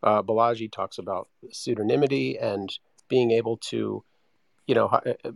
uh, 0.02 0.22
Balaji 0.22 0.70
talks 0.70 0.98
about 0.98 1.28
pseudonymity 1.52 2.42
and 2.42 2.70
being 3.08 3.30
able 3.30 3.56
to, 3.58 4.04
you 4.66 4.74
know, 4.74 4.86
uh, 4.86 5.30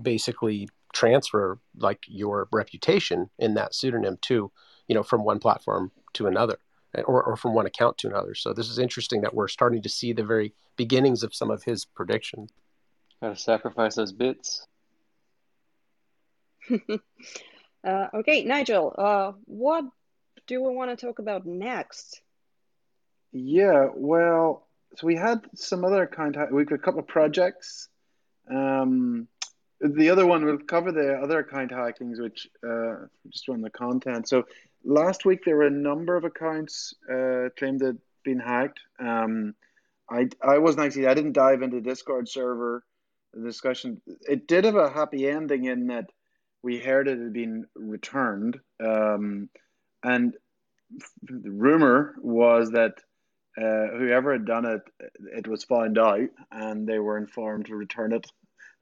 basically 0.00 0.68
transfer 0.92 1.58
like 1.76 2.00
your 2.06 2.48
reputation 2.52 3.30
in 3.38 3.54
that 3.54 3.74
pseudonym 3.74 4.18
to, 4.22 4.50
you 4.88 4.94
know, 4.94 5.02
from 5.02 5.24
one 5.24 5.38
platform 5.38 5.92
to 6.14 6.26
another, 6.26 6.58
or, 7.04 7.22
or 7.22 7.36
from 7.36 7.54
one 7.54 7.66
account 7.66 7.98
to 7.98 8.08
another. 8.08 8.34
So 8.34 8.52
this 8.52 8.68
is 8.68 8.78
interesting 8.78 9.20
that 9.22 9.34
we're 9.34 9.48
starting 9.48 9.82
to 9.82 9.88
see 9.88 10.12
the 10.12 10.24
very 10.24 10.52
beginnings 10.76 11.22
of 11.22 11.34
some 11.34 11.50
of 11.50 11.62
his 11.64 11.84
predictions. 11.84 12.50
Gotta 13.22 13.36
sacrifice 13.36 13.96
those 13.96 14.12
bits. 14.12 14.66
Uh, 17.82 18.08
okay, 18.12 18.44
Nigel, 18.44 18.94
uh, 18.98 19.32
what 19.46 19.84
do 20.46 20.62
we 20.62 20.74
want 20.74 20.90
to 20.90 21.06
talk 21.06 21.18
about 21.18 21.46
next? 21.46 22.20
Yeah, 23.32 23.88
well, 23.94 24.66
so 24.96 25.06
we 25.06 25.16
had 25.16 25.40
some 25.54 25.84
other 25.84 26.06
kind 26.06 26.36
of, 26.36 26.50
we 26.50 26.64
got 26.64 26.74
a 26.74 26.78
couple 26.78 27.00
of 27.00 27.06
projects. 27.06 27.88
Um, 28.50 29.28
the 29.80 30.10
other 30.10 30.26
one, 30.26 30.44
we'll 30.44 30.58
cover 30.58 30.92
the 30.92 31.14
other 31.14 31.38
account 31.38 31.70
hackings, 31.70 32.20
which 32.20 32.48
uh, 32.62 33.06
just 33.30 33.48
run 33.48 33.62
the 33.62 33.70
content. 33.70 34.28
So 34.28 34.44
last 34.84 35.24
week 35.24 35.44
there 35.44 35.56
were 35.56 35.66
a 35.66 35.70
number 35.70 36.16
of 36.16 36.24
accounts 36.24 36.92
uh, 37.10 37.48
claimed 37.58 37.80
to 37.80 37.86
have 37.86 37.98
been 38.24 38.40
hacked. 38.40 38.80
Um, 38.98 39.54
I 40.10 40.28
I 40.42 40.58
wasn't 40.58 40.84
actually, 40.84 41.06
I 41.06 41.14
didn't 41.14 41.32
dive 41.32 41.62
into 41.62 41.80
Discord 41.80 42.28
server 42.28 42.84
the 43.32 43.42
discussion. 43.42 44.00
It 44.28 44.46
did 44.46 44.64
have 44.64 44.76
a 44.76 44.90
happy 44.90 45.28
ending 45.28 45.64
in 45.64 45.88
that 45.88 46.10
we 46.62 46.78
heard 46.78 47.08
it 47.08 47.18
had 47.18 47.32
been 47.32 47.66
returned. 47.74 48.58
Um, 48.84 49.48
and 50.02 50.34
the 51.22 51.50
rumor 51.50 52.14
was 52.20 52.70
that 52.72 52.94
uh, 53.56 53.96
whoever 53.98 54.32
had 54.32 54.44
done 54.44 54.64
it, 54.64 54.82
it 55.36 55.46
was 55.46 55.64
found 55.64 55.98
out, 55.98 56.28
and 56.50 56.86
they 56.86 56.98
were 56.98 57.18
informed 57.18 57.66
to 57.66 57.76
return 57.76 58.12
it, 58.12 58.26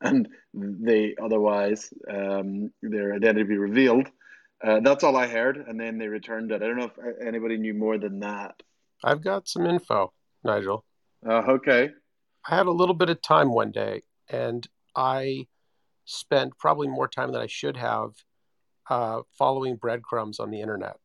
and 0.01 0.29
they 0.53 1.15
otherwise 1.23 1.91
um, 2.09 2.71
their 2.83 3.15
identity 3.15 3.45
be 3.45 3.59
revealed. 3.59 4.09
Uh, 4.63 4.81
that's 4.81 5.05
all 5.05 5.17
I 5.17 5.27
heard, 5.27 5.57
and 5.57 5.79
then 5.79 5.99
they 5.99 6.09
returned 6.09 6.51
it. 6.51 6.63
I 6.63 6.67
don't 6.67 6.79
know 6.79 6.91
if 6.97 7.27
anybody 7.27 7.59
knew 7.59 7.75
more 7.75 7.99
than 7.99 8.21
that. 8.21 8.61
I've 9.05 9.23
got 9.23 9.49
some 9.49 9.67
info, 9.67 10.13
Nigel. 10.43 10.85
Uh, 11.25 11.43
okay. 11.49 11.91
I 12.49 12.57
had 12.57 12.67
a 12.67 12.73
little 12.73 12.95
bit 12.95 13.11
of 13.11 13.23
time 13.23 13.53
one 13.53 13.71
day, 13.71 14.03
and 14.29 14.67
I 14.95 15.47
spent 16.05 16.59
probably 16.59 16.89
more 16.89 17.09
time 17.09 17.33
than 17.33 17.41
I 17.41 17.47
should 17.47 17.77
have 17.77 18.13
uh, 18.89 19.23
following 19.37 19.77
breadcrumbs 19.77 20.41
on 20.41 20.51
the 20.51 20.61
internet. 20.61 20.99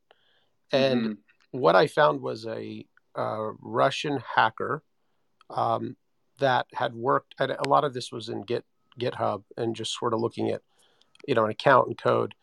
And 0.71 1.05
Mhm. 1.05 1.17
what 1.51 1.75
I 1.75 1.87
found 1.87 2.21
was 2.21 2.45
a, 2.45 2.85
uh 3.15 3.51
Russian 3.59 4.23
hacker 4.35 4.83
um, 5.49 5.95
that 6.39 6.65
had 6.73 6.95
worked. 6.95 7.35
And 7.39 7.51
a 7.51 7.67
lot 7.67 7.83
of 7.83 7.93
this 7.93 8.11
was 8.11 8.29
in 8.29 8.41
Git 8.41 8.65
GitHub 8.99 9.43
and 9.57 9.75
just 9.75 9.93
sort 9.97 10.13
of 10.13 10.19
looking 10.19 10.49
at, 10.49 10.61
you 11.27 11.35
know, 11.35 11.45
an 11.45 11.51
account 11.51 11.87
and 11.87 11.97
code, 11.97 12.33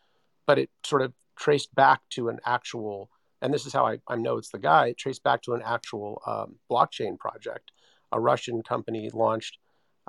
but 0.46 0.58
it 0.58 0.70
sort 0.84 1.02
of 1.02 1.12
traced 1.36 1.74
back 1.74 2.02
to 2.10 2.28
an 2.28 2.38
actual. 2.44 3.10
And 3.42 3.52
this 3.52 3.66
is 3.66 3.72
how 3.72 3.86
I, 3.86 4.00
I 4.06 4.16
know 4.16 4.36
it's 4.36 4.50
the 4.50 4.58
guy. 4.58 4.88
It 4.88 4.98
traced 4.98 5.22
back 5.24 5.42
to 5.42 5.54
an 5.54 5.62
actual 5.64 6.22
um, 6.26 6.56
blockchain 6.70 7.18
project, 7.18 7.72
a 8.12 8.20
Russian 8.20 8.62
company 8.62 9.10
launched, 9.12 9.58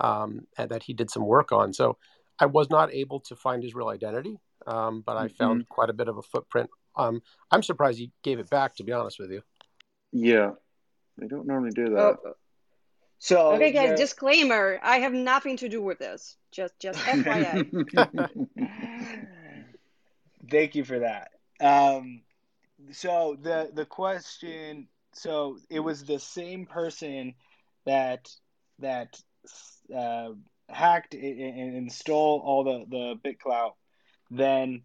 um, 0.02 0.48
and 0.58 0.70
that 0.70 0.84
he 0.84 0.94
did 0.94 1.10
some 1.10 1.26
work 1.26 1.52
on. 1.52 1.74
So 1.74 1.98
I 2.40 2.48
was 2.48 2.70
not 2.70 2.94
able 2.94 3.20
to 3.22 3.36
find 3.36 3.64
his 3.64 3.74
real 3.76 3.88
identity, 3.88 4.38
um, 4.68 5.04
but 5.06 5.16
I 5.16 5.28
found 5.30 5.70
quite 5.70 5.90
a 5.90 5.94
bit 5.94 6.08
of 6.08 6.18
a 6.18 6.22
footprint. 6.22 6.70
Um, 6.96 7.22
I'm 7.52 7.64
surprised 7.64 8.00
he 8.00 8.12
gave 8.24 8.40
it 8.40 8.50
back, 8.50 8.76
to 8.76 8.84
be 8.84 8.92
honest 8.92 9.20
with 9.20 9.32
you. 9.32 9.42
Yeah, 10.12 10.52
they 11.18 11.28
don't 11.28 11.48
normally 11.48 11.72
do 11.72 11.96
Oh, 11.98 12.18
that. 12.24 12.34
So 13.20 13.54
okay, 13.54 13.72
guys, 13.72 13.92
the- 13.92 13.98
disclaimer. 13.98 14.80
I 14.82 14.98
have 14.98 15.14
nothing 15.14 15.56
to 15.58 15.70
do 15.70 15.82
with 15.82 16.00
this. 16.00 16.36
Just, 16.52 16.78
just 16.80 17.00
FYI. 17.00 17.70
Thank 20.50 20.76
you 20.76 20.84
for 20.84 21.00
that. 21.00 21.30
Um, 21.62 22.22
so 22.92 23.38
the 23.40 23.70
the 23.72 23.86
question, 23.86 24.88
so 25.14 25.60
it 25.70 25.80
was 25.80 26.04
the 26.04 26.20
same 26.20 26.66
person 26.66 27.36
that 27.86 28.28
that 28.80 29.22
uh, 29.96 30.30
hacked 30.70 31.14
and, 31.14 31.76
and 31.78 31.92
stole 31.92 32.42
all 32.44 32.64
the 32.64 32.86
the 32.90 33.16
BitClout, 33.24 33.72
then 34.30 34.84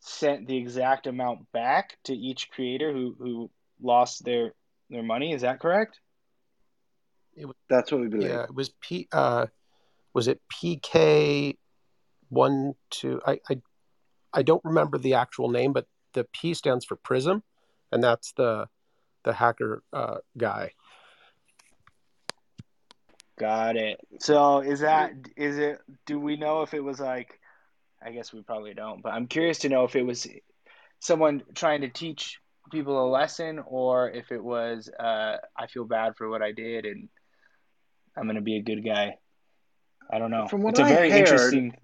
sent 0.00 0.46
the 0.46 0.56
exact 0.56 1.06
amount 1.06 1.50
back 1.52 1.98
to 2.04 2.14
each 2.14 2.50
creator 2.50 2.92
who 2.92 3.16
who 3.18 3.50
lost 3.80 4.24
their 4.24 4.52
their 4.90 5.02
money. 5.02 5.32
Is 5.32 5.42
that 5.42 5.60
correct? 5.60 6.00
That's 7.68 7.92
what 7.92 8.00
we 8.00 8.08
believe. 8.08 8.30
Yeah, 8.30 8.44
it 8.44 8.54
was 8.54 8.70
P. 8.80 9.08
Uh, 9.12 9.46
was 10.14 10.28
it 10.28 10.40
PK 10.52 11.56
one 12.28 12.74
two? 12.90 13.20
I, 13.26 13.40
I 13.48 13.60
I 14.32 14.42
don't 14.42 14.64
remember 14.64 14.98
the 14.98 15.14
actual 15.14 15.48
name, 15.48 15.72
but 15.72 15.86
the 16.14 16.24
P 16.32 16.54
stands 16.54 16.84
for 16.84 16.96
Prism, 16.96 17.42
and 17.92 18.02
that's 18.02 18.32
the 18.32 18.68
the 19.24 19.32
hacker 19.34 19.82
uh, 19.92 20.18
guy. 20.36 20.72
Got 23.38 23.76
it. 23.76 24.00
So 24.20 24.60
is 24.60 24.80
that 24.80 25.12
is 25.36 25.58
it? 25.58 25.78
Do 26.06 26.18
we 26.18 26.36
know 26.36 26.62
if 26.62 26.74
it 26.74 26.82
was 26.82 26.98
like? 27.00 27.38
I 28.04 28.12
guess 28.12 28.32
we 28.32 28.42
probably 28.42 28.74
don't, 28.74 29.02
but 29.02 29.12
I'm 29.12 29.26
curious 29.26 29.58
to 29.60 29.68
know 29.68 29.84
if 29.84 29.96
it 29.96 30.02
was 30.04 30.26
someone 31.00 31.42
trying 31.54 31.80
to 31.80 31.88
teach 31.88 32.38
people 32.70 33.04
a 33.04 33.08
lesson, 33.08 33.60
or 33.66 34.10
if 34.10 34.30
it 34.30 34.42
was 34.42 34.88
uh, 34.98 35.36
I 35.56 35.66
feel 35.68 35.84
bad 35.84 36.16
for 36.16 36.28
what 36.28 36.42
I 36.42 36.52
did 36.52 36.84
and 36.84 37.08
I'm 38.16 38.26
gonna 38.26 38.40
be 38.40 38.56
a 38.56 38.62
good 38.62 38.84
guy. 38.84 39.16
I 40.10 40.18
don't 40.18 40.30
know. 40.30 40.48
From 40.48 40.62
what 40.62 40.70
it's 40.70 40.80
a 40.80 40.84
I 40.84 40.88
very 40.88 41.10
heard- 41.10 41.18
interesting. 41.20 41.76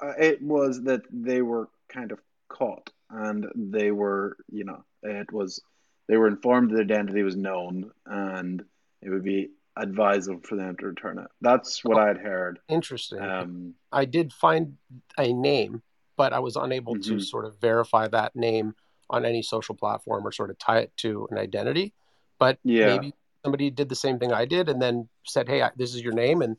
Uh, 0.00 0.12
it 0.18 0.40
was 0.40 0.82
that 0.84 1.02
they 1.10 1.42
were 1.42 1.68
kind 1.88 2.12
of 2.12 2.20
caught, 2.48 2.88
and 3.10 3.46
they 3.56 3.90
were, 3.90 4.36
you 4.50 4.64
know, 4.64 4.84
it 5.02 5.32
was 5.32 5.60
they 6.08 6.16
were 6.16 6.28
informed 6.28 6.70
that 6.70 6.74
their 6.76 6.84
identity 6.84 7.22
was 7.24 7.36
known, 7.36 7.90
and 8.06 8.62
it 9.02 9.10
would 9.10 9.24
be 9.24 9.48
advisable 9.78 10.40
for 10.42 10.56
them 10.56 10.76
to 10.76 10.86
return 10.86 11.18
it. 11.18 11.28
That's 11.40 11.84
what 11.84 11.96
Oh. 11.98 12.00
I'd 12.02 12.18
heard. 12.18 12.60
Interesting. 12.68 13.20
Um, 13.20 13.74
I 13.92 14.04
did 14.04 14.32
find 14.32 14.76
a 15.18 15.32
name, 15.32 15.82
but 16.16 16.32
I 16.32 16.38
was 16.40 16.56
unable 16.56 16.94
to 16.98 17.14
Mhm. 17.16 17.24
sort 17.24 17.44
of 17.44 17.56
verify 17.60 18.08
that 18.08 18.34
name 18.36 18.74
on 19.10 19.24
any 19.24 19.42
social 19.42 19.74
platform 19.74 20.26
or 20.26 20.32
sort 20.32 20.50
of 20.50 20.58
tie 20.58 20.80
it 20.80 20.96
to 20.98 21.26
an 21.30 21.38
identity. 21.38 21.94
But 22.38 22.58
Yeah. 22.62 22.86
maybe 22.86 23.14
somebody 23.44 23.70
did 23.70 23.88
the 23.88 23.94
same 23.94 24.18
thing 24.18 24.32
I 24.32 24.44
did 24.44 24.68
and 24.68 24.80
then 24.82 25.08
said, 25.24 25.48
"Hey, 25.48 25.62
I, 25.62 25.70
this 25.76 25.94
is 25.94 26.02
your 26.02 26.12
name," 26.12 26.42
and 26.42 26.56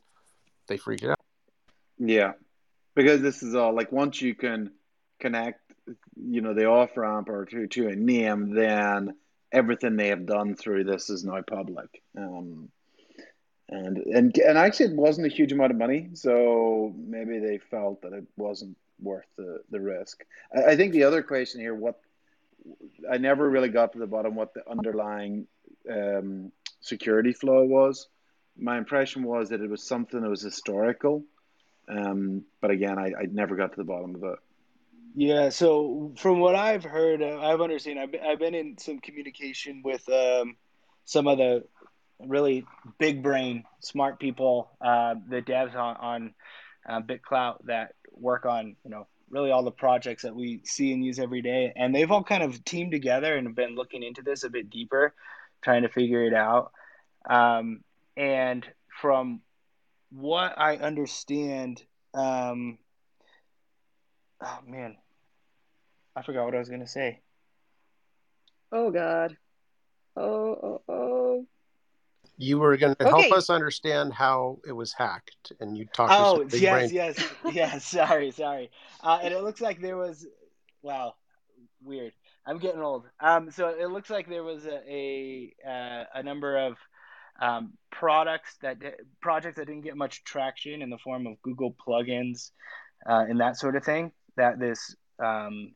they 0.66 0.76
freaked 0.76 1.04
out. 1.04 1.18
yeah, 1.98 2.32
because 2.94 3.20
this 3.20 3.42
is 3.42 3.54
all 3.54 3.74
like 3.74 3.92
once 3.92 4.22
you 4.22 4.34
can 4.34 4.72
connect, 5.18 5.60
you 6.16 6.40
know, 6.40 6.54
the 6.54 6.64
off 6.64 6.96
ramp 6.96 7.28
or 7.28 7.44
to 7.44 7.66
to 7.66 7.88
a 7.88 7.94
name, 7.94 8.54
then 8.54 9.14
everything 9.52 9.96
they 9.96 10.08
have 10.08 10.24
done 10.26 10.54
through 10.54 10.84
this 10.84 11.10
is 11.10 11.24
now 11.24 11.42
public. 11.42 12.02
Um, 12.16 12.70
and 13.70 13.98
and 13.98 14.36
and 14.36 14.58
actually, 14.58 14.86
it 14.86 14.96
wasn't 14.96 15.26
a 15.26 15.34
huge 15.34 15.52
amount 15.52 15.70
of 15.70 15.78
money, 15.78 16.08
so 16.14 16.92
maybe 16.96 17.38
they 17.38 17.58
felt 17.58 18.02
that 18.02 18.12
it 18.12 18.24
wasn't 18.36 18.76
worth 19.00 19.26
the 19.36 19.60
the 19.70 19.80
risk. 19.80 20.24
I, 20.54 20.72
I 20.72 20.76
think 20.76 20.92
the 20.92 21.04
other 21.04 21.22
question 21.22 21.60
here, 21.60 21.74
what 21.74 22.00
I 23.10 23.18
never 23.18 23.48
really 23.48 23.68
got 23.68 23.92
to 23.92 23.98
the 23.98 24.06
bottom 24.06 24.34
what 24.34 24.54
the 24.54 24.68
underlying 24.68 25.46
um, 25.90 26.52
security 26.80 27.32
flaw 27.32 27.64
was. 27.64 28.08
My 28.58 28.76
impression 28.76 29.22
was 29.22 29.48
that 29.50 29.60
it 29.60 29.70
was 29.70 29.86
something 29.86 30.20
that 30.20 30.28
was 30.28 30.42
historical, 30.42 31.24
um, 31.88 32.44
but 32.60 32.70
again, 32.70 32.98
I, 32.98 33.12
I 33.18 33.26
never 33.30 33.54
got 33.56 33.70
to 33.70 33.76
the 33.76 33.84
bottom 33.84 34.16
of 34.16 34.24
it. 34.24 34.38
Yeah, 35.14 35.48
so 35.48 36.12
from 36.16 36.40
what 36.40 36.54
I've 36.54 36.84
heard, 36.84 37.22
uh, 37.22 37.40
I've 37.40 37.60
understood. 37.60 37.98
I've 37.98 38.12
been, 38.12 38.20
I've 38.22 38.38
been 38.38 38.54
in 38.54 38.78
some 38.78 39.00
communication 39.00 39.82
with 39.84 40.08
um, 40.08 40.56
some 41.04 41.26
of 41.26 41.38
the 41.38 41.64
really 42.26 42.66
big 42.98 43.22
brain, 43.22 43.64
smart 43.80 44.18
people, 44.18 44.70
uh, 44.80 45.14
the 45.28 45.42
devs 45.42 45.74
on 45.74 45.96
on 45.96 46.34
uh, 46.88 47.00
BitClout 47.00 47.64
that 47.66 47.94
work 48.12 48.46
on 48.46 48.76
you 48.84 48.90
know 48.90 49.06
really 49.30 49.50
all 49.50 49.62
the 49.62 49.70
projects 49.70 50.24
that 50.24 50.34
we 50.34 50.60
see 50.64 50.92
and 50.92 51.04
use 51.04 51.18
every 51.18 51.42
day, 51.42 51.72
and 51.76 51.94
they've 51.94 52.10
all 52.10 52.24
kind 52.24 52.42
of 52.42 52.64
teamed 52.64 52.92
together 52.92 53.36
and 53.36 53.46
have 53.46 53.56
been 53.56 53.76
looking 53.76 54.02
into 54.02 54.22
this 54.22 54.44
a 54.44 54.50
bit 54.50 54.70
deeper, 54.70 55.14
trying 55.62 55.82
to 55.82 55.88
figure 55.88 56.24
it 56.24 56.34
out. 56.34 56.72
Um, 57.28 57.84
and 58.16 58.66
from 59.00 59.40
what 60.10 60.58
I 60.58 60.76
understand, 60.76 61.82
um, 62.14 62.78
oh 64.42 64.58
man, 64.66 64.96
I 66.16 66.22
forgot 66.22 66.44
what 66.44 66.54
I 66.54 66.58
was 66.58 66.68
gonna 66.68 66.86
say. 66.86 67.20
Oh 68.72 68.90
God. 68.90 69.36
Oh 70.16 70.22
oh 70.22 70.82
oh. 70.88 71.46
You 72.40 72.58
were 72.58 72.76
going 72.76 72.94
to 72.96 73.06
Okay. 73.06 73.28
help 73.28 73.32
us 73.32 73.50
understand 73.50 74.14
how 74.14 74.58
it 74.66 74.72
was 74.72 74.94
hacked, 74.94 75.52
and 75.60 75.76
you 75.76 75.86
talked 75.92 76.18
Oh, 76.18 76.38
to 76.38 76.40
some 76.40 76.48
big 76.48 76.62
yes, 76.62 76.90
brain. 76.90 76.90
yes, 76.90 77.24
yes. 77.52 77.84
Sorry, 77.86 78.30
sorry. 78.30 78.70
Uh, 79.02 79.18
and 79.22 79.34
it 79.34 79.42
looks 79.42 79.60
like 79.60 79.80
there 79.80 79.96
was, 79.96 80.26
wow, 80.82 81.14
weird. 81.84 82.12
I'm 82.46 82.58
getting 82.58 82.80
old. 82.80 83.04
Um, 83.20 83.50
so 83.50 83.68
it 83.68 83.90
looks 83.90 84.08
like 84.08 84.28
there 84.28 84.42
was 84.42 84.64
a 84.64 84.80
a, 84.90 85.54
uh, 85.68 86.04
a 86.14 86.22
number 86.22 86.56
of 86.56 86.78
um, 87.40 87.74
products 87.90 88.56
that 88.62 88.78
projects 89.20 89.56
that 89.56 89.66
didn't 89.66 89.82
get 89.82 89.96
much 89.96 90.24
traction 90.24 90.80
in 90.82 90.88
the 90.88 90.98
form 90.98 91.26
of 91.26 91.40
Google 91.42 91.74
plugins 91.86 92.52
uh, 93.08 93.24
and 93.28 93.40
that 93.40 93.58
sort 93.58 93.76
of 93.76 93.84
thing 93.84 94.12
that 94.36 94.58
this 94.58 94.94
um, 95.22 95.74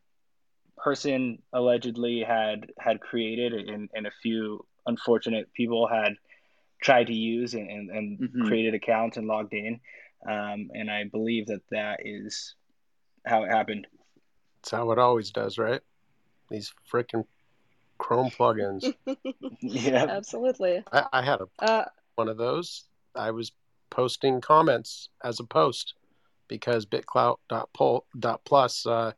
person 0.76 1.38
allegedly 1.52 2.24
had 2.26 2.66
had 2.78 3.00
created, 3.00 3.52
and, 3.52 3.90
and 3.94 4.06
a 4.06 4.12
few 4.22 4.64
unfortunate 4.86 5.52
people 5.54 5.88
had 5.88 6.14
tried 6.84 7.06
to 7.06 7.14
use 7.14 7.54
and, 7.54 7.68
and, 7.70 7.90
and 7.90 8.18
Mhm. 8.20 8.46
created 8.46 8.74
accounts 8.74 9.16
and 9.16 9.26
logged 9.26 9.54
in. 9.54 9.80
Um, 10.28 10.70
and 10.74 10.90
I 10.90 11.04
believe 11.04 11.46
that 11.46 11.62
that 11.70 12.00
is 12.04 12.54
how 13.26 13.44
it 13.44 13.50
happened. 13.50 13.86
That's 14.62 14.70
how 14.70 14.90
it 14.92 14.98
always 14.98 15.30
does, 15.30 15.56
right? 15.58 15.80
These 16.50 16.72
freaking 16.90 17.26
Chrome 17.98 18.30
plugins. 18.30 18.94
Yeah. 19.60 20.06
Absolutely. 20.08 20.82
I, 20.92 21.06
I 21.12 21.22
had 21.22 21.40
a 21.40 21.48
Uh, 21.58 21.84
one 22.16 22.28
of 22.28 22.36
those. 22.36 22.84
I 23.14 23.30
was 23.30 23.52
posting 23.88 24.40
comments 24.42 25.08
as 25.22 25.40
a 25.40 25.44
post 25.44 25.94
because 26.48 26.84
bitclout.plus, 26.86 28.86
uh, 28.86 29.12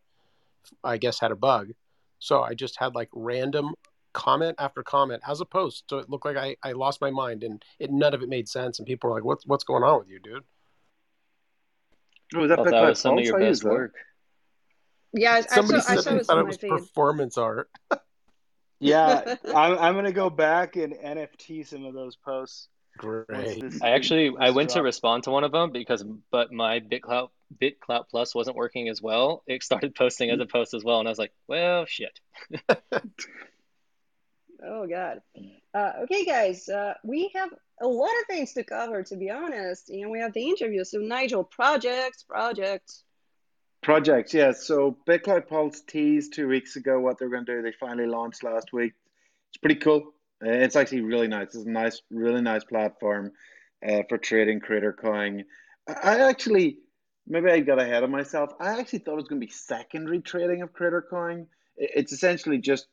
I 0.84 0.96
guess, 0.98 1.18
had 1.20 1.32
a 1.32 1.36
bug. 1.36 1.72
So 2.20 2.42
I 2.42 2.54
just 2.54 2.78
had 2.78 2.94
like 2.94 3.08
random 3.12 3.74
comment 4.16 4.56
after 4.58 4.82
comment 4.82 5.22
as 5.28 5.40
a 5.40 5.44
post. 5.44 5.84
So 5.90 5.98
it 5.98 6.08
looked 6.08 6.24
like 6.24 6.38
I, 6.38 6.56
I 6.62 6.72
lost 6.72 7.02
my 7.02 7.10
mind 7.10 7.44
and 7.44 7.62
it 7.78 7.92
none 7.92 8.14
of 8.14 8.22
it 8.22 8.28
made 8.28 8.48
sense. 8.48 8.78
And 8.78 8.88
people 8.88 9.10
were 9.10 9.16
like, 9.16 9.24
what's, 9.24 9.46
what's 9.46 9.62
going 9.62 9.84
on 9.84 9.98
with 10.00 10.08
you, 10.08 10.18
dude? 10.18 10.42
Oh, 12.34 12.44
is 12.44 12.48
that 12.48 12.64
that 12.64 12.80
was 12.82 12.98
some 12.98 13.18
of 13.18 13.24
your 13.24 13.38
best 13.38 13.62
work. 13.62 13.94
yeah, 15.12 15.34
I, 15.34 15.38
I 15.38 15.40
Somebody 15.42 15.80
saw, 15.80 15.92
I 15.92 15.96
saw 15.96 16.10
they 16.14 16.22
thought 16.24 16.38
it 16.38 16.46
was 16.46 16.56
feed. 16.56 16.70
performance 16.70 17.38
art. 17.38 17.70
Yeah, 18.78 19.36
I'm, 19.54 19.78
I'm 19.78 19.94
gonna 19.94 20.12
go 20.12 20.28
back 20.28 20.76
and 20.76 20.92
NFT 20.92 21.66
some 21.66 21.86
of 21.86 21.94
those 21.94 22.14
posts 22.14 22.68
Great. 22.98 23.26
this. 23.60 23.80
I 23.80 23.92
actually 23.92 24.34
I 24.38 24.48
this 24.48 24.54
went 24.54 24.70
to 24.70 24.82
respond 24.82 25.24
to 25.24 25.30
one 25.30 25.44
of 25.44 25.52
them 25.52 25.70
because 25.70 26.04
but 26.30 26.52
my 26.52 26.80
BitClout 26.80 27.30
BitClout 27.58 28.10
Plus 28.10 28.34
wasn't 28.34 28.54
working 28.54 28.90
as 28.90 29.00
well. 29.00 29.42
It 29.46 29.62
started 29.62 29.94
posting 29.94 30.30
as 30.30 30.40
a 30.40 30.46
post 30.46 30.74
as 30.74 30.84
well, 30.84 30.98
and 30.98 31.08
I 31.08 31.10
was 31.10 31.18
like, 31.18 31.32
well, 31.48 31.86
shit. 31.86 32.20
Oh 34.66 34.86
God. 34.86 35.20
Uh, 35.74 35.92
okay, 36.02 36.24
guys, 36.24 36.68
uh, 36.68 36.94
we 37.04 37.30
have 37.34 37.50
a 37.80 37.86
lot 37.86 38.10
of 38.20 38.26
things 38.28 38.52
to 38.54 38.64
cover, 38.64 39.02
to 39.02 39.16
be 39.16 39.30
honest, 39.30 39.90
and 39.90 40.10
we 40.10 40.18
have 40.20 40.32
the 40.32 40.48
interview. 40.48 40.82
So, 40.84 40.98
Nigel, 40.98 41.44
projects, 41.44 42.22
projects. 42.22 43.04
Projects, 43.82 44.34
yes. 44.34 44.66
So 44.66 44.96
BitClout 45.06 45.46
Pulse 45.48 45.82
teased 45.82 46.32
two 46.32 46.48
weeks 46.48 46.76
ago 46.76 46.98
what 46.98 47.18
they're 47.18 47.28
going 47.28 47.44
to 47.44 47.56
do. 47.56 47.62
They 47.62 47.72
finally 47.78 48.06
launched 48.08 48.42
last 48.42 48.72
week. 48.72 48.94
It's 49.50 49.58
pretty 49.58 49.76
cool. 49.76 50.12
Uh, 50.44 50.50
it's 50.50 50.76
actually 50.76 51.02
really 51.02 51.28
nice. 51.28 51.54
It's 51.54 51.66
a 51.66 51.70
nice, 51.70 52.02
really 52.10 52.40
nice 52.40 52.64
platform 52.64 53.32
uh, 53.86 54.02
for 54.08 54.18
trading 54.18 54.60
Creator 54.60 54.94
Coin. 54.94 55.44
I, 55.86 56.20
actually, 56.20 56.78
maybe 57.28 57.50
I 57.50 57.60
got 57.60 57.80
ahead 57.80 58.02
of 58.02 58.10
myself. 58.10 58.50
I 58.58 58.80
actually 58.80 59.00
thought 59.00 59.12
it 59.12 59.16
was 59.16 59.28
going 59.28 59.40
to 59.40 59.46
be 59.46 59.52
secondary 59.52 60.20
trading 60.20 60.62
of 60.62 60.72
Creator 60.72 61.06
Coin. 61.08 61.46
It- 61.76 61.90
It's 61.94 62.12
essentially 62.12 62.58
just 62.58 62.88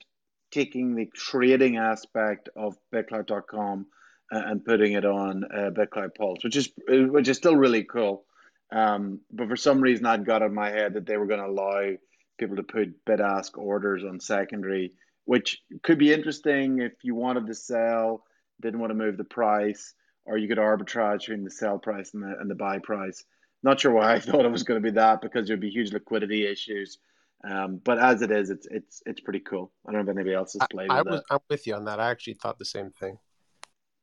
taking 0.53 0.95
the 0.95 1.09
trading 1.15 1.77
aspect 1.77 2.49
of 2.55 2.77
BitClout.com 2.93 3.87
and 4.31 4.45
and 4.45 4.65
putting 4.65 4.93
it 4.93 5.05
on 5.05 5.43
uh, 5.43 5.69
BitClout 5.71 6.15
Pulse, 6.15 6.43
which 6.43 6.55
is 6.55 6.69
which 6.87 7.27
is 7.27 7.37
still 7.37 7.55
really 7.55 7.83
cool. 7.83 8.25
Um, 8.71 9.19
but 9.31 9.47
for 9.47 9.55
some 9.55 9.81
reason, 9.81 10.05
I'd 10.05 10.25
got 10.25 10.41
in 10.41 10.53
my 10.53 10.69
head 10.69 10.95
that 10.95 11.05
they 11.05 11.17
were 11.17 11.27
going 11.27 11.41
to 11.41 11.47
allow 11.47 11.91
people 12.39 12.55
to 12.55 12.63
put 12.63 13.05
bid 13.05 13.21
ask 13.21 13.57
orders 13.57 14.03
on 14.03 14.19
secondary, 14.19 14.93
which 15.25 15.61
could 15.83 15.99
be 15.99 16.11
interesting 16.11 16.79
if 16.79 16.93
you 17.03 17.13
wanted 17.13 17.47
to 17.47 17.53
sell, 17.53 18.23
didn't 18.61 18.79
want 18.79 18.89
to 18.89 18.95
move 18.95 19.17
the 19.17 19.23
price, 19.23 19.93
or 20.25 20.37
you 20.37 20.47
could 20.47 20.57
arbitrage 20.57 21.19
between 21.19 21.43
the 21.43 21.51
sell 21.51 21.77
price 21.77 22.13
and 22.13 22.23
the, 22.23 22.35
and 22.39 22.49
the 22.49 22.55
buy 22.55 22.79
price. 22.79 23.23
Not 23.61 23.79
sure 23.79 23.91
why 23.91 24.13
I 24.13 24.19
thought 24.19 24.45
it 24.45 24.51
was 24.51 24.63
going 24.63 24.81
to 24.81 24.91
be 24.91 24.95
that 24.95 25.21
because 25.21 25.47
there'd 25.47 25.59
be 25.59 25.69
huge 25.69 25.93
liquidity 25.93 26.47
issues. 26.47 26.97
Um, 27.43 27.77
but 27.83 27.99
as 27.99 28.21
it 28.21 28.31
is, 28.31 28.49
it's 28.49 28.67
it's 28.71 29.01
it's 29.05 29.21
pretty 29.21 29.41
cool. 29.41 29.71
I 29.87 29.91
don't 29.91 30.05
know 30.05 30.11
if 30.11 30.17
anybody 30.17 30.35
else 30.35 30.53
has 30.53 30.65
played 30.65 30.91
I 30.91 31.01
with 31.03 31.07
was 31.09 31.21
it. 31.21 31.23
I'm 31.29 31.39
with 31.49 31.67
you 31.67 31.75
on 31.75 31.85
that. 31.85 31.99
I 31.99 32.09
actually 32.09 32.35
thought 32.35 32.57
the 32.57 32.65
same 32.65 32.91
thing. 32.91 33.17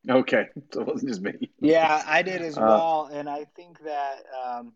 Okay, 0.09 0.47
so 0.73 0.81
it 0.81 0.87
wasn't 0.87 1.11
just 1.11 1.23
me. 1.23 1.51
Yeah, 1.61 2.03
I 2.07 2.23
did 2.23 2.43
as 2.43 2.59
Uh, 2.59 2.61
well, 2.61 3.09
and 3.13 3.29
I 3.29 3.45
think 3.57 3.81
that 3.85 4.23
um, 4.45 4.73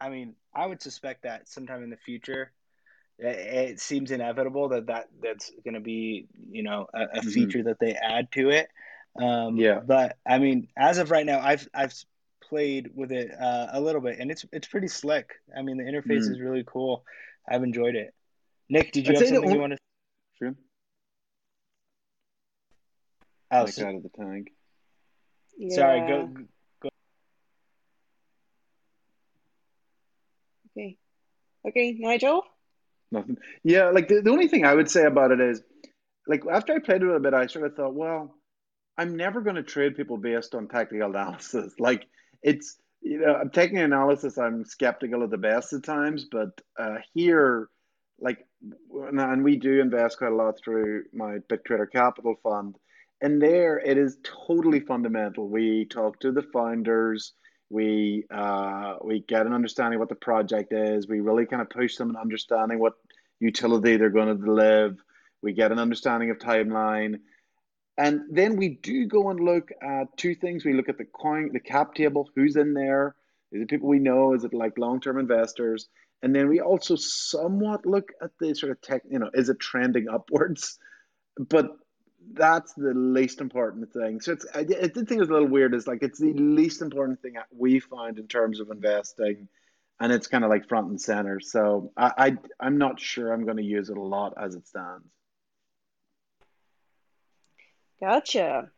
I 0.00 0.08
mean 0.08 0.34
I 0.54 0.66
would 0.66 0.80
suspect 0.82 1.22
that 1.24 1.48
sometime 1.48 1.82
in 1.82 1.90
the 1.90 1.96
future, 1.96 2.52
it, 3.18 3.70
it 3.72 3.80
seems 3.80 4.10
inevitable 4.12 4.70
that, 4.70 4.86
that 4.86 5.06
that's 5.22 5.50
going 5.64 5.74
to 5.74 5.80
be 5.80 6.28
you 6.50 6.62
know 6.64 6.86
a, 6.94 7.18
a 7.18 7.22
mhm. 7.22 7.24
feature 7.24 7.64
that 7.64 7.78
they 7.80 7.94
add 7.94 8.32
to 8.32 8.50
it. 8.50 8.68
Um, 9.20 9.58
Yeah. 9.58 9.80
but 9.80 10.18
I 10.26 10.38
mean, 10.38 10.68
as 10.78 10.98
of 10.98 11.10
right 11.10 11.26
now, 11.26 11.40
I've 11.40 11.68
I've 11.74 11.94
played 12.48 12.90
with 12.94 13.12
it 13.12 13.30
uh, 13.38 13.68
a 13.72 13.80
little 13.80 14.00
bit, 14.02 14.18
and 14.20 14.30
it's 14.30 14.44
it's 14.52 14.68
pretty 14.68 14.88
slick. 14.88 15.30
I 15.56 15.62
mean, 15.62 15.78
the 15.78 15.84
interface 15.84 16.28
Mm. 16.28 16.32
is 16.32 16.40
really 16.40 16.64
cool. 16.66 17.04
I've 17.50 17.62
enjoyed 17.62 17.94
it. 17.94 18.14
Nick, 18.68 18.92
did 18.92 19.06
you 19.06 19.12
I'd 19.12 19.16
have 19.16 19.26
say 19.26 19.30
the 19.30 19.36
something 19.36 19.50
you 19.50 19.56
only. 19.56 19.60
want 19.60 19.72
to? 19.72 19.78
Sure. 20.38 20.54
Oh, 23.50 23.64
Nick 23.64 23.74
so, 23.74 23.86
out 23.86 23.94
of 23.94 24.02
the 24.02 24.10
tank. 24.10 24.48
sorry. 25.70 26.00
Go. 26.00 26.26
go. 26.82 26.88
Okay. 30.76 30.96
Okay, 31.66 31.96
Nigel? 31.98 32.42
Nothing. 33.10 33.38
Yeah, 33.64 33.90
like 33.90 34.08
the, 34.08 34.20
the 34.20 34.30
only 34.30 34.48
thing 34.48 34.64
I 34.64 34.74
would 34.74 34.90
say 34.90 35.04
about 35.04 35.32
it 35.32 35.40
is, 35.40 35.62
like 36.26 36.42
after 36.50 36.74
I 36.74 36.78
played 36.78 37.02
with 37.02 37.12
it 37.12 37.16
a 37.16 37.20
bit, 37.20 37.34
I 37.34 37.46
sort 37.46 37.64
of 37.64 37.74
thought, 37.74 37.94
well, 37.94 38.34
I'm 38.98 39.16
never 39.16 39.40
going 39.40 39.56
to 39.56 39.62
trade 39.62 39.96
people 39.96 40.18
based 40.18 40.54
on 40.54 40.68
technical 40.68 41.08
analysis. 41.10 41.72
Like 41.78 42.06
it's, 42.42 42.76
you 43.00 43.18
know, 43.20 43.34
I'm 43.34 43.50
taking 43.50 43.78
analysis, 43.78 44.38
I'm 44.38 44.64
skeptical 44.64 45.22
of 45.22 45.30
the 45.30 45.38
best 45.38 45.72
of 45.72 45.82
times, 45.82 46.26
but 46.30 46.60
uh, 46.78 46.96
here, 47.14 47.68
like, 48.20 48.44
and 48.92 49.44
we 49.44 49.56
do 49.56 49.80
invest 49.80 50.18
quite 50.18 50.32
a 50.32 50.34
lot 50.34 50.58
through 50.58 51.04
my 51.12 51.38
BitCreator 51.50 51.90
Capital 51.90 52.34
Fund. 52.42 52.76
And 53.20 53.40
there, 53.40 53.78
it 53.78 53.98
is 53.98 54.18
totally 54.22 54.80
fundamental. 54.80 55.48
We 55.48 55.86
talk 55.86 56.20
to 56.20 56.32
the 56.32 56.42
founders. 56.42 57.32
We 57.70 58.24
uh, 58.30 58.94
we 59.04 59.20
get 59.20 59.46
an 59.46 59.52
understanding 59.52 59.96
of 59.96 60.00
what 60.00 60.08
the 60.08 60.14
project 60.14 60.72
is. 60.72 61.08
We 61.08 61.20
really 61.20 61.46
kind 61.46 61.60
of 61.60 61.68
push 61.68 61.96
them 61.96 62.10
in 62.10 62.16
understanding 62.16 62.78
what 62.78 62.94
utility 63.40 63.96
they're 63.96 64.10
going 64.10 64.28
to 64.28 64.44
deliver. 64.44 64.96
We 65.42 65.52
get 65.52 65.72
an 65.72 65.78
understanding 65.78 66.30
of 66.30 66.38
timeline. 66.38 67.20
And 67.98 68.22
then 68.30 68.56
we 68.56 68.68
do 68.68 69.06
go 69.06 69.28
and 69.28 69.40
look 69.40 69.70
at 69.82 70.16
two 70.16 70.36
things. 70.36 70.64
We 70.64 70.72
look 70.72 70.88
at 70.88 70.98
the 70.98 71.04
coin, 71.04 71.50
the 71.52 71.60
cap 71.60 71.94
table, 71.94 72.30
who's 72.36 72.54
in 72.54 72.72
there, 72.72 73.16
is 73.50 73.62
it 73.62 73.68
people 73.68 73.88
we 73.88 73.98
know, 73.98 74.34
is 74.34 74.44
it 74.44 74.54
like 74.54 74.78
long-term 74.78 75.18
investors? 75.18 75.88
And 76.22 76.34
then 76.34 76.48
we 76.48 76.60
also 76.60 76.94
somewhat 76.94 77.84
look 77.84 78.12
at 78.22 78.30
the 78.40 78.54
sort 78.54 78.72
of 78.72 78.80
tech, 78.80 79.02
you 79.10 79.18
know, 79.18 79.30
is 79.34 79.48
it 79.48 79.58
trending 79.58 80.08
upwards? 80.12 80.78
But 81.36 81.76
that's 82.32 82.72
the 82.74 82.94
least 82.94 83.40
important 83.40 83.92
thing. 83.92 84.20
So 84.20 84.32
it's 84.32 84.46
I, 84.54 84.62
did 84.62 84.94
think 84.94 85.12
it 85.12 85.18
was 85.18 85.30
a 85.30 85.32
little 85.32 85.48
weird. 85.48 85.74
Is 85.74 85.86
like 85.86 86.02
it's 86.02 86.18
the 86.18 86.32
least 86.34 86.82
important 86.82 87.20
thing 87.22 87.34
we 87.56 87.80
find 87.80 88.18
in 88.18 88.26
terms 88.26 88.60
of 88.60 88.70
investing, 88.70 89.48
and 90.00 90.12
it's 90.12 90.26
kind 90.26 90.44
of 90.44 90.50
like 90.50 90.68
front 90.68 90.88
and 90.88 91.00
center. 91.00 91.40
So 91.40 91.92
I, 91.96 92.12
I 92.18 92.36
I'm 92.60 92.78
not 92.78 93.00
sure 93.00 93.32
I'm 93.32 93.44
going 93.44 93.56
to 93.56 93.62
use 93.62 93.88
it 93.88 93.96
a 93.96 94.02
lot 94.02 94.34
as 94.40 94.54
it 94.54 94.66
stands. 94.66 95.06
Gotcha. 98.00 98.70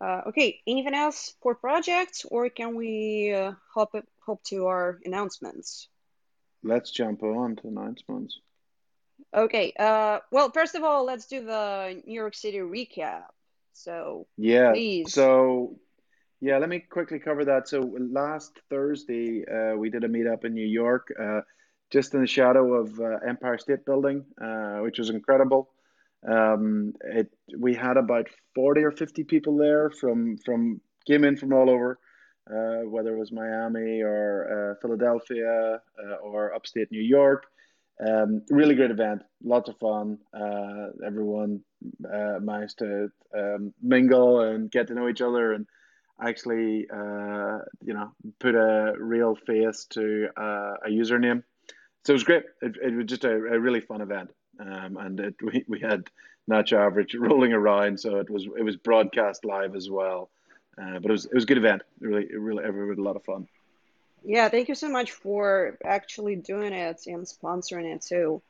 Uh, 0.00 0.22
okay, 0.28 0.60
anything 0.66 0.94
else 0.94 1.34
for 1.42 1.54
projects, 1.54 2.24
or 2.24 2.48
can 2.48 2.74
we 2.74 3.34
uh, 3.34 3.52
hop 3.74 3.94
hop 4.20 4.42
to 4.44 4.66
our 4.66 4.98
announcements? 5.04 5.88
Let's 6.62 6.90
jump 6.90 7.22
on 7.22 7.56
to 7.56 7.68
announcements. 7.68 8.38
Okay. 9.34 9.72
Uh, 9.78 10.18
well, 10.32 10.50
first 10.50 10.74
of 10.74 10.82
all, 10.82 11.04
let's 11.04 11.26
do 11.26 11.44
the 11.44 12.02
New 12.06 12.14
York 12.14 12.34
City 12.34 12.58
recap. 12.58 13.24
So 13.72 14.26
yeah. 14.36 14.72
Please. 14.72 15.12
So 15.12 15.78
yeah, 16.40 16.58
let 16.58 16.68
me 16.68 16.80
quickly 16.80 17.18
cover 17.18 17.44
that. 17.44 17.68
So 17.68 17.80
last 17.98 18.58
Thursday, 18.70 19.44
uh, 19.46 19.76
we 19.76 19.90
did 19.90 20.04
a 20.04 20.08
meetup 20.08 20.44
in 20.44 20.54
New 20.54 20.66
York, 20.66 21.12
uh, 21.20 21.40
just 21.90 22.14
in 22.14 22.22
the 22.22 22.26
shadow 22.26 22.74
of 22.74 22.98
uh, 22.98 23.18
Empire 23.26 23.58
State 23.58 23.84
Building, 23.84 24.24
uh, 24.40 24.78
which 24.78 24.98
was 24.98 25.10
incredible. 25.10 25.70
Um, 26.28 26.92
it 27.02 27.28
we 27.58 27.74
had 27.74 27.96
about 27.96 28.28
forty 28.54 28.82
or 28.82 28.92
fifty 28.92 29.24
people 29.24 29.56
there 29.56 29.90
from 29.90 30.36
from 30.44 30.80
came 31.06 31.24
in 31.24 31.36
from 31.36 31.52
all 31.52 31.70
over, 31.70 31.98
uh, 32.50 32.88
whether 32.88 33.14
it 33.14 33.18
was 33.18 33.32
Miami 33.32 34.02
or 34.02 34.26
uh, 34.52 34.74
Philadelphia 34.82 35.80
or 36.22 36.54
upstate 36.54 36.92
New 36.92 37.02
York. 37.02 37.46
Um, 38.06 38.42
really 38.48 38.74
great 38.74 38.90
event, 38.90 39.22
lots 39.44 39.68
of 39.68 39.76
fun. 39.78 40.18
Uh, 40.32 40.88
everyone 41.06 41.60
uh, 42.04 42.38
managed 42.40 42.78
to 42.78 43.08
um, 43.36 43.74
mingle 43.82 44.40
and 44.40 44.70
get 44.70 44.86
to 44.86 44.94
know 44.94 45.08
each 45.08 45.20
other, 45.20 45.52
and 45.52 45.66
actually, 46.22 46.86
uh, 46.90 47.58
you 47.82 47.92
know, 47.92 48.12
put 48.38 48.54
a 48.54 48.94
real 48.98 49.36
face 49.46 49.86
to 49.90 50.28
uh, 50.34 50.74
a 50.86 50.88
username. 50.88 51.42
So 52.06 52.12
it 52.12 52.14
was 52.14 52.24
great. 52.24 52.44
It, 52.62 52.76
it 52.82 52.94
was 52.94 53.04
just 53.06 53.24
a, 53.24 53.32
a 53.32 53.60
really 53.60 53.80
fun 53.80 54.00
event, 54.00 54.30
um, 54.60 54.96
and 54.96 55.20
it, 55.20 55.34
we 55.42 55.64
we 55.66 55.80
had 55.80 56.10
Nacho 56.48 56.78
Average 56.78 57.14
rolling 57.14 57.52
around, 57.52 57.98
so 57.98 58.16
it 58.16 58.30
was 58.30 58.46
it 58.56 58.62
was 58.62 58.76
broadcast 58.76 59.44
live 59.44 59.74
as 59.74 59.90
well. 59.90 60.30
Uh, 60.80 60.98
but 61.00 61.06
it 61.06 61.12
was 61.12 61.24
it 61.26 61.34
was 61.34 61.44
a 61.44 61.46
good 61.46 61.58
event. 61.58 61.82
Really, 62.00 62.28
really, 62.36 62.64
everyone 62.64 62.90
had 62.90 62.98
a 62.98 63.02
lot 63.02 63.16
of 63.16 63.24
fun. 63.24 63.48
Yeah, 64.24 64.48
thank 64.48 64.68
you 64.68 64.74
so 64.74 64.88
much 64.88 65.12
for 65.12 65.78
actually 65.82 66.36
doing 66.36 66.72
it 66.72 67.02
and 67.06 67.24
sponsoring 67.24 67.94
it 67.94 68.02
too. 68.02 68.42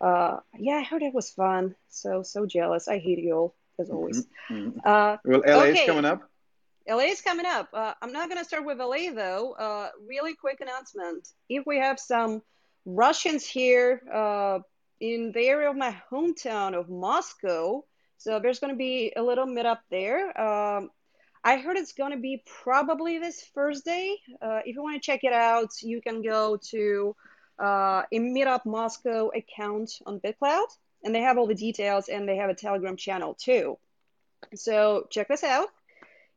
Uh, 0.00 0.40
yeah, 0.58 0.74
I 0.74 0.82
heard 0.82 1.02
it 1.02 1.14
was 1.14 1.30
fun. 1.30 1.74
So 1.88 2.22
so 2.22 2.46
jealous. 2.46 2.88
I 2.88 2.98
hate 2.98 3.18
you 3.18 3.34
all 3.34 3.54
as 3.78 3.86
mm-hmm, 3.86 3.96
always. 3.96 4.26
Mm-hmm. 4.50 4.78
Uh, 4.84 5.16
well, 5.24 5.42
LA 5.46 5.62
okay. 5.64 5.80
is 5.80 5.86
coming 5.86 6.04
up. 6.04 6.28
LA 6.88 7.04
is 7.04 7.20
coming 7.20 7.46
up. 7.46 7.68
Uh, 7.72 7.94
I'm 8.02 8.12
not 8.12 8.28
gonna 8.28 8.44
start 8.44 8.64
with 8.64 8.78
LA 8.78 9.12
though. 9.14 9.52
Uh, 9.52 9.90
really 10.06 10.34
quick 10.34 10.60
announcement. 10.60 11.28
If 11.48 11.66
we 11.66 11.78
have 11.78 12.00
some 12.00 12.42
Russians 12.84 13.46
here 13.46 14.02
uh, 14.12 14.58
in 15.02 15.32
the 15.32 15.46
area 15.48 15.68
of 15.68 15.76
my 15.76 15.94
hometown 16.10 16.78
of 16.78 16.88
Moscow, 16.88 17.84
so 18.18 18.38
there's 18.38 18.60
gonna 18.60 18.76
be 18.76 19.12
a 19.16 19.22
little 19.22 19.46
meetup 19.46 19.80
there. 19.90 20.40
Um, 20.40 20.90
I 21.44 21.56
heard 21.56 21.76
it's 21.76 21.92
going 21.92 22.12
to 22.12 22.18
be 22.18 22.44
probably 22.62 23.18
this 23.18 23.42
Thursday. 23.52 24.16
Uh, 24.40 24.60
if 24.64 24.76
you 24.76 24.82
want 24.82 25.02
to 25.02 25.04
check 25.04 25.24
it 25.24 25.32
out, 25.32 25.70
you 25.82 26.00
can 26.00 26.22
go 26.22 26.56
to 26.70 27.16
uh, 27.60 28.02
a 28.12 28.18
Meetup 28.18 28.64
Moscow 28.64 29.30
account 29.34 29.90
on 30.06 30.20
BitClout, 30.20 30.68
and 31.02 31.12
they 31.12 31.20
have 31.20 31.38
all 31.38 31.48
the 31.48 31.56
details, 31.56 32.08
and 32.08 32.28
they 32.28 32.36
have 32.36 32.48
a 32.48 32.54
Telegram 32.54 32.96
channel 32.96 33.34
too. 33.34 33.76
So 34.54 35.08
check 35.10 35.26
this 35.26 35.42
out. 35.42 35.68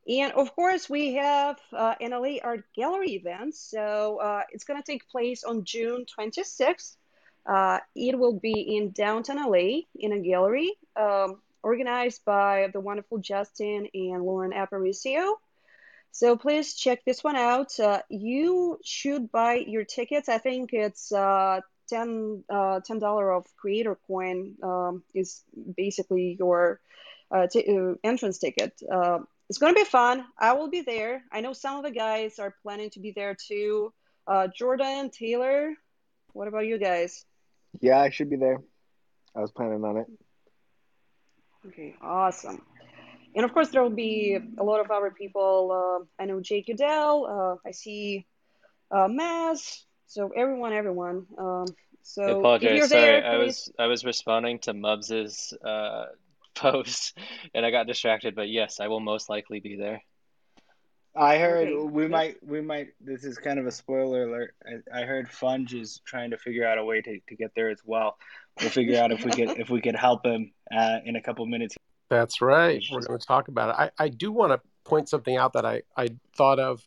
And 0.07 0.33
of 0.33 0.55
course, 0.55 0.89
we 0.89 1.15
have 1.15 1.59
uh, 1.71 1.95
an 1.99 2.13
Art 2.13 2.63
Gallery 2.75 3.13
event. 3.13 3.55
So 3.55 4.17
uh, 4.17 4.41
it's 4.51 4.63
going 4.63 4.81
to 4.81 4.85
take 4.85 5.07
place 5.09 5.43
on 5.43 5.65
June 5.65 6.05
26th. 6.17 6.95
Uh, 7.45 7.79
it 7.95 8.17
will 8.17 8.39
be 8.39 8.75
in 8.77 8.91
downtown 8.91 9.37
LA 9.37 9.81
in 9.95 10.11
a 10.11 10.19
gallery. 10.19 10.73
Um, 10.95 11.41
organized 11.65 12.23
by 12.25 12.69
the 12.71 12.79
wonderful 12.79 13.17
Justin 13.17 13.87
and 13.93 14.23
Lauren 14.23 14.51
Aparicio. 14.51 15.33
So 16.11 16.37
please 16.37 16.75
check 16.75 17.03
this 17.03 17.23
one 17.23 17.35
out. 17.35 17.77
Uh, 17.79 18.01
you 18.07 18.79
should 18.85 19.31
buy 19.31 19.55
your 19.55 19.83
tickets. 19.83 20.29
I 20.29 20.37
think 20.37 20.73
it's 20.73 21.11
uh, 21.11 21.61
10 21.89 22.43
uh, 22.49 22.81
$10 22.87 23.37
of 23.37 23.45
creator 23.57 23.97
coin 24.07 24.55
um, 24.61 25.03
is 25.15 25.41
basically 25.75 26.37
your 26.39 26.79
uh, 27.31 27.47
uh, 27.53 27.93
entrance 28.03 28.37
ticket. 28.37 28.79
It's 29.49 29.59
going 29.59 29.73
to 29.73 29.79
be 29.79 29.85
fun. 29.85 30.23
I 30.39 30.53
will 30.53 30.69
be 30.69 30.81
there. 30.81 31.23
I 31.31 31.41
know 31.41 31.53
some 31.53 31.77
of 31.77 31.83
the 31.83 31.91
guys 31.91 32.39
are 32.39 32.55
planning 32.63 32.91
to 32.91 32.99
be 32.99 33.11
there 33.11 33.35
too. 33.35 33.91
Jordan, 34.55 35.09
Taylor, 35.09 35.73
what 36.33 36.47
about 36.47 36.65
you 36.65 36.77
guys? 36.77 37.25
Yeah, 37.81 37.99
I 37.99 38.09
should 38.09 38.29
be 38.29 38.35
there. 38.35 38.61
I 39.35 39.41
was 39.41 39.51
planning 39.51 39.83
on 39.83 39.97
it. 39.97 40.07
Okay, 41.67 41.95
awesome. 42.01 42.61
And 43.35 43.43
of 43.43 43.53
course, 43.53 43.69
there 43.69 43.81
will 43.81 43.89
be 43.89 44.37
a 44.57 44.63
lot 44.63 44.79
of 44.79 44.91
other 44.91 45.11
people. 45.11 45.71
Uh, 45.71 46.23
I 46.23 46.25
know 46.25 46.39
Jake 46.39 46.69
Udell. 46.69 47.25
Uh, 47.25 47.67
I 47.67 47.71
see 47.71 48.25
uh, 48.91 49.07
Maz. 49.07 49.83
So 50.07 50.31
everyone, 50.35 50.73
everyone. 50.73 51.25
Um, 51.37 51.65
so 52.03 52.23
I 52.23 52.31
apologize. 52.31 52.89
Sorry, 52.89 53.21
there, 53.21 53.25
I 53.25 53.37
was 53.37 53.71
I 53.77 53.87
was 53.87 54.05
responding 54.05 54.59
to 54.59 54.73
Mubs's 54.73 55.53
uh, 55.65 56.05
post, 56.55 57.17
and 57.53 57.65
I 57.65 57.71
got 57.71 57.87
distracted. 57.87 58.35
But 58.35 58.49
yes, 58.49 58.79
I 58.79 58.87
will 58.87 59.01
most 59.01 59.27
likely 59.27 59.59
be 59.59 59.75
there. 59.75 60.01
I 61.15 61.37
heard 61.37 61.69
okay. 61.69 61.89
we 61.89 62.07
might 62.07 62.37
we 62.45 62.61
might. 62.61 62.89
This 62.99 63.23
is 63.23 63.37
kind 63.37 63.59
of 63.59 63.65
a 63.65 63.71
spoiler 63.71 64.23
alert. 64.23 64.55
I, 64.65 65.01
I 65.01 65.05
heard 65.05 65.29
Funge 65.29 65.73
is 65.73 66.01
trying 66.05 66.31
to 66.31 66.37
figure 66.37 66.67
out 66.67 66.77
a 66.77 66.83
way 66.83 67.01
to, 67.01 67.19
to 67.19 67.35
get 67.35 67.51
there 67.55 67.69
as 67.69 67.79
well. 67.85 68.17
We'll 68.59 68.69
figure 68.69 69.01
out 69.01 69.11
if 69.11 69.23
we 69.23 69.31
could 69.31 69.57
if 69.57 69.69
we 69.69 69.81
could 69.81 69.95
help 69.95 70.25
him 70.25 70.51
uh, 70.75 70.99
in 71.05 71.15
a 71.15 71.21
couple 71.21 71.45
minutes. 71.45 71.75
That's 72.09 72.41
right. 72.41 72.83
We're 72.91 73.01
going 73.01 73.19
to 73.19 73.25
talk 73.25 73.47
about 73.47 73.69
it. 73.69 73.91
I, 73.99 74.05
I 74.05 74.09
do 74.09 74.31
want 74.31 74.51
to 74.51 74.61
point 74.83 75.09
something 75.09 75.37
out 75.37 75.53
that 75.53 75.65
I 75.65 75.83
I 75.95 76.09
thought 76.35 76.59
of 76.59 76.85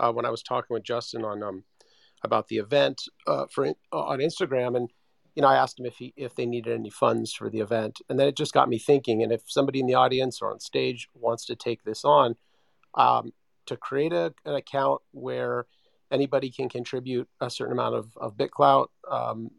uh, 0.00 0.12
when 0.12 0.24
I 0.24 0.30
was 0.30 0.42
talking 0.42 0.74
with 0.74 0.82
Justin 0.82 1.24
on 1.24 1.42
um 1.42 1.64
about 2.24 2.48
the 2.48 2.56
event 2.56 3.02
uh, 3.26 3.44
for 3.50 3.66
on 3.92 4.18
Instagram 4.18 4.76
and 4.76 4.90
you 5.36 5.42
know, 5.42 5.48
I 5.48 5.56
asked 5.56 5.78
him 5.78 5.84
if 5.84 5.96
he 5.98 6.14
if 6.16 6.34
they 6.34 6.46
needed 6.46 6.72
any 6.72 6.88
funds 6.88 7.34
for 7.34 7.50
the 7.50 7.60
event, 7.60 8.00
and 8.08 8.18
then 8.18 8.26
it 8.26 8.38
just 8.38 8.54
got 8.54 8.70
me 8.70 8.78
thinking. 8.78 9.22
And 9.22 9.30
if 9.30 9.42
somebody 9.46 9.80
in 9.80 9.86
the 9.86 9.94
audience 9.94 10.40
or 10.40 10.50
on 10.50 10.60
stage 10.60 11.08
wants 11.14 11.44
to 11.44 11.54
take 11.54 11.84
this 11.84 12.06
on, 12.06 12.36
um, 12.94 13.34
to 13.66 13.76
create 13.76 14.12
a, 14.12 14.32
an 14.44 14.54
account 14.54 15.00
where 15.12 15.66
anybody 16.10 16.50
can 16.50 16.68
contribute 16.68 17.28
a 17.40 17.50
certain 17.50 17.72
amount 17.72 17.94
of, 17.94 18.16
of 18.16 18.36
BitClout, 18.36 18.88
um, 19.10 19.50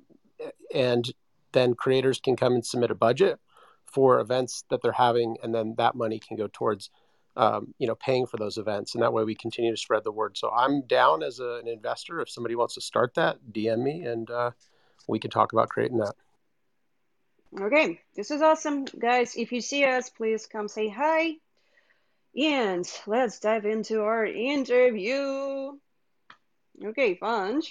and 0.73 1.11
then 1.51 1.73
creators 1.73 2.19
can 2.19 2.35
come 2.35 2.53
and 2.53 2.65
submit 2.65 2.91
a 2.91 2.95
budget 2.95 3.39
for 3.85 4.19
events 4.19 4.63
that 4.69 4.81
they're 4.81 4.91
having, 4.91 5.37
and 5.43 5.53
then 5.53 5.75
that 5.77 5.95
money 5.95 6.19
can 6.19 6.37
go 6.37 6.47
towards 6.51 6.89
um, 7.35 7.73
you 7.77 7.87
know 7.87 7.95
paying 7.95 8.25
for 8.25 8.37
those 8.37 8.57
events, 8.57 8.95
and 8.95 9.03
that 9.03 9.13
way 9.13 9.23
we 9.23 9.35
continue 9.35 9.71
to 9.71 9.77
spread 9.77 10.03
the 10.03 10.11
word. 10.11 10.37
So 10.37 10.51
I'm 10.51 10.81
down 10.81 11.23
as 11.23 11.39
a, 11.39 11.59
an 11.61 11.67
investor. 11.67 12.19
If 12.19 12.29
somebody 12.29 12.55
wants 12.55 12.75
to 12.75 12.81
start 12.81 13.13
that, 13.15 13.37
DM 13.51 13.83
me, 13.83 14.03
and 14.03 14.29
uh, 14.29 14.51
we 15.07 15.19
can 15.19 15.31
talk 15.31 15.53
about 15.53 15.69
creating 15.69 15.97
that. 15.99 16.15
Okay, 17.59 18.01
this 18.15 18.29
is 18.31 18.41
awesome, 18.41 18.85
guys. 18.85 19.35
If 19.35 19.51
you 19.51 19.61
see 19.61 19.85
us, 19.85 20.09
please 20.09 20.47
come 20.47 20.67
say 20.67 20.89
hi. 20.89 21.35
And 22.37 22.87
let's 23.07 23.39
dive 23.39 23.65
into 23.65 24.01
our 24.01 24.25
interview. 24.25 25.71
Okay, 26.85 27.15
Funge. 27.15 27.65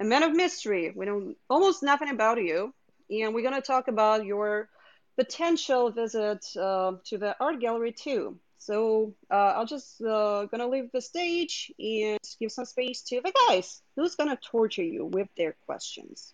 A 0.00 0.04
man 0.04 0.24
of 0.24 0.32
mystery. 0.32 0.92
We 0.94 1.06
know 1.06 1.34
almost 1.48 1.82
nothing 1.82 2.08
about 2.08 2.42
you. 2.42 2.74
And 3.10 3.34
we're 3.34 3.48
going 3.48 3.54
to 3.54 3.66
talk 3.66 3.88
about 3.88 4.24
your 4.24 4.68
potential 5.16 5.90
visit 5.90 6.44
uh, 6.56 6.92
to 7.04 7.18
the 7.18 7.36
art 7.40 7.60
gallery 7.60 7.92
too. 7.92 8.38
So 8.58 9.14
uh, 9.28 9.54
I'll 9.56 9.66
just 9.66 10.00
uh, 10.00 10.44
gonna 10.46 10.68
leave 10.68 10.92
the 10.92 11.00
stage 11.00 11.72
and 11.80 12.20
give 12.38 12.52
some 12.52 12.64
space 12.64 13.02
to 13.08 13.20
the 13.20 13.32
guys 13.48 13.82
who's 13.96 14.14
gonna 14.14 14.38
torture 14.40 14.84
you 14.84 15.06
with 15.06 15.26
their 15.36 15.56
questions. 15.66 16.32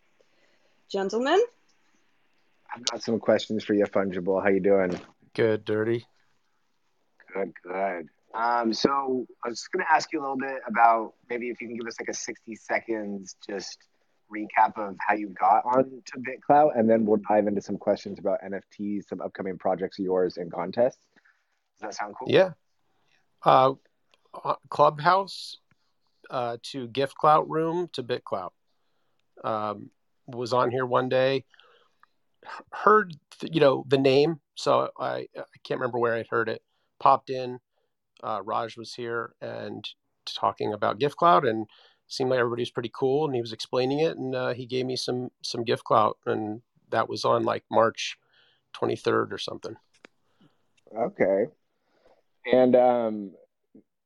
Gentlemen? 0.93 1.41
I've 2.75 2.85
got 2.85 3.03
some 3.03 3.19
questions 3.19 3.65
for 3.65 3.73
you, 3.73 3.87
Fungible. 3.87 4.43
How 4.43 4.51
you 4.51 4.61
doing? 4.61 5.01
Good, 5.35 5.65
dirty. 5.65 6.05
Good, 7.39 7.53
good. 7.63 8.09
Um, 8.35 8.73
so 8.73 9.27
I 9.45 9.49
was 9.49 9.61
just 9.61 9.73
going 9.73 9.85
to 9.85 9.93
ask 9.93 10.13
you 10.13 10.21
a 10.21 10.23
little 10.23 10.37
bit 10.37 10.61
about 10.67 11.15
maybe 11.31 11.49
if 11.49 11.61
you 11.61 11.69
can 11.69 11.77
give 11.77 11.87
us 11.87 11.97
like 12.01 12.09
a 12.09 12.15
60 12.15 12.55
seconds 12.57 13.37
just 13.47 13.79
recap 14.35 14.77
of 14.77 14.97
how 15.07 15.15
you 15.15 15.29
got 15.29 15.65
on 15.65 16.03
to 16.05 16.19
BitClout, 16.19 16.79
and 16.79 16.89
then 16.89 17.07
we'll 17.07 17.21
dive 17.29 17.47
into 17.47 17.63
some 17.63 17.79
questions 17.79 18.19
about 18.19 18.41
NFTs, 18.43 19.09
some 19.09 19.21
upcoming 19.21 19.57
projects 19.57 19.99
of 19.99 20.05
yours, 20.05 20.37
and 20.37 20.53
contests. 20.53 20.99
Does 21.81 21.81
that 21.81 21.95
sound 21.95 22.15
cool? 22.19 22.29
Yeah. 22.31 22.51
Uh, 23.45 23.75
uh 24.45 24.57
Clubhouse 24.69 25.59
uh, 26.29 26.59
to 26.65 26.89
Gift 26.89 27.15
Clout 27.15 27.49
Room 27.49 27.89
to 27.95 28.03
BitClout. 28.03 28.51
Um, 29.43 29.91
was 30.27 30.53
on 30.53 30.71
here 30.71 30.85
one 30.85 31.09
day, 31.09 31.45
heard 32.73 33.15
you 33.43 33.61
know 33.61 33.85
the 33.89 33.99
name, 33.99 34.41
so 34.55 34.91
I 34.99 35.29
I 35.37 35.45
can't 35.65 35.81
remember 35.81 35.99
where 35.99 36.15
I 36.15 36.25
heard 36.29 36.49
it. 36.49 36.61
Popped 36.99 37.31
in, 37.31 37.59
uh, 38.23 38.41
Raj 38.45 38.77
was 38.77 38.95
here 38.95 39.35
and 39.41 39.89
talking 40.27 40.73
about 40.73 40.99
Gift 40.99 41.17
Clout 41.17 41.47
and 41.47 41.67
seemed 42.07 42.31
like 42.31 42.39
everybody's 42.39 42.71
pretty 42.71 42.91
cool 42.95 43.27
and 43.27 43.35
he 43.35 43.41
was 43.41 43.53
explaining 43.53 44.01
it 44.01 44.17
and 44.17 44.35
uh, 44.35 44.53
he 44.53 44.67
gave 44.67 44.87
me 44.87 44.97
some 44.97 45.31
some 45.43 45.65
Gift 45.65 45.85
Clout 45.85 46.19
and 46.27 46.63
that 46.91 47.09
was 47.09 47.25
on 47.25 47.45
like 47.45 47.65
March 47.71 48.17
23rd 48.75 49.33
or 49.33 49.39
something. 49.39 49.77
Okay. 50.97 51.47
And 52.51 52.75
um, 52.75 53.31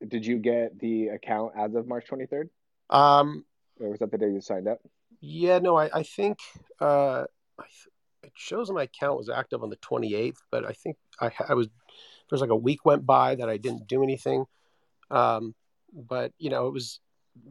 did 0.07 0.27
you 0.27 0.39
get 0.39 0.79
the 0.79 1.09
account 1.09 1.53
as 1.57 1.75
of 1.75 1.87
March 1.87 2.07
23rd? 2.11 2.49
Um, 2.91 3.45
or 3.81 3.91
was 3.91 4.01
that 4.01 4.11
the 4.11 4.19
day 4.19 4.31
you 4.31 4.41
signed 4.41 4.69
up? 4.69 4.81
Yeah, 5.21 5.61
no, 5.61 5.77
I, 5.77 5.91
I 5.93 6.03
think 6.03 6.39
uh, 6.81 7.25
I 7.59 7.63
th- 7.63 7.89
it 8.25 8.33
shows 8.35 8.71
my 8.71 8.85
account 8.85 9.19
was 9.19 9.29
active 9.29 9.63
on 9.63 9.71
the 9.71 9.77
28th, 9.77 10.39
but 10.51 10.65
I 10.65 10.73
think 10.73 10.97
I, 11.21 11.31
I 11.49 11.55
was 11.55 11.69
there's 12.33 12.41
like 12.41 12.51
a 12.51 12.57
week 12.57 12.87
went 12.87 13.05
by 13.05 13.35
that 13.35 13.51
I 13.51 13.59
didn't 13.59 13.87
do 13.87 14.03
anything. 14.03 14.47
Um, 15.11 15.55
but 15.93 16.33
you 16.39 16.49
know, 16.49 16.67
it 16.67 16.73
was 16.73 16.99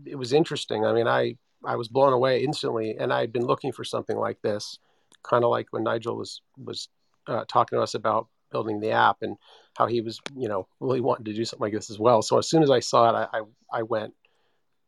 it 0.06 0.16
was 0.16 0.34
interesting. 0.34 0.84
I 0.84 0.92
mean, 0.92 1.08
I 1.08 1.36
I 1.64 1.76
was 1.76 1.88
blown 1.88 2.14
away 2.14 2.44
instantly, 2.44 2.96
and 3.00 3.14
I 3.14 3.22
had 3.22 3.32
been 3.32 3.46
looking 3.46 3.72
for 3.72 3.84
something 3.84 4.18
like 4.18 4.42
this, 4.42 4.80
kind 5.22 5.44
of 5.44 5.52
like 5.52 5.68
when 5.70 5.84
Nigel 5.84 6.18
was 6.18 6.42
was 6.58 6.90
uh, 7.28 7.46
talking 7.48 7.78
to 7.78 7.84
us 7.84 7.94
about 7.94 8.28
building 8.52 8.80
the 8.80 8.90
app 8.90 9.18
and 9.22 9.38
how 9.78 9.86
he 9.86 10.02
was, 10.02 10.20
you 10.36 10.50
know, 10.50 10.68
really 10.80 11.00
wanting 11.00 11.26
to 11.26 11.34
do 11.34 11.46
something 11.46 11.64
like 11.64 11.74
this 11.74 11.92
as 11.92 12.00
well. 12.00 12.24
So 12.24 12.40
as 12.40 12.50
soon 12.50 12.64
as 12.64 12.72
I 12.72 12.80
saw 12.80 13.12
it, 13.12 13.30
I 13.32 13.38
I, 13.38 13.42
I 13.72 13.82
went 13.84 14.16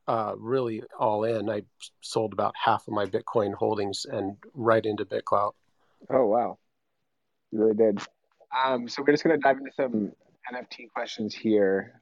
uh, 0.07 0.33
really 0.39 0.81
all 0.97 1.23
in. 1.23 1.51
I 1.51 1.61
sold 2.01 2.33
about 2.33 2.55
half 2.59 2.87
of 2.87 2.95
my 2.95 3.05
Bitcoin 3.05 3.53
holdings 3.53 4.07
and 4.09 4.37
right 4.55 4.83
into 4.83 5.05
BitClout. 5.05 5.51
Oh 6.09 6.25
wow, 6.25 6.57
you 7.51 7.59
really 7.59 7.75
did. 7.75 8.01
Um, 8.53 8.87
so 8.87 9.01
we're 9.01 9.13
just 9.13 9.23
going 9.23 9.35
to 9.35 9.41
dive 9.41 9.57
into 9.57 9.71
some 9.75 10.11
NFT 10.51 10.91
questions 10.93 11.33
here. 11.33 12.01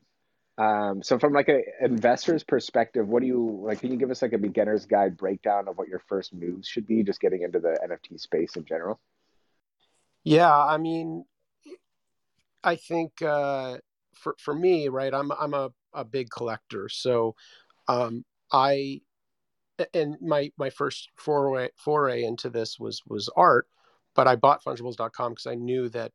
Um, 0.57 1.01
so 1.01 1.17
from 1.17 1.33
like 1.33 1.47
an 1.47 1.63
investor's 1.81 2.43
perspective, 2.43 3.07
what 3.07 3.21
do 3.21 3.27
you 3.27 3.61
like? 3.63 3.79
Can 3.79 3.91
you 3.91 3.97
give 3.97 4.11
us 4.11 4.21
like 4.21 4.33
a 4.33 4.37
beginner's 4.37 4.85
guide 4.85 5.17
breakdown 5.17 5.67
of 5.67 5.77
what 5.77 5.87
your 5.87 6.01
first 6.07 6.33
moves 6.33 6.67
should 6.67 6.85
be, 6.85 7.03
just 7.03 7.21
getting 7.21 7.41
into 7.41 7.59
the 7.59 7.79
NFT 7.83 8.19
space 8.19 8.55
in 8.55 8.65
general? 8.65 8.99
Yeah, 10.23 10.55
I 10.55 10.77
mean, 10.77 11.25
I 12.63 12.75
think 12.75 13.21
uh, 13.21 13.77
for 14.13 14.35
for 14.37 14.53
me, 14.53 14.87
right, 14.89 15.13
I'm 15.13 15.31
I'm 15.31 15.53
a, 15.53 15.71
a 15.93 16.05
big 16.05 16.29
collector, 16.29 16.89
so 16.89 17.35
um, 17.87 18.23
I 18.51 19.01
and 19.93 20.17
my 20.21 20.51
my 20.57 20.69
first 20.69 21.09
foray 21.15 21.69
foray 21.75 22.23
into 22.23 22.49
this 22.49 22.77
was 22.77 23.01
was 23.07 23.29
art, 23.35 23.67
but 24.15 24.27
I 24.27 24.35
bought 24.35 24.63
fungibles.com 24.63 25.31
because 25.31 25.47
I 25.47 25.55
knew 25.55 25.89
that 25.89 26.11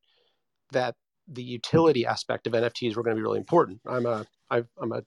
that 0.72 0.94
the 1.28 1.42
utility 1.42 2.06
aspect 2.06 2.46
of 2.46 2.52
NFTs 2.52 2.96
were 2.96 3.02
going 3.02 3.16
to 3.16 3.20
be 3.20 3.24
really 3.24 3.38
important. 3.38 3.80
I'm 3.86 4.06
a 4.06 4.26
I'm 4.50 4.92
a, 4.92 5.02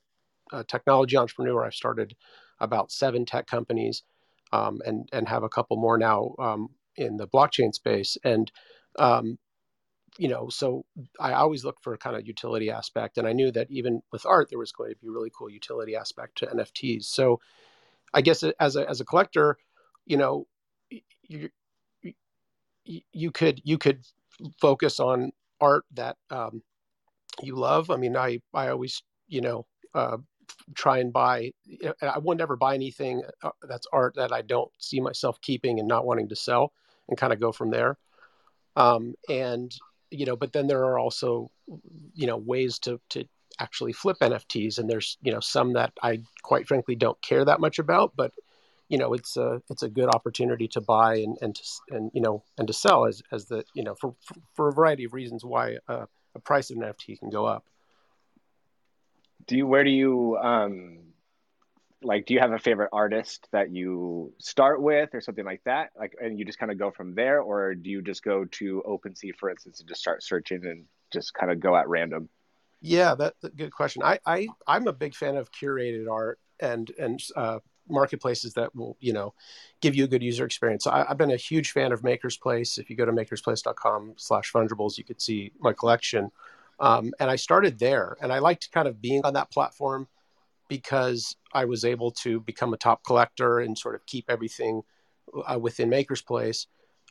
a 0.51 0.63
technology 0.63 1.17
entrepreneur. 1.17 1.65
I've 1.65 1.73
started 1.73 2.15
about 2.59 2.91
seven 2.91 3.25
tech 3.25 3.47
companies, 3.47 4.03
um, 4.51 4.81
and 4.85 5.07
and 5.11 5.27
have 5.27 5.43
a 5.43 5.49
couple 5.49 5.77
more 5.77 5.97
now 5.97 6.35
um, 6.39 6.69
in 6.95 7.17
the 7.17 7.27
blockchain 7.27 7.73
space. 7.73 8.17
And 8.23 8.51
um, 8.97 9.37
you 10.17 10.27
know, 10.27 10.49
so 10.49 10.85
I 11.19 11.33
always 11.33 11.63
look 11.63 11.77
for 11.81 11.93
a 11.93 11.97
kind 11.97 12.15
of 12.15 12.27
utility 12.27 12.69
aspect, 12.69 13.17
and 13.17 13.27
I 13.27 13.33
knew 13.33 13.51
that 13.51 13.69
even 13.69 14.01
with 14.11 14.25
art, 14.25 14.49
there 14.49 14.59
was 14.59 14.71
going 14.71 14.91
to 14.91 14.97
be 14.97 15.07
a 15.07 15.11
really 15.11 15.31
cool 15.33 15.49
utility 15.49 15.95
aspect 15.95 16.39
to 16.39 16.47
NFTs. 16.47 17.05
So, 17.05 17.39
I 18.13 18.21
guess 18.21 18.43
as 18.59 18.75
a 18.75 18.89
as 18.89 18.99
a 18.99 19.05
collector, 19.05 19.57
you 20.05 20.17
know, 20.17 20.47
you 21.27 21.49
you 22.83 23.31
could 23.31 23.61
you 23.63 23.77
could 23.77 24.03
focus 24.59 24.99
on 24.99 25.31
art 25.61 25.83
that 25.93 26.17
um, 26.29 26.61
you 27.41 27.55
love. 27.55 27.89
I 27.89 27.97
mean, 27.97 28.15
I 28.15 28.39
I 28.53 28.69
always 28.69 29.01
you 29.27 29.41
know 29.41 29.65
uh, 29.93 30.17
try 30.75 30.99
and 30.99 31.13
buy. 31.13 31.51
I 32.01 32.19
would 32.19 32.37
never 32.37 32.55
buy 32.55 32.75
anything 32.75 33.23
uh, 33.43 33.51
that's 33.67 33.87
art 33.91 34.15
that 34.15 34.31
I 34.31 34.41
don't 34.41 34.71
see 34.77 34.99
myself 34.99 35.39
keeping 35.41 35.79
and 35.79 35.87
not 35.87 36.05
wanting 36.05 36.29
to 36.29 36.35
sell, 36.35 36.73
and 37.07 37.17
kind 37.17 37.33
of 37.33 37.39
go 37.39 37.51
from 37.51 37.71
there. 37.71 37.97
Um, 38.75 39.15
and 39.27 39.73
you 40.11 40.25
know, 40.25 40.35
but 40.35 40.53
then 40.53 40.67
there 40.67 40.85
are 40.85 40.99
also 40.99 41.49
you 42.13 42.27
know 42.27 42.37
ways 42.37 42.79
to 42.79 42.99
to 43.09 43.25
actually 43.59 43.93
flip 43.93 44.17
NFTs, 44.21 44.79
and 44.79 44.89
there's 44.89 45.17
you 45.21 45.31
know 45.31 45.39
some 45.39 45.73
that 45.73 45.93
I 46.01 46.19
quite 46.43 46.67
frankly 46.67 46.95
don't 46.95 47.21
care 47.21 47.45
that 47.45 47.59
much 47.59 47.79
about, 47.79 48.13
but 48.15 48.31
you 48.89 48.97
know 48.97 49.13
it's 49.13 49.37
a 49.37 49.61
it's 49.69 49.83
a 49.83 49.89
good 49.89 50.09
opportunity 50.13 50.67
to 50.67 50.81
buy 50.81 51.15
and 51.15 51.37
and 51.41 51.55
to, 51.55 51.63
and 51.91 52.11
you 52.13 52.21
know 52.21 52.43
and 52.57 52.67
to 52.67 52.73
sell 52.73 53.05
as 53.05 53.21
as 53.31 53.45
the 53.45 53.63
you 53.73 53.83
know 53.83 53.95
for 53.95 54.15
for, 54.55 54.67
a 54.67 54.73
variety 54.73 55.05
of 55.05 55.13
reasons 55.13 55.45
why 55.45 55.77
a, 55.87 56.07
a 56.35 56.39
price 56.39 56.69
of 56.69 56.77
an 56.77 56.83
NFT 56.83 57.19
can 57.19 57.29
go 57.29 57.45
up. 57.45 57.65
Do 59.47 59.55
you 59.55 59.67
where 59.67 59.83
do 59.83 59.91
you 59.91 60.37
um 60.37 60.97
like 62.01 62.25
do 62.25 62.33
you 62.33 62.39
have 62.39 62.51
a 62.51 62.59
favorite 62.59 62.89
artist 62.91 63.47
that 63.51 63.71
you 63.71 64.33
start 64.39 64.81
with 64.81 65.09
or 65.13 65.21
something 65.21 65.45
like 65.45 65.61
that 65.65 65.89
like 65.97 66.13
and 66.21 66.39
you 66.39 66.45
just 66.45 66.57
kind 66.57 66.71
of 66.71 66.79
go 66.79 66.91
from 66.91 67.13
there 67.13 67.41
or 67.41 67.75
do 67.75 67.89
you 67.89 68.01
just 68.01 68.23
go 68.23 68.45
to 68.45 68.81
OpenSea 68.87 69.35
for 69.37 69.49
instance 69.49 69.79
and 69.79 69.89
just 69.89 70.01
start 70.01 70.23
searching 70.23 70.65
and 70.65 70.85
just 71.11 71.33
kind 71.33 71.51
of 71.51 71.59
go 71.59 71.75
at 71.75 71.87
random? 71.87 72.29
Yeah, 72.81 73.15
that's 73.15 73.43
a 73.43 73.49
good 73.49 73.71
question. 73.73 74.01
I, 74.03 74.19
I 74.25 74.47
I'm 74.65 74.87
a 74.87 74.93
big 74.93 75.13
fan 75.13 75.35
of 75.35 75.51
curated 75.51 76.09
art 76.09 76.39
and 76.59 76.89
and 76.97 77.19
uh, 77.35 77.59
marketplaces 77.89 78.53
that 78.53 78.75
will 78.75 78.97
you 78.99 79.13
know 79.13 79.33
give 79.81 79.95
you 79.95 80.03
a 80.03 80.07
good 80.07 80.23
user 80.23 80.45
experience. 80.45 80.83
So 80.83 80.91
I, 80.91 81.05
have 81.07 81.17
been 81.17 81.31
a 81.31 81.37
huge 81.37 81.71
fan 81.71 81.91
of 81.91 82.01
MakersPlace. 82.01 82.77
If 82.77 82.89
you 82.89 82.95
go 82.95 83.05
to 83.05 83.11
makersplace.com 83.11 84.13
slash 84.17 84.51
fungibles 84.51 84.97
you 84.97 85.03
could 85.03 85.21
see 85.21 85.51
my 85.59 85.73
collection. 85.73 86.31
Um, 86.81 87.11
and 87.19 87.29
i 87.29 87.35
started 87.35 87.77
there 87.77 88.15
and 88.21 88.31
i 88.31 88.39
liked 88.39 88.71
kind 88.71 88.87
of 88.87 89.01
being 89.01 89.25
on 89.25 89.33
that 89.33 89.51
platform 89.51 90.07
because 90.69 91.35
i 91.51 91.65
was 91.65 91.83
able 91.83 92.11
to 92.23 92.39
become 92.39 92.73
a 92.73 92.77
top 92.77 93.03
collector 93.03 93.59
and 93.59 93.77
sort 93.77 93.95
of 93.95 94.05
keep 94.05 94.29
everything 94.29 94.83
uh, 95.45 95.59
within 95.59 95.89
MakersPlace. 95.89 96.67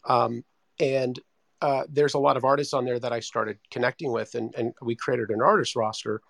Um, 0.07 0.43
and 0.81 1.21
uh, 1.61 1.85
there's 1.89 2.15
a 2.15 2.19
lot 2.19 2.37
of 2.37 2.45
artists 2.45 2.73
on 2.73 2.85
there 2.85 2.99
that 2.99 3.13
i 3.13 3.21
started 3.21 3.59
connecting 3.71 4.13
with 4.13 4.35
and, 4.35 4.55
and 4.57 4.73
we 4.81 4.95
created 4.95 5.31
an 5.31 5.43
artist 5.43 5.77
roster 5.77 6.23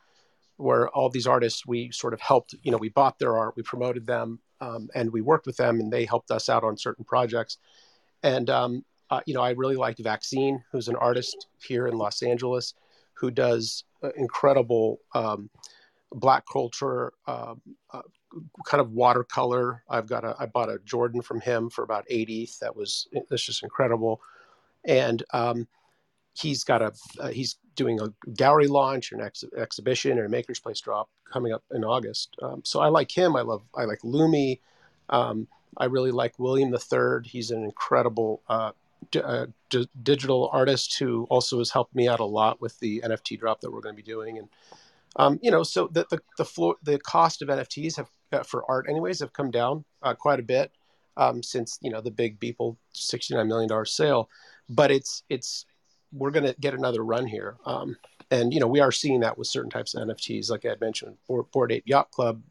where 0.58 0.88
all 0.90 1.08
these 1.08 1.26
artists 1.26 1.66
we 1.66 1.90
sort 1.90 2.12
of 2.12 2.20
helped 2.20 2.54
you 2.62 2.70
know 2.70 2.76
we 2.76 2.88
bought 2.90 3.18
their 3.18 3.36
art 3.36 3.54
we 3.56 3.62
promoted 3.62 4.06
them 4.06 4.38
um, 4.60 4.88
and 4.94 5.10
we 5.12 5.20
worked 5.20 5.46
with 5.46 5.56
them 5.56 5.80
and 5.80 5.92
they 5.92 6.04
helped 6.04 6.30
us 6.30 6.48
out 6.48 6.64
on 6.64 6.76
certain 6.76 7.04
projects. 7.04 7.58
And 8.24 8.50
um, 8.50 8.84
uh, 9.10 9.20
you 9.26 9.34
know 9.34 9.40
i 9.40 9.50
really 9.50 9.76
liked 9.76 10.02
Vakseen 10.02 10.62
who's 10.70 10.88
an 10.88 10.96
artist 10.96 11.46
here 11.66 11.86
in 11.86 11.96
los 11.96 12.22
angeles 12.22 12.74
who 13.14 13.30
does 13.30 13.84
uh, 14.02 14.10
incredible 14.16 14.98
um, 15.14 15.48
black 16.12 16.44
culture 16.50 17.12
uh, 17.26 17.54
uh 17.92 18.02
kind 18.66 18.80
of 18.80 18.92
watercolor. 18.92 19.82
I've 19.88 20.06
got 20.06 20.24
a 20.24 20.36
i 20.38 20.46
bought 20.46 20.68
a 20.68 20.78
jordan 20.84 21.22
from 21.22 21.40
him 21.40 21.70
for 21.70 21.82
about 21.82 22.04
80 22.10 22.50
that 22.60 22.74
was 22.74 23.08
that's 23.30 23.44
just 23.44 23.62
incredible. 23.62 24.20
And 24.84 25.22
um, 25.32 25.66
he's 26.40 26.64
got 26.64 26.82
a 26.82 26.92
uh, 27.20 27.28
he's 27.28 27.56
doing 27.74 28.00
a 28.00 28.12
gallery 28.32 28.66
launch, 28.66 29.12
an 29.12 29.20
ex- 29.20 29.44
exhibition, 29.56 30.18
and 30.18 30.32
a 30.32 30.36
MakersPlace 30.42 30.82
drop 30.82 31.08
coming 31.30 31.52
up 31.52 31.64
in 31.72 31.84
August. 31.84 32.34
Um, 32.42 32.62
so 32.64 32.80
I 32.80 32.88
like 32.88 33.10
him. 33.10 33.36
I 33.36 33.42
love 33.42 33.62
I 33.74 33.84
like 33.84 34.00
Lumi. 34.00 34.60
Um, 35.08 35.48
I 35.76 35.86
really 35.86 36.10
like 36.10 36.38
William 36.38 36.70
the 36.70 36.78
third 36.78 37.26
He's 37.26 37.50
an 37.50 37.62
incredible 37.64 38.42
uh, 38.48 38.72
d- 39.10 39.20
uh, 39.22 39.46
d- 39.70 39.88
digital 40.02 40.50
artist 40.52 40.98
who 40.98 41.26
also 41.30 41.58
has 41.58 41.70
helped 41.70 41.94
me 41.94 42.08
out 42.08 42.20
a 42.20 42.24
lot 42.24 42.60
with 42.60 42.78
the 42.80 43.00
NFT 43.04 43.38
drop 43.38 43.60
that 43.60 43.72
we're 43.72 43.80
going 43.80 43.94
to 43.94 44.02
be 44.02 44.10
doing. 44.10 44.38
And 44.38 44.48
um, 45.16 45.38
you 45.42 45.50
know, 45.50 45.62
so 45.62 45.88
the 45.88 46.06
the 46.10 46.20
the, 46.36 46.44
floor, 46.44 46.76
the 46.82 46.98
cost 46.98 47.42
of 47.42 47.48
NFTs 47.48 47.96
have 47.96 48.10
uh, 48.32 48.42
for 48.42 48.64
art, 48.68 48.86
anyways, 48.88 49.20
have 49.20 49.32
come 49.32 49.50
down 49.50 49.84
uh, 50.02 50.14
quite 50.14 50.40
a 50.40 50.42
bit 50.42 50.72
um, 51.16 51.42
since 51.42 51.78
you 51.80 51.90
know 51.90 52.00
the 52.00 52.10
big 52.10 52.38
Beeple 52.38 52.76
sixty 52.92 53.34
nine 53.34 53.48
million 53.48 53.68
dollar 53.68 53.84
sale. 53.84 54.28
But 54.68 54.90
it's 54.90 55.22
it's 55.28 55.64
we're 56.12 56.30
going 56.30 56.46
to 56.46 56.54
get 56.60 56.74
another 56.74 57.04
run 57.04 57.26
here. 57.26 57.56
Um, 57.64 57.96
and 58.30 58.52
you 58.52 58.60
know, 58.60 58.66
we 58.66 58.80
are 58.80 58.92
seeing 58.92 59.20
that 59.20 59.38
with 59.38 59.46
certain 59.46 59.70
types 59.70 59.94
of 59.94 60.06
NFTs, 60.06 60.50
like 60.50 60.64
I 60.64 60.70
had 60.70 60.80
mentioned, 60.80 61.16
Bored 61.26 61.72
Ape 61.72 61.84
Yacht 61.86 62.10
Club. 62.10 62.42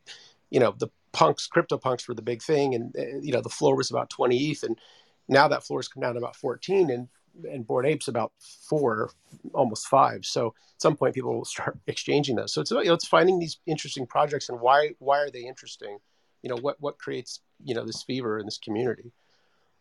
You 0.49 0.60
know, 0.60 0.74
the 0.78 0.89
punks, 1.12 1.47
crypto 1.47 1.78
punks 1.78 2.08
were 2.08 2.14
the 2.14 2.22
big 2.22 2.41
thing, 2.41 2.76
and 2.76 2.95
uh, 2.97 3.20
you 3.22 3.32
know, 3.32 3.41
the 3.41 3.49
floor 3.49 3.76
was 3.76 3.89
about 3.91 4.10
20 4.10 4.51
ETH, 4.51 4.64
and 4.64 4.80
Now 5.28 5.47
that 5.47 5.64
floor's 5.64 5.88
come 5.88 6.01
down 6.01 6.14
to 6.14 6.20
about 6.20 6.36
14, 6.36 6.89
and 6.89 7.08
and 7.49 7.68
Bored 7.68 7.86
Apes 7.86 8.08
about 8.08 8.32
four, 8.39 9.12
almost 9.53 9.88
five. 9.88 10.26
So 10.26 10.47
at 10.47 10.82
some 10.82 10.95
point, 10.95 11.14
people 11.14 11.36
will 11.36 11.45
start 11.45 11.78
exchanging 11.88 12.36
those. 12.36 12.53
So 12.53 12.62
it's 12.62 12.72
you 12.72 12.84
know, 12.86 12.93
it's 12.93 13.08
finding 13.08 13.39
these 13.39 13.60
interesting 13.66 14.08
projects 14.08 14.49
and 14.49 14.60
why 14.60 14.91
why 14.99 15.20
are 15.20 15.30
they 15.30 15.45
interesting? 15.45 15.97
You 16.41 16.49
know 16.49 16.58
what 16.58 16.78
what 16.80 16.97
creates 16.97 17.41
you 17.64 17.76
know 17.76 17.86
this 17.86 18.03
fever 18.03 18.39
in 18.39 18.45
this 18.45 18.58
community. 18.58 19.12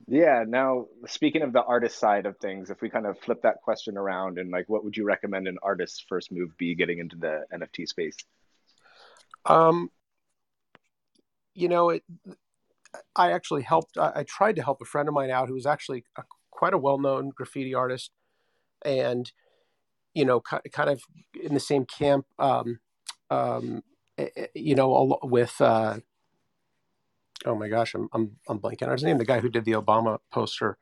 Yeah. 0.06 0.44
Now, 0.46 0.86
speaking 1.06 1.42
of 1.42 1.52
the 1.52 1.62
artist 1.62 1.98
side 1.98 2.26
of 2.26 2.36
things, 2.38 2.70
if 2.70 2.80
we 2.80 2.90
kind 2.90 3.06
of 3.06 3.18
flip 3.18 3.42
that 3.42 3.62
question 3.62 3.96
around 3.96 4.38
and 4.38 4.50
like, 4.50 4.68
what 4.68 4.84
would 4.84 4.96
you 4.96 5.04
recommend 5.04 5.48
an 5.48 5.58
artist's 5.62 6.04
first 6.08 6.30
move 6.30 6.56
be 6.58 6.74
getting 6.74 6.98
into 6.98 7.16
the 7.16 7.44
NFT 7.52 7.88
space? 7.88 8.16
Um, 9.44 9.90
you 11.54 11.68
know, 11.68 11.90
it, 11.90 12.02
I 13.14 13.32
actually 13.32 13.62
helped. 13.62 13.96
I, 13.98 14.12
I, 14.16 14.22
tried 14.24 14.56
to 14.56 14.62
help 14.62 14.80
a 14.80 14.84
friend 14.84 15.08
of 15.08 15.14
mine 15.14 15.30
out 15.30 15.48
who 15.48 15.54
was 15.54 15.66
actually 15.66 16.04
a, 16.16 16.22
quite 16.50 16.74
a 16.74 16.78
well-known 16.78 17.30
graffiti 17.34 17.74
artist, 17.74 18.10
and 18.84 19.30
you 20.14 20.24
know, 20.24 20.40
kind 20.40 20.90
of 20.90 21.02
in 21.40 21.54
the 21.54 21.60
same 21.60 21.84
camp. 21.84 22.26
Um, 22.38 22.80
um, 23.30 23.82
eh, 24.18 24.28
eh, 24.36 24.46
you 24.54 24.74
know, 24.74 25.18
with 25.22 25.60
uh, 25.60 25.98
oh 27.44 27.54
my 27.54 27.68
gosh, 27.68 27.94
I'm 27.94 28.08
I'm 28.12 28.36
I'm 28.48 28.58
blanking 28.58 28.86
on 28.86 28.92
his 28.92 29.02
name. 29.02 29.18
The 29.18 29.24
guy 29.24 29.40
who 29.40 29.48
did 29.48 29.64
the 29.64 29.72
Obama 29.72 30.18
poster. 30.30 30.78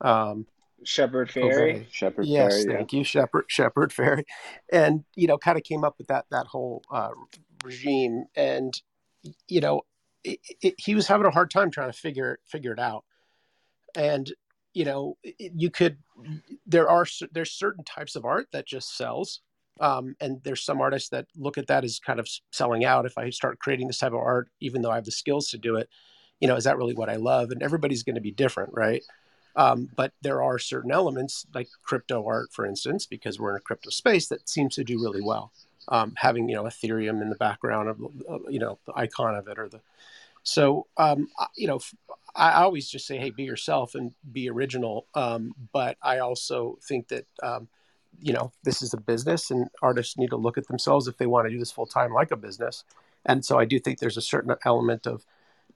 Um, 0.00 0.46
Shepard 0.84 1.30
Fairey. 1.30 1.86
Shepard 1.90 2.26
yes, 2.26 2.64
Fairey. 2.64 2.72
thank 2.72 2.92
yeah. 2.92 2.98
you, 2.98 3.04
Shepard 3.04 3.44
Shepard 3.48 3.90
Fairey, 3.92 4.24
and 4.72 5.04
you 5.14 5.26
know, 5.26 5.38
kind 5.38 5.58
of 5.58 5.64
came 5.64 5.84
up 5.84 5.96
with 5.98 6.08
that 6.08 6.26
that 6.30 6.46
whole 6.46 6.82
uh, 6.90 7.10
regime, 7.64 8.24
and 8.34 8.80
you 9.48 9.60
know, 9.60 9.82
it, 10.24 10.38
it, 10.62 10.74
he 10.78 10.94
was 10.94 11.06
having 11.06 11.26
a 11.26 11.30
hard 11.30 11.50
time 11.50 11.70
trying 11.70 11.92
to 11.92 11.98
figure 11.98 12.38
figure 12.46 12.72
it 12.72 12.78
out, 12.78 13.04
and 13.94 14.32
you 14.72 14.84
know, 14.84 15.16
it, 15.22 15.52
you 15.54 15.70
could 15.70 15.98
there 16.66 16.88
are 16.88 17.06
there's 17.32 17.52
certain 17.52 17.84
types 17.84 18.16
of 18.16 18.24
art 18.24 18.48
that 18.52 18.66
just 18.66 18.96
sells, 18.96 19.40
um, 19.78 20.16
and 20.20 20.42
there's 20.42 20.64
some 20.64 20.80
artists 20.80 21.08
that 21.10 21.26
look 21.36 21.58
at 21.58 21.66
that 21.68 21.84
as 21.84 21.98
kind 21.98 22.20
of 22.20 22.28
selling 22.50 22.84
out. 22.84 23.06
If 23.06 23.16
I 23.16 23.30
start 23.30 23.58
creating 23.58 23.86
this 23.86 23.98
type 23.98 24.12
of 24.12 24.18
art, 24.18 24.48
even 24.60 24.82
though 24.82 24.90
I 24.90 24.96
have 24.96 25.04
the 25.04 25.10
skills 25.10 25.50
to 25.50 25.58
do 25.58 25.76
it, 25.76 25.88
you 26.40 26.48
know, 26.48 26.56
is 26.56 26.64
that 26.64 26.76
really 26.76 26.94
what 26.94 27.10
I 27.10 27.16
love? 27.16 27.50
And 27.50 27.62
everybody's 27.62 28.02
going 28.02 28.14
to 28.14 28.20
be 28.20 28.32
different, 28.32 28.72
right? 28.74 29.02
Um, 29.56 29.88
but 29.96 30.12
there 30.22 30.42
are 30.42 30.58
certain 30.58 30.92
elements 30.92 31.46
like 31.54 31.68
crypto 31.82 32.26
art, 32.26 32.52
for 32.52 32.64
instance, 32.64 33.06
because 33.06 33.38
we're 33.38 33.50
in 33.50 33.56
a 33.56 33.60
crypto 33.60 33.90
space 33.90 34.28
that 34.28 34.48
seems 34.48 34.74
to 34.76 34.84
do 34.84 35.00
really 35.02 35.22
well. 35.22 35.52
Um, 35.88 36.12
having 36.16 36.48
you 36.48 36.54
know 36.54 36.64
Ethereum 36.64 37.20
in 37.22 37.30
the 37.30 37.36
background 37.36 37.88
of 37.88 37.98
you 38.48 38.58
know 38.58 38.78
the 38.86 38.92
icon 38.94 39.34
of 39.34 39.48
it 39.48 39.58
or 39.58 39.68
the 39.68 39.80
so 40.42 40.86
um, 40.96 41.28
you 41.56 41.66
know 41.66 41.80
I 42.34 42.62
always 42.62 42.88
just 42.88 43.06
say 43.06 43.18
hey 43.18 43.30
be 43.30 43.42
yourself 43.42 43.94
and 43.94 44.12
be 44.30 44.48
original. 44.48 45.06
Um, 45.14 45.52
but 45.72 45.96
I 46.02 46.18
also 46.18 46.78
think 46.86 47.08
that 47.08 47.26
um, 47.42 47.68
you 48.20 48.32
know 48.32 48.52
this 48.64 48.82
is 48.82 48.92
a 48.92 49.00
business 49.00 49.50
and 49.50 49.68
artists 49.82 50.18
need 50.18 50.30
to 50.30 50.36
look 50.36 50.58
at 50.58 50.66
themselves 50.66 51.08
if 51.08 51.16
they 51.16 51.26
want 51.26 51.46
to 51.46 51.50
do 51.50 51.58
this 51.58 51.72
full 51.72 51.86
time 51.86 52.12
like 52.12 52.30
a 52.30 52.36
business. 52.36 52.84
And 53.26 53.44
so 53.44 53.58
I 53.58 53.66
do 53.66 53.78
think 53.78 53.98
there's 53.98 54.16
a 54.16 54.22
certain 54.22 54.54
element 54.64 55.06
of 55.06 55.24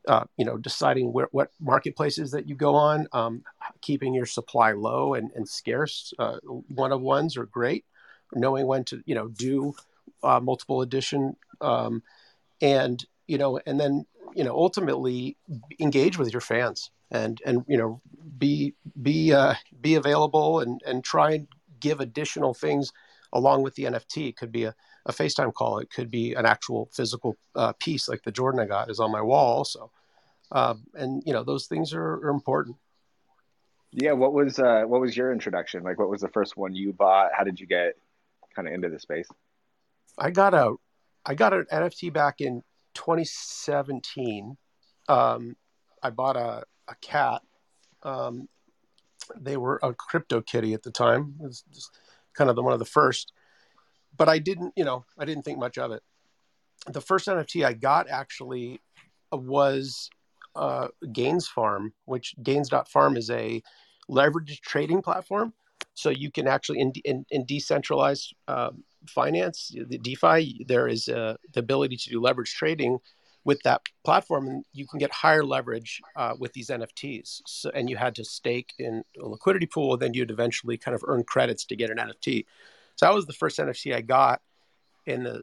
uh, 0.07 0.25
you 0.37 0.45
know, 0.45 0.57
deciding 0.57 1.13
where, 1.13 1.29
what 1.31 1.51
marketplaces 1.61 2.31
that 2.33 2.49
you 2.49 2.55
go 2.55 2.75
on, 2.75 3.07
um, 3.13 3.43
keeping 3.81 4.13
your 4.13 4.27
supply 4.27 4.73
low 4.73 5.15
and, 5.15 5.31
and 5.35 5.49
scarce. 5.49 6.13
Uh, 6.19 6.37
one 6.69 6.93
of 6.93 7.01
ones 7.01 7.37
are 7.37 7.47
great. 7.47 7.85
Knowing 8.35 8.67
when 8.67 8.85
to, 8.85 9.03
you 9.07 9.15
know, 9.15 9.29
do 9.29 9.75
uh, 10.23 10.41
multiple 10.41 10.83
edition, 10.83 11.37
um, 11.61 12.03
and 12.61 13.05
you 13.27 13.39
know, 13.39 13.61
and 13.65 13.79
then 13.79 14.05
you 14.35 14.43
know, 14.43 14.55
ultimately 14.55 15.37
engage 15.79 16.19
with 16.19 16.33
your 16.33 16.41
fans 16.41 16.91
and 17.11 17.41
and 17.47 17.65
you 17.69 17.77
know, 17.77 18.01
be 18.37 18.75
be 19.01 19.33
uh, 19.33 19.55
be 19.81 19.95
available 19.95 20.61
and 20.61 20.83
and 20.85 21.05
try 21.05 21.33
and 21.33 21.47
give 21.89 22.01
additional 22.01 22.55
things 22.55 22.93
along 23.33 23.63
with 23.63 23.75
the 23.75 23.85
NFT. 23.85 24.29
It 24.29 24.37
could 24.37 24.53
be 24.53 24.65
a 24.65 24.75
a 25.07 25.13
FaceTime 25.13 25.53
call. 25.53 25.79
It 25.79 25.91
could 25.91 26.11
be 26.11 26.35
an 26.35 26.47
actual 26.47 26.89
physical 26.93 27.37
uh, 27.55 27.73
piece, 27.79 28.09
like 28.09 28.23
the 28.23 28.33
Jordan 28.33 28.61
I 28.61 28.67
got 28.67 28.91
is 28.91 29.01
on 29.01 29.13
my 29.13 29.21
wall 29.21 29.59
also. 29.59 29.91
Um, 30.51 30.85
and 30.95 31.23
you 31.27 31.33
know 31.33 31.45
those 31.45 31.67
things 31.67 31.93
are, 31.93 32.15
are 32.25 32.31
important. 32.31 32.77
Yeah. 33.93 34.13
What 34.13 34.33
was 34.33 34.59
uh, 34.59 34.85
what 34.87 35.01
was 35.01 35.17
your 35.17 35.33
introduction? 35.33 35.83
Like, 35.83 35.99
what 35.99 36.09
was 36.09 36.21
the 36.21 36.29
first 36.29 36.57
one 36.57 36.75
you 36.75 36.93
bought? 36.93 37.31
How 37.37 37.45
did 37.45 37.61
you 37.61 37.67
get 37.67 37.97
kind 38.55 38.67
of 38.67 38.75
into 38.75 38.89
the 38.89 38.99
space? 38.99 39.29
I 40.19 40.31
got 40.31 40.55
a 40.55 40.75
I 41.27 41.35
got 41.35 41.53
an 41.53 41.67
NFT 41.73 42.13
back 42.13 42.41
in 42.41 42.63
2017. 42.95 44.57
Um, 45.09 45.57
I 46.03 46.11
bought 46.11 46.37
a, 46.37 46.65
a 46.89 46.95
cat. 47.01 47.43
Um, 48.03 48.49
they 49.39 49.57
were 49.57 49.81
a 49.83 49.95
crypto 49.95 50.41
kitty 50.41 50.75
at 50.75 50.83
the 50.83 50.91
time. 50.91 51.35
It 51.41 51.47
was 51.47 51.91
kind 52.35 52.51
of 52.51 52.57
the, 52.57 52.63
one 52.63 52.73
of 52.73 52.79
the 52.79 52.85
first 52.85 53.33
but 54.17 54.29
I 54.29 54.39
didn't, 54.39 54.73
you 54.77 54.85
know, 54.85 55.05
I 55.19 55.25
didn't 55.25 55.45
think 55.45 55.59
much 55.59 55.79
of 55.79 55.93
it. 55.93 56.03
The 56.87 57.01
first 57.01 57.29
NFT 57.29 57.65
I 57.65 57.73
got 57.73 58.09
actually 58.09 58.81
uh, 59.33 59.39
was 59.39 60.11
uh, 60.55 60.89
Gains 61.13 61.49
Farm, 61.49 61.93
which 62.05 62.35
Gains.farm 62.43 63.17
is 63.17 63.31
a 63.31 63.63
leveraged 64.11 64.61
trading 64.61 65.03
platform. 65.03 65.53
So 65.95 66.11
you 66.11 66.31
can 66.31 66.47
actually 66.47 66.81
in, 66.81 66.93
in, 67.05 67.25
in 67.31 67.45
decentralized 67.45 68.35
uh, 68.49 68.71
finance, 69.09 69.73
the 69.89 69.99
DeFi, 69.99 70.65
there 70.67 70.89
is 70.89 71.09
uh, 71.09 71.37
the 71.53 71.61
ability 71.61 71.97
to 71.97 72.11
do 72.11 72.21
leverage 72.21 72.53
trading 72.55 72.99
with 73.45 73.61
that 73.63 73.83
platform, 74.05 74.49
and 74.49 74.65
you 74.73 74.87
can 74.87 74.99
get 74.99 75.13
higher 75.13 75.45
leverage 75.45 76.01
uh, 76.17 76.35
with 76.39 76.53
these 76.55 76.69
NFTs. 76.69 77.43
So, 77.47 77.71
and 77.75 77.91
you 77.91 77.97
had 77.97 78.15
to 78.17 78.25
stake 78.25 78.73
in 78.79 79.05
a 79.23 79.27
liquidity 79.27 79.67
pool, 79.67 79.97
then 79.97 80.15
you'd 80.15 80.31
eventually 80.31 80.79
kind 80.79 80.95
of 80.95 81.05
earn 81.07 81.25
credits 81.25 81.67
to 81.67 81.77
get 81.77 81.91
an 81.91 81.99
NFT. 81.99 82.47
So 82.97 83.07
that 83.07 83.15
was 83.15 83.27
the 83.27 83.33
first 83.33 83.59
NFT 83.59 83.95
I 83.95 84.01
got 84.01 84.41
in 85.07 85.25
the 85.25 85.43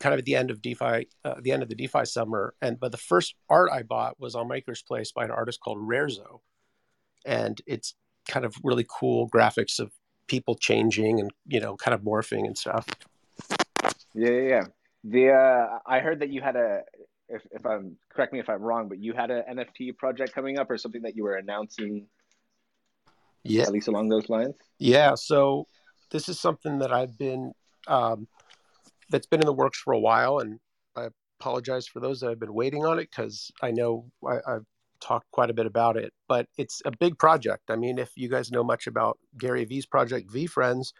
kind 0.00 0.14
of 0.14 0.18
at 0.18 0.24
the 0.24 0.36
end 0.36 0.50
of 0.50 0.62
DeFi, 0.62 1.08
uh, 1.24 1.34
the 1.40 1.52
end 1.52 1.62
of 1.62 1.68
the 1.68 1.74
DeFi 1.74 2.04
summer. 2.04 2.54
And 2.62 2.80
but 2.80 2.92
the 2.92 2.98
first 2.98 3.34
art 3.50 3.70
I 3.72 3.82
bought 3.82 4.18
was 4.18 4.34
on 4.34 4.48
MakersPlace 4.48 5.12
by 5.12 5.24
an 5.24 5.30
artist 5.30 5.60
called 5.60 5.78
Rarezo, 5.78 6.40
and 7.26 7.60
it's 7.66 7.94
kind 8.28 8.46
of 8.46 8.54
really 8.62 8.86
cool 8.88 9.28
graphics 9.28 9.78
of 9.78 9.92
people 10.26 10.54
changing 10.54 11.20
and 11.20 11.30
you 11.46 11.60
know 11.60 11.76
kind 11.76 11.94
of 11.94 12.00
morphing 12.00 12.46
and 12.46 12.56
stuff. 12.56 12.86
Yeah, 14.14 14.30
yeah. 14.30 14.48
yeah. 14.48 14.64
The 15.04 15.30
uh, 15.32 15.78
I 15.86 16.00
heard 16.00 16.20
that 16.20 16.30
you 16.30 16.40
had 16.40 16.56
a 16.56 16.82
if, 17.28 17.42
if 17.50 17.64
I'm 17.64 17.96
correct 18.10 18.32
me 18.32 18.40
if 18.40 18.48
I'm 18.48 18.62
wrong, 18.62 18.88
but 18.88 18.98
you 18.98 19.12
had 19.12 19.30
an 19.30 19.42
NFT 19.50 19.96
project 19.96 20.34
coming 20.34 20.58
up 20.58 20.70
or 20.70 20.78
something 20.78 21.02
that 21.02 21.16
you 21.16 21.24
were 21.24 21.36
announcing. 21.36 22.06
Yeah, 23.42 23.64
at 23.64 23.72
least 23.72 23.88
along 23.88 24.08
those 24.08 24.28
lines. 24.28 24.54
Yeah. 24.78 25.14
So 25.14 25.66
this 26.10 26.28
is 26.28 26.40
something 26.40 26.78
that 26.78 26.92
I've 26.92 27.18
been 27.18 27.52
um, 27.86 28.26
that's 29.10 29.26
been 29.26 29.40
in 29.40 29.46
the 29.46 29.52
works 29.52 29.78
for 29.78 29.92
a 29.92 29.98
while, 29.98 30.38
and 30.38 30.58
I 30.96 31.08
apologize 31.40 31.86
for 31.86 32.00
those 32.00 32.20
that 32.20 32.30
have 32.30 32.40
been 32.40 32.54
waiting 32.54 32.84
on 32.84 32.98
it 32.98 33.10
because 33.10 33.50
I 33.60 33.70
know 33.70 34.06
I, 34.26 34.38
I've 34.46 34.64
talked 35.00 35.30
quite 35.30 35.50
a 35.50 35.54
bit 35.54 35.66
about 35.66 35.96
it. 35.96 36.12
But 36.28 36.46
it's 36.56 36.80
a 36.84 36.90
big 36.90 37.18
project. 37.18 37.64
I 37.68 37.76
mean, 37.76 37.98
if 37.98 38.10
you 38.16 38.28
guys 38.28 38.50
know 38.50 38.64
much 38.64 38.86
about 38.86 39.18
Gary 39.38 39.64
V's 39.64 39.86
project, 39.86 40.30
VeeFriends, 40.30 40.92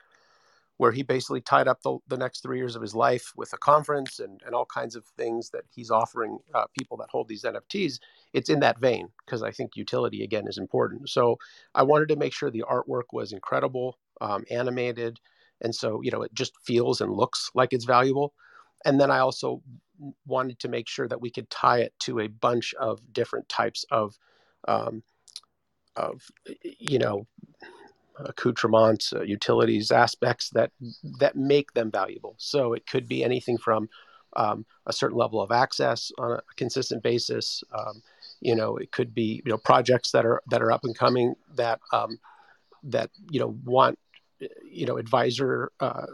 where 0.77 0.93
he 0.93 1.03
basically 1.03 1.41
tied 1.41 1.69
up 1.69 1.81
the, 1.83 1.99
the 2.09 2.17
next 2.17 2.41
three 2.41 2.59
years 2.59 2.75
of 2.75 2.83
his 2.83 2.95
life 2.95 3.33
with 3.37 3.53
a 3.53 3.59
conference 3.59 4.19
and, 4.19 4.41
and 4.45 4.55
all 4.55 4.67
kinds 4.67 4.97
of 4.97 5.05
things 5.17 5.51
that 5.51 5.65
he's 5.73 5.91
offering 5.91 6.39
uh, 6.55 6.65
people 6.77 6.97
that 6.97 7.09
hold 7.11 7.29
these 7.29 7.45
NFTs. 7.45 8.01
It's 8.33 8.51
in 8.51 8.61
that 8.61 8.81
vein 8.81 9.09
because 9.25 9.43
I 9.43 9.53
think 9.53 9.77
utility 9.77 10.25
again 10.25 10.49
is 10.49 10.59
important. 10.59 11.09
So 11.09 11.39
I 11.75 11.85
wanted 11.85 12.09
to 12.09 12.17
make 12.17 12.33
sure 12.33 12.51
the 12.51 12.65
artwork 12.69 13.13
was 13.13 13.33
incredible 13.33 13.99
um, 14.21 14.45
animated, 14.51 15.21
and 15.61 15.75
so 15.75 16.01
you 16.03 16.11
know 16.11 16.23
it 16.23 16.35
just 16.35 16.53
feels 16.65 17.01
and 17.01 17.13
looks 17.13 17.51
like 17.55 17.73
it's 17.73 17.85
valuable. 17.85 18.33
And 18.85 19.01
then 19.01 19.11
I 19.11 19.21
also 19.21 19.63
wanted 20.27 20.59
to 20.61 20.69
make 20.69 20.89
sure 20.89 21.09
that 21.09 21.21
we 21.21 21.31
could 21.31 21.49
tie 21.51 21.79
it 21.79 21.95
to 22.01 22.21
a 22.21 22.29
bunch 22.29 22.75
of 22.75 23.01
different 23.13 23.49
types 23.49 23.85
of 23.91 24.19
um, 24.67 25.03
of 25.97 26.23
you 26.63 26.99
know 26.99 27.27
accoutrements, 28.17 29.13
uh, 29.13 29.23
utilities, 29.23 29.91
aspects 29.91 30.51
that 30.51 30.71
that 31.19 31.37
make 31.37 31.73
them 31.73 31.91
valuable. 31.91 32.35
So 32.39 32.73
it 32.73 32.87
could 32.87 33.09
be 33.09 33.25
anything 33.25 33.59
from 33.59 33.89
um, 34.37 34.67
a 34.87 34.93
certain 34.93 35.17
level 35.17 35.41
of 35.41 35.53
access 35.53 36.11
on 36.19 36.33
a 36.33 36.43
consistent 36.57 37.03
basis. 37.03 37.63
Um, 37.73 38.03
you 38.41 38.55
know, 38.55 38.77
it 38.77 38.93
could 38.93 39.15
be 39.15 39.43
you 39.45 39.51
know 39.51 39.59
projects 39.59 40.11
that 40.13 40.27
are 40.27 40.43
that 40.51 40.63
are 40.63 40.73
up 40.73 40.85
and 40.85 40.97
coming 40.97 41.35
that 41.57 41.81
um, 41.93 42.19
that 42.85 43.11
you 43.31 43.41
know 43.41 43.57
want 43.65 43.99
you 44.71 44.87
know 44.87 44.97
advisor 44.97 45.71
uh, 45.81 46.07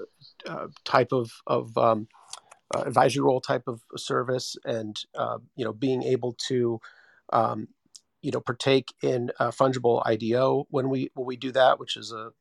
uh, 0.46 0.68
type 0.84 1.12
of 1.12 1.30
of 1.46 1.76
um, 1.76 2.08
uh, 2.74 2.82
advisory 2.82 3.22
role 3.22 3.40
type 3.40 3.66
of 3.66 3.82
service, 3.96 4.56
and 4.64 5.04
uh, 5.14 5.38
you 5.56 5.64
know 5.64 5.72
being 5.72 6.02
able 6.02 6.32
to 6.48 6.80
um, 7.32 7.68
you 8.22 8.30
know 8.30 8.40
partake 8.40 8.92
in 9.02 9.30
a 9.38 9.48
fungible 9.48 10.02
IDO 10.06 10.66
when 10.70 10.88
we 10.88 11.10
when 11.14 11.26
we 11.26 11.36
do 11.36 11.52
that, 11.52 11.78
which 11.78 11.96
is 11.96 12.12
a 12.12 12.32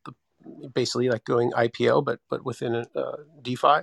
basically 0.74 1.10
like 1.10 1.26
going 1.26 1.52
IPO, 1.52 2.06
but 2.06 2.20
but 2.30 2.46
within 2.46 2.76
a, 2.76 2.86
DeFi, 3.42 3.82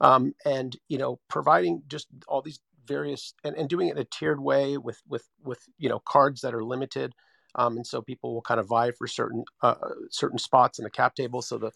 um, 0.00 0.34
and 0.44 0.76
you 0.88 0.98
know 0.98 1.18
providing 1.28 1.82
just 1.88 2.08
all 2.26 2.42
these 2.42 2.60
various 2.86 3.34
and, 3.44 3.54
and 3.56 3.68
doing 3.68 3.88
it 3.88 3.92
in 3.92 3.98
a 3.98 4.04
tiered 4.04 4.40
way 4.40 4.76
with 4.76 5.02
with 5.06 5.28
with 5.42 5.60
you 5.78 5.88
know 5.88 6.00
cards 6.00 6.40
that 6.40 6.54
are 6.54 6.64
limited. 6.64 7.14
Um, 7.54 7.76
and 7.78 7.86
so 7.86 8.02
people 8.02 8.34
will 8.34 8.42
kind 8.42 8.60
of 8.60 8.68
vie 8.68 8.90
for 8.92 9.06
certain 9.06 9.44
uh, 9.62 9.74
certain 10.10 10.38
spots 10.38 10.78
in 10.78 10.84
the 10.84 10.90
cap 10.90 11.14
table. 11.14 11.42
So 11.42 11.58
the 11.58 11.72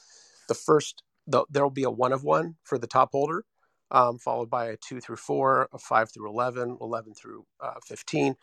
the 0.48 0.54
first 0.54 1.02
the, 1.26 1.44
there 1.50 1.62
will 1.62 1.70
be 1.70 1.84
a 1.84 1.90
one 1.90 2.12
of 2.12 2.24
one 2.24 2.56
for 2.64 2.78
the 2.78 2.86
top 2.86 3.10
holder, 3.12 3.44
um, 3.90 4.18
followed 4.18 4.50
by 4.50 4.66
a 4.66 4.76
two 4.76 5.00
through 5.00 5.16
four, 5.16 5.68
a 5.72 5.78
five 5.78 6.12
through 6.12 6.28
11, 6.28 6.78
11 6.80 7.14
through 7.14 7.46
uh, 7.60 7.74
15, 7.86 8.34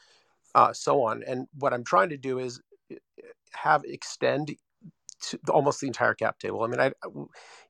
uh, 0.55 0.73
so 0.73 1.03
on. 1.03 1.23
And 1.23 1.47
what 1.57 1.73
I'm 1.73 1.83
trying 1.83 2.09
to 2.09 2.17
do 2.17 2.39
is 2.39 2.59
uh, 2.91 2.95
have 3.53 3.83
extend 3.85 4.55
to 5.21 5.39
almost 5.49 5.81
the 5.81 5.87
entire 5.87 6.13
cap 6.13 6.39
table. 6.39 6.63
I 6.63 6.67
mean, 6.67 6.79
I, 6.79 6.91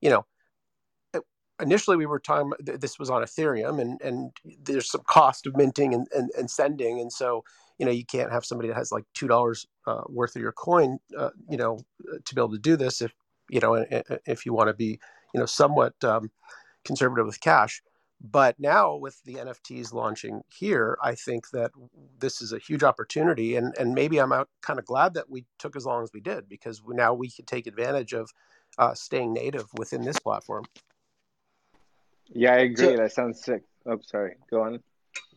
you 0.02 0.10
know, 0.10 0.26
initially 1.62 1.98
we 1.98 2.06
were 2.06 2.20
talking 2.20 2.52
this 2.60 3.00
was 3.00 3.10
on 3.10 3.22
ethereum 3.22 3.82
and 3.82 4.02
and 4.02 4.32
there's 4.64 4.90
some 4.90 5.02
cost 5.08 5.46
of 5.46 5.56
minting 5.56 5.94
and, 5.94 6.08
and, 6.16 6.32
and 6.38 6.50
sending 6.50 7.00
and 7.00 7.12
so 7.12 7.44
you 7.78 7.86
know 7.86 7.92
you 7.92 8.06
can't 8.06 8.32
have 8.32 8.46
somebody 8.46 8.70
that 8.70 8.78
has 8.78 8.92
like 8.92 9.04
two 9.14 9.28
dollars 9.28 9.66
uh, 9.88 10.02
worth 10.08 10.36
of 10.36 10.42
your 10.42 10.52
coin 10.52 11.00
uh, 11.18 11.30
you 11.50 11.58
know 11.58 11.80
to 12.26 12.36
be 12.36 12.42
able 12.42 12.52
to 12.52 12.60
do 12.60 12.76
this 12.76 13.02
if 13.02 13.12
you 13.50 13.60
know 13.60 13.86
if 14.26 14.46
you 14.46 14.54
want 14.54 14.68
to 14.70 14.74
be 14.74 15.00
you 15.34 15.40
know 15.40 15.46
somewhat 15.46 15.94
um, 16.04 16.32
conservative 16.86 17.26
with 17.26 17.42
cash 17.42 17.82
but 18.22 18.60
now 18.60 18.96
with 18.96 19.22
the 19.24 19.36
nfts 19.36 19.94
launching 19.94 20.42
here 20.48 20.98
i 21.02 21.16
think 21.16 21.50
that 21.52 21.72
this 22.20 22.42
is 22.42 22.52
a 22.52 22.60
huge 22.60 22.84
opportunity 22.84 23.56
and 23.56 23.74
and 23.78 23.94
maybe 23.94 24.20
i'm 24.20 24.32
out 24.32 24.50
kind 24.62 24.80
of 24.80 24.86
glad 24.86 25.14
that 25.14 25.30
we 25.30 25.46
took 25.58 25.76
as 25.76 25.86
long 25.86 26.04
as 26.04 26.12
we 26.14 26.20
did 26.20 26.50
because 26.50 26.82
now 26.88 27.14
we 27.14 27.30
can 27.30 27.46
take 27.46 27.68
advantage 27.68 28.14
of 28.14 28.30
uh, 28.78 28.94
staying 28.94 29.34
native 29.34 29.68
within 29.78 30.04
this 30.04 30.20
platform 30.20 30.64
yeah, 32.34 32.54
I 32.54 32.58
agree. 32.58 32.96
So, 32.96 32.98
that 32.98 33.12
sounds 33.12 33.44
sick. 33.44 33.64
Oh, 33.86 34.00
sorry. 34.06 34.36
Go 34.50 34.62
on. 34.62 34.80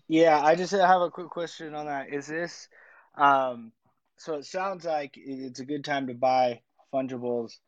Yeah, 0.08 0.40
I 0.42 0.54
just 0.54 0.72
have 0.72 1.00
a 1.00 1.10
quick 1.10 1.30
question 1.30 1.74
on 1.74 1.86
that. 1.86 2.12
Is 2.12 2.26
this 2.26 2.68
um 3.16 3.72
so 4.16 4.34
it 4.34 4.44
sounds 4.44 4.84
like 4.84 5.14
it's 5.16 5.60
a 5.60 5.64
good 5.64 5.84
time 5.84 6.06
to 6.06 6.14
buy 6.14 6.60
fungibles 6.92 7.58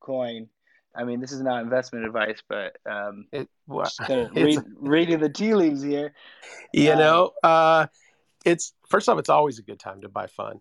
coin. 0.00 0.48
I 0.94 1.04
mean, 1.04 1.20
this 1.20 1.32
is 1.32 1.40
not 1.40 1.62
investment 1.62 2.04
advice, 2.04 2.42
but 2.48 2.76
um 2.90 3.26
it, 3.32 3.48
well, 3.66 3.84
just 3.84 3.98
kind 3.98 4.20
of 4.20 4.32
read, 4.34 4.60
reading 4.76 5.20
the 5.20 5.28
tea 5.28 5.54
leaves 5.54 5.82
here. 5.82 6.14
You 6.72 6.92
um, 6.92 6.98
know, 6.98 7.32
uh 7.42 7.86
it's 8.44 8.72
first 8.88 9.08
off, 9.08 9.18
it's 9.18 9.28
always 9.30 9.58
a 9.58 9.62
good 9.62 9.78
time 9.78 10.02
to 10.02 10.08
buy 10.08 10.26
fun. 10.26 10.60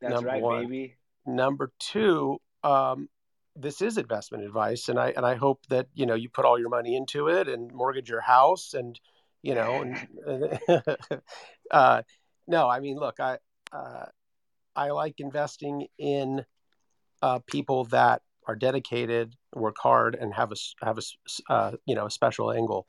That's 0.00 0.14
Number 0.14 0.28
right, 0.28 0.42
one. 0.42 0.64
baby. 0.64 0.96
Number 1.26 1.70
two, 1.78 2.40
um, 2.64 3.08
this 3.56 3.82
is 3.82 3.98
investment 3.98 4.44
advice 4.44 4.88
and 4.88 4.98
i 4.98 5.10
and 5.10 5.26
i 5.26 5.34
hope 5.34 5.60
that 5.68 5.86
you 5.94 6.06
know 6.06 6.14
you 6.14 6.28
put 6.28 6.44
all 6.44 6.58
your 6.58 6.68
money 6.68 6.96
into 6.96 7.28
it 7.28 7.48
and 7.48 7.72
mortgage 7.72 8.08
your 8.08 8.20
house 8.20 8.74
and 8.74 9.00
you 9.42 9.54
know 9.54 9.82
and, 9.82 10.60
uh, 11.70 12.02
no 12.46 12.68
i 12.68 12.80
mean 12.80 12.96
look 12.96 13.18
i 13.20 13.38
uh, 13.72 14.06
i 14.76 14.90
like 14.90 15.14
investing 15.18 15.86
in 15.98 16.44
uh, 17.22 17.38
people 17.46 17.84
that 17.84 18.22
are 18.50 18.56
dedicated 18.56 19.36
work 19.54 19.76
hard 19.80 20.16
and 20.16 20.34
have 20.34 20.50
a 20.50 20.56
have 20.84 20.98
a 20.98 21.52
uh, 21.52 21.72
you 21.86 21.94
know 21.94 22.06
a 22.06 22.10
special 22.10 22.50
angle. 22.52 22.86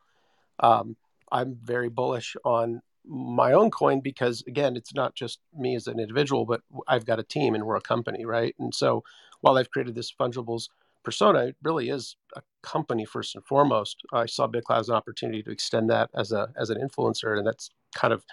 Um, 0.59 0.95
i'm 1.31 1.57
very 1.63 1.89
bullish 1.89 2.35
on 2.43 2.81
my 3.05 3.53
own 3.53 3.71
coin 3.71 3.99
because 4.01 4.43
again 4.47 4.75
it's 4.75 4.93
not 4.93 5.15
just 5.15 5.39
me 5.57 5.75
as 5.75 5.87
an 5.87 5.99
individual 5.99 6.45
but 6.45 6.61
i've 6.87 7.05
got 7.05 7.19
a 7.19 7.23
team 7.23 7.55
and 7.55 7.63
we're 7.65 7.77
a 7.77 7.81
company 7.81 8.25
right? 8.25 8.53
And 8.59 8.73
so 8.75 9.03
while 9.41 9.57
i've 9.57 9.71
created 9.71 9.95
this 9.95 10.13
fungibles 10.21 10.63
persona 11.03 11.39
it 11.45 11.55
really 11.63 11.89
is 11.89 12.15
a 12.35 12.41
company 12.61 13.05
first 13.05 13.33
and 13.35 13.43
foremost. 13.45 13.95
I 14.13 14.27
saw 14.27 14.47
BitClout 14.47 14.81
as 14.81 14.89
an 14.89 14.95
opportunity 14.95 15.41
to 15.43 15.51
extend 15.51 15.89
that 15.89 16.09
as 16.15 16.31
a 16.31 16.49
as 16.61 16.69
an 16.69 16.77
influencer 16.85 17.37
and 17.37 17.47
that's 17.47 17.71
kind 17.95 18.13
of 18.13 18.23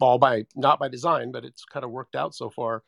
all 0.00 0.18
by 0.18 0.44
not 0.54 0.78
by 0.78 0.88
design 0.88 1.30
but 1.30 1.44
it's 1.44 1.64
kind 1.64 1.84
of 1.84 1.90
worked 1.90 2.16
out 2.16 2.34
so 2.34 2.48
far. 2.48 2.82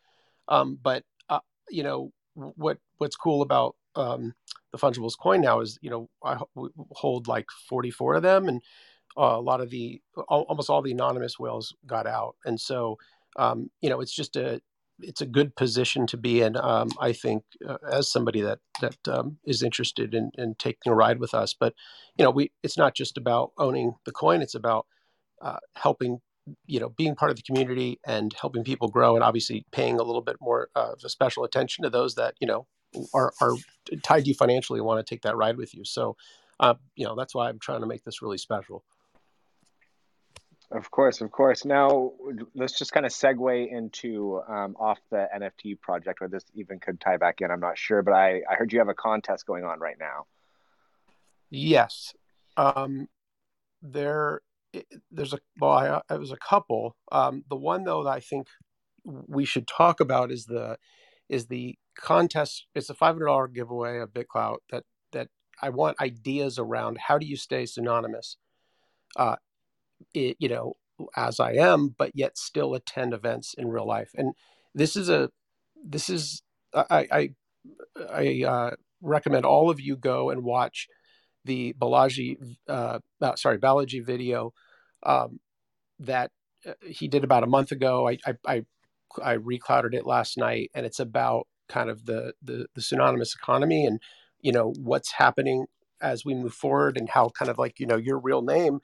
Um, 0.48 0.78
but 0.82 1.04
uh, 1.28 1.40
you 1.68 1.82
know 1.82 2.12
what 2.34 2.78
what's 2.98 3.16
cool 3.16 3.42
about 3.42 3.76
um, 3.98 4.32
the 4.72 4.78
fungibles 4.78 5.18
coin 5.18 5.40
now 5.40 5.60
is 5.60 5.78
you 5.82 5.90
know 5.90 6.08
i 6.24 6.38
hold 6.92 7.28
like 7.28 7.46
44 7.68 8.14
of 8.14 8.22
them 8.22 8.48
and 8.48 8.62
uh, 9.18 9.36
a 9.36 9.40
lot 9.40 9.60
of 9.60 9.70
the 9.70 10.00
almost 10.28 10.70
all 10.70 10.80
the 10.80 10.92
anonymous 10.92 11.38
whales 11.38 11.74
got 11.86 12.06
out, 12.06 12.36
and 12.44 12.60
so 12.60 12.96
um, 13.36 13.68
you 13.80 13.90
know 13.90 14.00
it's 14.00 14.14
just 14.14 14.36
a 14.36 14.60
it's 15.00 15.20
a 15.20 15.26
good 15.26 15.54
position 15.56 16.06
to 16.06 16.16
be 16.16 16.40
in. 16.40 16.56
Um, 16.56 16.90
I 17.00 17.12
think 17.12 17.42
uh, 17.66 17.78
as 17.90 18.10
somebody 18.10 18.40
that 18.42 18.58
that 18.80 18.96
um, 19.08 19.38
is 19.44 19.62
interested 19.62 20.14
in, 20.14 20.30
in 20.38 20.54
taking 20.56 20.92
a 20.92 20.94
ride 20.94 21.18
with 21.18 21.34
us, 21.34 21.54
but 21.58 21.74
you 22.16 22.24
know 22.24 22.30
we 22.30 22.52
it's 22.62 22.78
not 22.78 22.94
just 22.94 23.18
about 23.18 23.52
owning 23.58 23.94
the 24.04 24.12
coin; 24.12 24.40
it's 24.40 24.54
about 24.54 24.86
uh, 25.42 25.58
helping 25.74 26.20
you 26.66 26.78
know 26.78 26.90
being 26.90 27.16
part 27.16 27.30
of 27.30 27.36
the 27.36 27.42
community 27.42 27.98
and 28.06 28.34
helping 28.40 28.62
people 28.62 28.88
grow, 28.88 29.16
and 29.16 29.24
obviously 29.24 29.66
paying 29.72 29.98
a 29.98 30.04
little 30.04 30.22
bit 30.22 30.36
more 30.40 30.68
uh, 30.76 30.92
of 30.92 31.00
a 31.04 31.08
special 31.08 31.42
attention 31.42 31.82
to 31.82 31.90
those 31.90 32.14
that 32.14 32.34
you 32.40 32.46
know 32.46 32.66
are 33.14 33.32
are 33.40 33.54
tied 34.02 34.24
to 34.24 34.28
you 34.28 34.34
financially 34.34 34.78
and 34.78 34.86
want 34.86 35.04
to 35.04 35.08
take 35.08 35.22
that 35.22 35.36
ride 35.36 35.56
with 35.56 35.74
you. 35.74 35.84
So. 35.84 36.16
Uh, 36.60 36.74
you 36.96 37.06
know 37.06 37.14
that's 37.14 37.36
why 37.36 37.48
I'm 37.48 37.60
trying 37.60 37.82
to 37.82 37.86
make 37.86 38.02
this 38.02 38.20
really 38.20 38.36
special. 38.36 38.82
Of 40.70 40.90
course, 40.90 41.22
of 41.22 41.30
course. 41.30 41.64
Now 41.64 42.12
let's 42.54 42.78
just 42.78 42.92
kind 42.92 43.06
of 43.06 43.12
segue 43.12 43.72
into 43.72 44.42
um, 44.46 44.76
off 44.78 44.98
the 45.10 45.26
NFT 45.34 45.80
project, 45.80 46.20
where 46.20 46.28
this 46.28 46.44
even 46.54 46.78
could 46.78 47.00
tie 47.00 47.16
back 47.16 47.40
in. 47.40 47.50
I'm 47.50 47.60
not 47.60 47.78
sure, 47.78 48.02
but 48.02 48.12
I, 48.12 48.42
I 48.50 48.54
heard 48.54 48.72
you 48.72 48.78
have 48.78 48.88
a 48.88 48.94
contest 48.94 49.46
going 49.46 49.64
on 49.64 49.80
right 49.80 49.96
now. 49.98 50.26
Yes, 51.50 52.12
um, 52.58 53.08
there 53.80 54.42
there's 55.10 55.32
a 55.32 55.38
well, 55.58 55.72
I, 55.72 56.14
it 56.14 56.20
was 56.20 56.32
a 56.32 56.36
couple. 56.36 56.96
Um, 57.10 57.44
the 57.48 57.56
one 57.56 57.84
though 57.84 58.04
that 58.04 58.10
I 58.10 58.20
think 58.20 58.48
we 59.04 59.46
should 59.46 59.66
talk 59.66 60.00
about 60.00 60.30
is 60.30 60.44
the 60.44 60.76
is 61.28 61.46
the 61.46 61.76
contest. 61.96 62.66
It's 62.74 62.90
a 62.90 62.94
five 62.94 63.14
hundred 63.14 63.26
dollar 63.26 63.48
giveaway 63.48 63.98
of 63.98 64.10
BitClout 64.10 64.58
that 64.70 64.84
that 65.12 65.28
I 65.60 65.70
want 65.70 66.00
ideas 66.00 66.58
around. 66.58 66.98
How 66.98 67.18
do 67.18 67.26
you 67.26 67.36
stay 67.36 67.66
pseudonymous? 67.66 68.36
Uh, 69.16 69.36
it, 70.14 70.36
you 70.38 70.48
know, 70.48 70.74
as 71.16 71.40
I 71.40 71.52
am, 71.52 71.94
but 71.96 72.12
yet 72.14 72.38
still 72.38 72.74
attend 72.74 73.14
events 73.14 73.54
in 73.54 73.68
real 73.68 73.86
life. 73.86 74.10
And 74.14 74.34
this 74.74 74.96
is 74.96 75.08
a, 75.08 75.30
this 75.84 76.08
is, 76.08 76.42
I, 76.74 77.08
I, 77.10 77.30
I 78.12 78.44
uh, 78.46 78.70
recommend 79.00 79.44
all 79.44 79.70
of 79.70 79.80
you 79.80 79.96
go 79.96 80.30
and 80.30 80.44
watch 80.44 80.88
the 81.44 81.72
Balaji, 81.78 82.36
uh, 82.68 82.98
uh, 83.20 83.36
sorry, 83.36 83.58
Balaji 83.58 84.04
video 84.04 84.52
um, 85.04 85.40
that 86.00 86.30
uh, 86.66 86.74
he 86.86 87.08
did 87.08 87.24
about 87.24 87.44
a 87.44 87.48
month 87.48 87.72
ago. 87.72 88.08
I, 88.08 88.18
I, 88.26 88.34
I, 88.46 88.62
I 89.22 89.32
reclouded 89.32 89.94
it 89.94 90.06
last 90.06 90.36
night, 90.36 90.70
and 90.74 90.86
it's 90.86 91.00
about 91.00 91.46
kind 91.68 91.90
of 91.90 92.06
the, 92.06 92.32
the 92.42 92.66
the 92.74 92.80
pseudonymous 92.80 93.34
economy 93.34 93.84
and 93.84 94.00
you 94.40 94.52
know 94.52 94.72
what's 94.78 95.12
happening 95.12 95.66
as 96.00 96.24
we 96.24 96.34
move 96.34 96.54
forward 96.54 96.96
and 96.96 97.08
how 97.08 97.28
kind 97.30 97.50
of 97.50 97.58
like 97.58 97.78
you 97.78 97.86
know 97.86 97.96
your 97.96 98.18
real 98.18 98.42
name 98.42 98.80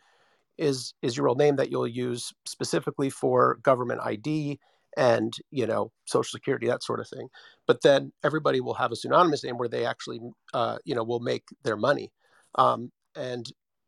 is 0.58 0.94
is 1.02 1.16
your 1.16 1.26
real 1.26 1.34
name 1.34 1.56
that 1.56 1.70
you'll 1.70 1.86
use 1.86 2.32
specifically 2.44 3.10
for 3.10 3.58
government 3.62 4.00
ID 4.02 4.58
and 4.96 5.34
you 5.50 5.66
know 5.66 5.90
social 6.04 6.36
security 6.36 6.66
that 6.66 6.82
sort 6.82 7.00
of 7.00 7.08
thing. 7.08 7.28
But 7.66 7.82
then 7.82 8.12
everybody 8.22 8.60
will 8.60 8.74
have 8.74 8.92
a 8.92 8.96
pseudonymous 8.96 9.44
name 9.44 9.58
where 9.58 9.68
they 9.68 9.84
actually 9.84 10.20
uh, 10.52 10.78
you 10.84 10.94
know 10.94 11.04
will 11.04 11.20
make 11.20 11.44
their 11.62 11.76
money. 11.76 12.12
Um, 12.56 12.92
and 13.16 13.46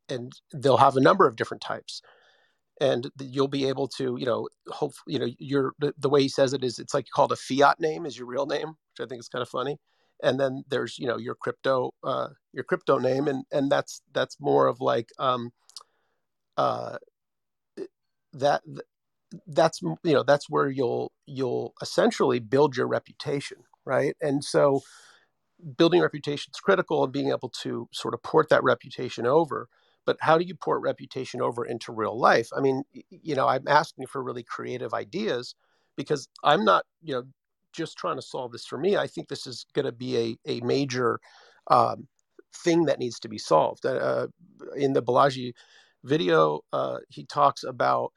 and 0.09 0.33
they'll 0.55 0.77
have 0.77 0.97
a 0.97 1.01
number 1.01 1.27
of 1.27 1.37
different 1.37 1.61
types 1.61 2.01
and 2.81 3.11
you'll 3.21 3.49
be 3.49 3.69
able 3.69 3.89
to 3.89 4.17
you 4.19 4.27
know 4.27 4.49
hope 4.69 4.93
you 5.07 5.19
know 5.19 5.29
your 5.39 5.73
the, 5.79 5.95
the 5.99 6.09
way 6.09 6.23
he 6.23 6.29
says 6.29 6.53
it 6.53 6.65
is 6.65 6.79
it's 6.79 6.95
like 6.95 7.07
called 7.15 7.33
a 7.33 7.37
fiat 7.37 7.81
name 7.81 8.07
is 8.07 8.19
your 8.19 8.27
real 8.27 8.47
name 8.47 8.69
which 8.69 9.05
i 9.05 9.07
think 9.09 9.21
is 9.21 9.29
kind 9.29 9.43
of 9.43 9.49
funny. 9.49 9.79
And 10.23 10.41
then 10.41 10.65
there's 10.69 10.99
you 10.99 11.07
know 11.07 11.19
your 11.19 11.35
crypto 11.35 11.93
uh, 12.03 12.29
your 12.53 12.65
crypto 12.65 12.99
name 12.99 13.29
and 13.29 13.45
and 13.53 13.71
that's 13.71 14.01
that's 14.15 14.39
more 14.41 14.67
of 14.67 14.81
like 14.81 15.11
um, 15.19 15.51
uh, 16.57 16.97
that 18.33 18.63
that's 19.47 19.83
you 19.83 19.99
know 20.05 20.23
that's 20.23 20.49
where 20.49 20.71
you'll 20.71 21.13
you'll 21.27 21.75
essentially 21.83 22.39
build 22.39 22.77
your 22.79 22.87
reputation 22.89 23.59
right? 23.87 24.15
And 24.21 24.45
so 24.45 24.83
building 25.79 26.03
reputation 26.03 26.51
is 26.55 26.61
critical 26.61 27.03
and 27.05 27.13
being 27.13 27.31
able 27.31 27.49
to 27.63 27.89
sort 27.93 28.13
of 28.13 28.23
port 28.23 28.51
that 28.51 28.63
reputation 28.63 29.27
over 29.27 29.69
but 30.07 30.17
how 30.21 30.39
do 30.39 30.45
you 30.45 30.55
port 30.55 30.81
reputation 30.83 31.41
over 31.41 31.65
into 31.65 31.93
real 31.93 32.19
life 32.19 32.49
i 32.57 32.61
mean 32.61 32.83
you 33.11 33.35
know 33.35 33.47
i'm 33.47 33.67
asking 33.69 34.07
for 34.07 34.23
really 34.23 34.43
creative 34.43 34.95
ideas 34.95 35.55
because 35.97 36.29
i'm 36.45 36.65
not 36.65 36.85
you 37.03 37.15
know 37.15 37.25
just 37.73 37.99
trying 37.99 38.17
to 38.17 38.23
solve 38.23 38.53
this 38.53 38.65
for 38.65 38.79
me 38.79 38.97
i 38.97 39.07
think 39.07 39.29
this 39.29 39.47
is 39.47 39.67
going 39.75 39.85
to 39.85 39.93
be 39.93 40.17
a, 40.47 40.59
a 40.59 40.61
major 40.61 41.19
um, 41.69 42.07
thing 42.55 42.87
that 42.87 42.99
needs 42.99 43.21
to 43.21 43.29
be 43.29 43.39
solved 43.39 43.85
uh, 43.85 44.27
in 44.77 44.93
the 44.95 45.03
balaji 45.03 45.53
video, 46.07 46.61
uh, 46.73 46.99
he 47.09 47.25
talks 47.25 47.65
about 47.65 48.13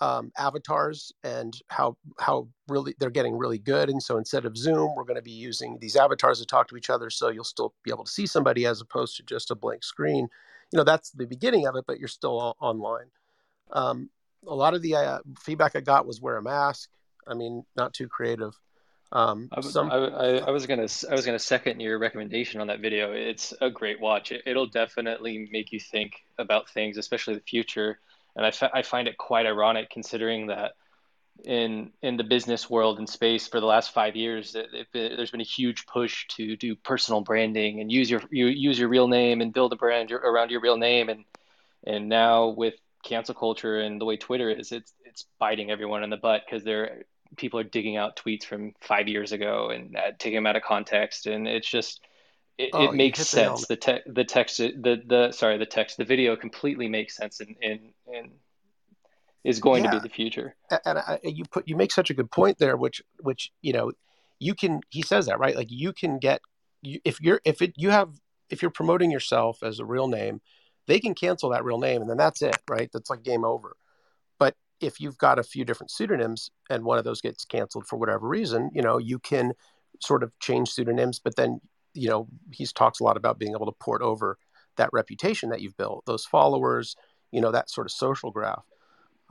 um, 0.00 0.30
avatars 0.38 1.12
and 1.24 1.54
how 1.68 1.96
how 2.20 2.48
really 2.68 2.94
they're 3.00 3.10
getting 3.10 3.36
really 3.36 3.58
good. 3.58 3.90
And 3.90 4.00
so 4.02 4.16
instead 4.16 4.44
of 4.44 4.56
Zoom, 4.56 4.94
we're 4.94 5.04
going 5.04 5.16
to 5.16 5.22
be 5.22 5.32
using 5.32 5.76
these 5.80 5.96
avatars 5.96 6.38
to 6.38 6.46
talk 6.46 6.68
to 6.68 6.76
each 6.76 6.88
other. 6.88 7.10
So 7.10 7.28
you'll 7.30 7.44
still 7.44 7.74
be 7.82 7.90
able 7.90 8.04
to 8.04 8.10
see 8.10 8.26
somebody 8.26 8.64
as 8.64 8.80
opposed 8.80 9.16
to 9.16 9.24
just 9.24 9.50
a 9.50 9.56
blank 9.56 9.82
screen. 9.82 10.28
You 10.72 10.78
know, 10.78 10.84
that's 10.84 11.10
the 11.10 11.26
beginning 11.26 11.66
of 11.66 11.76
it, 11.76 11.84
but 11.86 11.98
you're 11.98 12.08
still 12.08 12.38
all 12.38 12.56
online. 12.60 13.06
Um, 13.72 14.10
a 14.46 14.54
lot 14.54 14.74
of 14.74 14.82
the 14.82 14.94
uh, 14.94 15.18
feedback 15.40 15.76
I 15.76 15.80
got 15.80 16.06
was 16.06 16.20
wear 16.20 16.36
a 16.36 16.42
mask. 16.42 16.90
I 17.26 17.34
mean, 17.34 17.64
not 17.76 17.94
too 17.94 18.08
creative. 18.08 18.54
Um, 19.10 19.48
I, 19.52 19.60
some 19.62 19.90
I, 19.90 19.96
I, 19.96 20.26
I 20.36 20.50
was 20.50 20.66
gonna 20.66 20.86
I 21.10 21.14
was 21.14 21.24
gonna 21.24 21.38
second 21.38 21.80
your 21.80 21.98
recommendation 21.98 22.60
on 22.60 22.66
that 22.66 22.80
video. 22.80 23.12
It's 23.12 23.54
a 23.60 23.70
great 23.70 24.00
watch. 24.00 24.32
It, 24.32 24.42
it'll 24.44 24.66
definitely 24.66 25.48
make 25.50 25.72
you 25.72 25.80
think 25.80 26.12
about 26.38 26.68
things, 26.68 26.98
especially 26.98 27.34
the 27.34 27.40
future. 27.40 27.98
And 28.36 28.44
I, 28.44 28.52
I 28.72 28.82
find 28.82 29.08
it 29.08 29.16
quite 29.16 29.46
ironic 29.46 29.90
considering 29.90 30.48
that 30.48 30.72
in 31.44 31.92
in 32.02 32.16
the 32.16 32.24
business 32.24 32.68
world 32.68 32.98
and 32.98 33.08
space 33.08 33.46
for 33.46 33.60
the 33.60 33.66
last 33.66 33.92
five 33.92 34.16
years, 34.16 34.54
it, 34.54 34.68
it, 34.72 34.88
there's 34.92 35.30
been 35.30 35.40
a 35.40 35.44
huge 35.44 35.86
push 35.86 36.26
to 36.28 36.56
do 36.56 36.74
personal 36.74 37.20
branding 37.20 37.80
and 37.80 37.90
use 37.90 38.10
your 38.10 38.22
you 38.30 38.46
use 38.46 38.78
your 38.78 38.88
real 38.88 39.08
name 39.08 39.40
and 39.40 39.52
build 39.52 39.72
a 39.72 39.76
brand 39.76 40.12
around 40.12 40.50
your 40.50 40.60
real 40.60 40.76
name. 40.76 41.08
And 41.08 41.24
and 41.84 42.08
now 42.08 42.48
with 42.48 42.74
cancel 43.04 43.34
culture 43.34 43.80
and 43.80 44.00
the 44.00 44.04
way 44.04 44.16
Twitter 44.16 44.50
is, 44.50 44.72
it's 44.72 44.92
it's 45.04 45.26
biting 45.38 45.70
everyone 45.70 46.02
in 46.02 46.10
the 46.10 46.16
butt 46.16 46.42
because 46.44 46.64
they're 46.64 47.04
people 47.36 47.60
are 47.60 47.64
digging 47.64 47.96
out 47.96 48.16
tweets 48.16 48.44
from 48.44 48.72
five 48.80 49.08
years 49.08 49.32
ago 49.32 49.70
and 49.70 49.96
uh, 49.96 50.12
taking 50.18 50.36
them 50.36 50.46
out 50.46 50.56
of 50.56 50.62
context, 50.62 51.26
and 51.26 51.46
it's 51.46 51.68
just 51.68 52.00
it, 52.56 52.70
oh, 52.72 52.84
it 52.84 52.94
makes 52.94 53.20
sense. 53.26 53.66
The, 53.66 53.76
te- 53.76 54.02
the 54.06 54.24
text 54.24 54.58
the 54.58 55.02
the 55.06 55.32
sorry 55.32 55.58
the 55.58 55.66
text 55.66 55.96
the 55.96 56.04
video 56.04 56.36
completely 56.36 56.88
makes 56.88 57.16
sense 57.16 57.40
and 57.40 57.54
and, 57.62 57.80
and 58.12 58.30
is 59.44 59.60
going 59.60 59.84
yeah. 59.84 59.90
to 59.92 60.00
be 60.00 60.08
the 60.08 60.14
future. 60.14 60.56
And 60.84 60.98
I, 60.98 61.18
you 61.22 61.44
put 61.50 61.68
you 61.68 61.76
make 61.76 61.92
such 61.92 62.10
a 62.10 62.14
good 62.14 62.30
point 62.30 62.58
there, 62.58 62.76
which 62.76 63.02
which 63.20 63.50
you 63.62 63.72
know 63.72 63.92
you 64.38 64.54
can 64.54 64.80
he 64.90 65.02
says 65.02 65.26
that 65.26 65.38
right 65.38 65.56
like 65.56 65.70
you 65.70 65.92
can 65.92 66.18
get 66.18 66.40
you, 66.82 67.00
if 67.04 67.20
you're 67.20 67.40
if 67.44 67.62
it 67.62 67.72
you 67.76 67.90
have 67.90 68.10
if 68.50 68.62
you're 68.62 68.70
promoting 68.70 69.10
yourself 69.10 69.62
as 69.62 69.78
a 69.78 69.84
real 69.84 70.08
name 70.08 70.40
they 70.86 71.00
can 71.00 71.14
cancel 71.14 71.50
that 71.50 71.64
real 71.64 71.78
name 71.78 72.00
and 72.00 72.10
then 72.10 72.16
that's 72.16 72.42
it 72.42 72.56
right 72.68 72.90
that's 72.92 73.10
like 73.10 73.22
game 73.22 73.44
over 73.44 73.76
but 74.38 74.54
if 74.80 75.00
you've 75.00 75.18
got 75.18 75.38
a 75.38 75.42
few 75.42 75.64
different 75.64 75.90
pseudonyms 75.90 76.50
and 76.70 76.84
one 76.84 76.98
of 76.98 77.04
those 77.04 77.20
gets 77.20 77.44
canceled 77.44 77.86
for 77.86 77.96
whatever 77.96 78.26
reason 78.26 78.70
you 78.72 78.82
know 78.82 78.98
you 78.98 79.18
can 79.18 79.52
sort 80.00 80.22
of 80.22 80.36
change 80.38 80.70
pseudonyms 80.70 81.18
but 81.18 81.36
then 81.36 81.60
you 81.94 82.08
know 82.08 82.28
he 82.52 82.66
talks 82.66 83.00
a 83.00 83.04
lot 83.04 83.16
about 83.16 83.38
being 83.38 83.52
able 83.52 83.66
to 83.66 83.76
port 83.80 84.02
over 84.02 84.38
that 84.76 84.90
reputation 84.92 85.50
that 85.50 85.60
you've 85.60 85.76
built 85.76 86.04
those 86.06 86.24
followers 86.24 86.94
you 87.32 87.40
know 87.40 87.50
that 87.50 87.68
sort 87.68 87.86
of 87.86 87.90
social 87.90 88.30
graph 88.30 88.64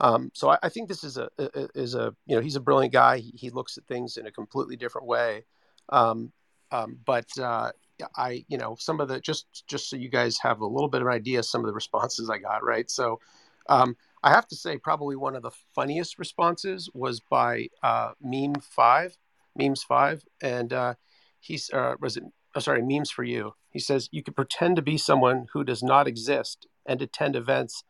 um, 0.00 0.30
so 0.34 0.50
I, 0.50 0.58
I, 0.62 0.68
think 0.68 0.88
this 0.88 1.02
is 1.02 1.16
a, 1.16 1.28
a, 1.38 1.68
is 1.74 1.94
a 1.94 2.14
you 2.26 2.36
know 2.36 2.42
he's 2.42 2.56
a 2.56 2.60
brilliant 2.60 2.92
guy. 2.92 3.18
He, 3.18 3.32
he 3.34 3.50
looks 3.50 3.76
at 3.78 3.86
things 3.86 4.16
in 4.16 4.26
a 4.26 4.32
completely 4.32 4.76
different 4.76 5.06
way. 5.06 5.44
Um, 5.88 6.32
um, 6.70 6.98
but 7.04 7.26
uh, 7.38 7.72
I 8.16 8.44
you 8.48 8.58
know 8.58 8.76
some 8.78 9.00
of 9.00 9.08
the 9.08 9.20
just 9.20 9.64
just 9.66 9.90
so 9.90 9.96
you 9.96 10.08
guys 10.08 10.38
have 10.42 10.60
a 10.60 10.66
little 10.66 10.88
bit 10.88 11.00
of 11.00 11.08
an 11.08 11.12
idea 11.12 11.42
some 11.42 11.62
of 11.62 11.66
the 11.66 11.72
responses 11.72 12.30
I 12.30 12.38
got 12.38 12.64
right. 12.64 12.90
So 12.90 13.20
um, 13.68 13.96
I 14.22 14.30
have 14.30 14.46
to 14.48 14.56
say 14.56 14.78
probably 14.78 15.16
one 15.16 15.34
of 15.34 15.42
the 15.42 15.50
funniest 15.74 16.18
responses 16.18 16.88
was 16.94 17.20
by 17.20 17.68
uh, 17.82 18.12
Meme 18.20 18.60
Five, 18.60 19.16
Memes 19.56 19.82
Five, 19.82 20.24
and 20.40 20.72
uh, 20.72 20.94
he's 21.40 21.70
uh, 21.70 21.94
was 22.00 22.16
it 22.16 22.24
oh, 22.54 22.60
sorry 22.60 22.82
Memes 22.82 23.10
for 23.10 23.24
you. 23.24 23.54
He 23.70 23.80
says 23.80 24.08
you 24.12 24.22
could 24.22 24.36
pretend 24.36 24.76
to 24.76 24.82
be 24.82 24.96
someone 24.96 25.48
who 25.52 25.64
does 25.64 25.82
not 25.82 26.06
exist 26.06 26.66
and 26.86 27.02
attend 27.02 27.36
events 27.36 27.84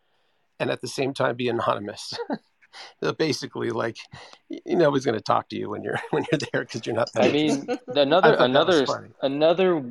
and 0.59 0.71
at 0.71 0.81
the 0.81 0.89
same 0.89 1.15
time 1.15 1.37
be 1.37 1.49
anonymous. 1.49 2.15
basically 3.17 3.71
like 3.71 3.97
you 4.49 4.77
know 4.77 4.93
he's 4.93 5.05
going 5.05 5.17
to 5.17 5.23
talk 5.23 5.49
to 5.49 5.57
you 5.57 5.71
when 5.71 5.83
you're 5.83 5.99
when 6.11 6.25
you're 6.31 6.39
there 6.53 6.63
because 6.63 6.87
you're 6.87 6.95
not 6.95 7.09
i 7.17 7.29
mean 7.29 7.67
another 7.89 8.35
another 8.35 8.87
another 9.23 9.83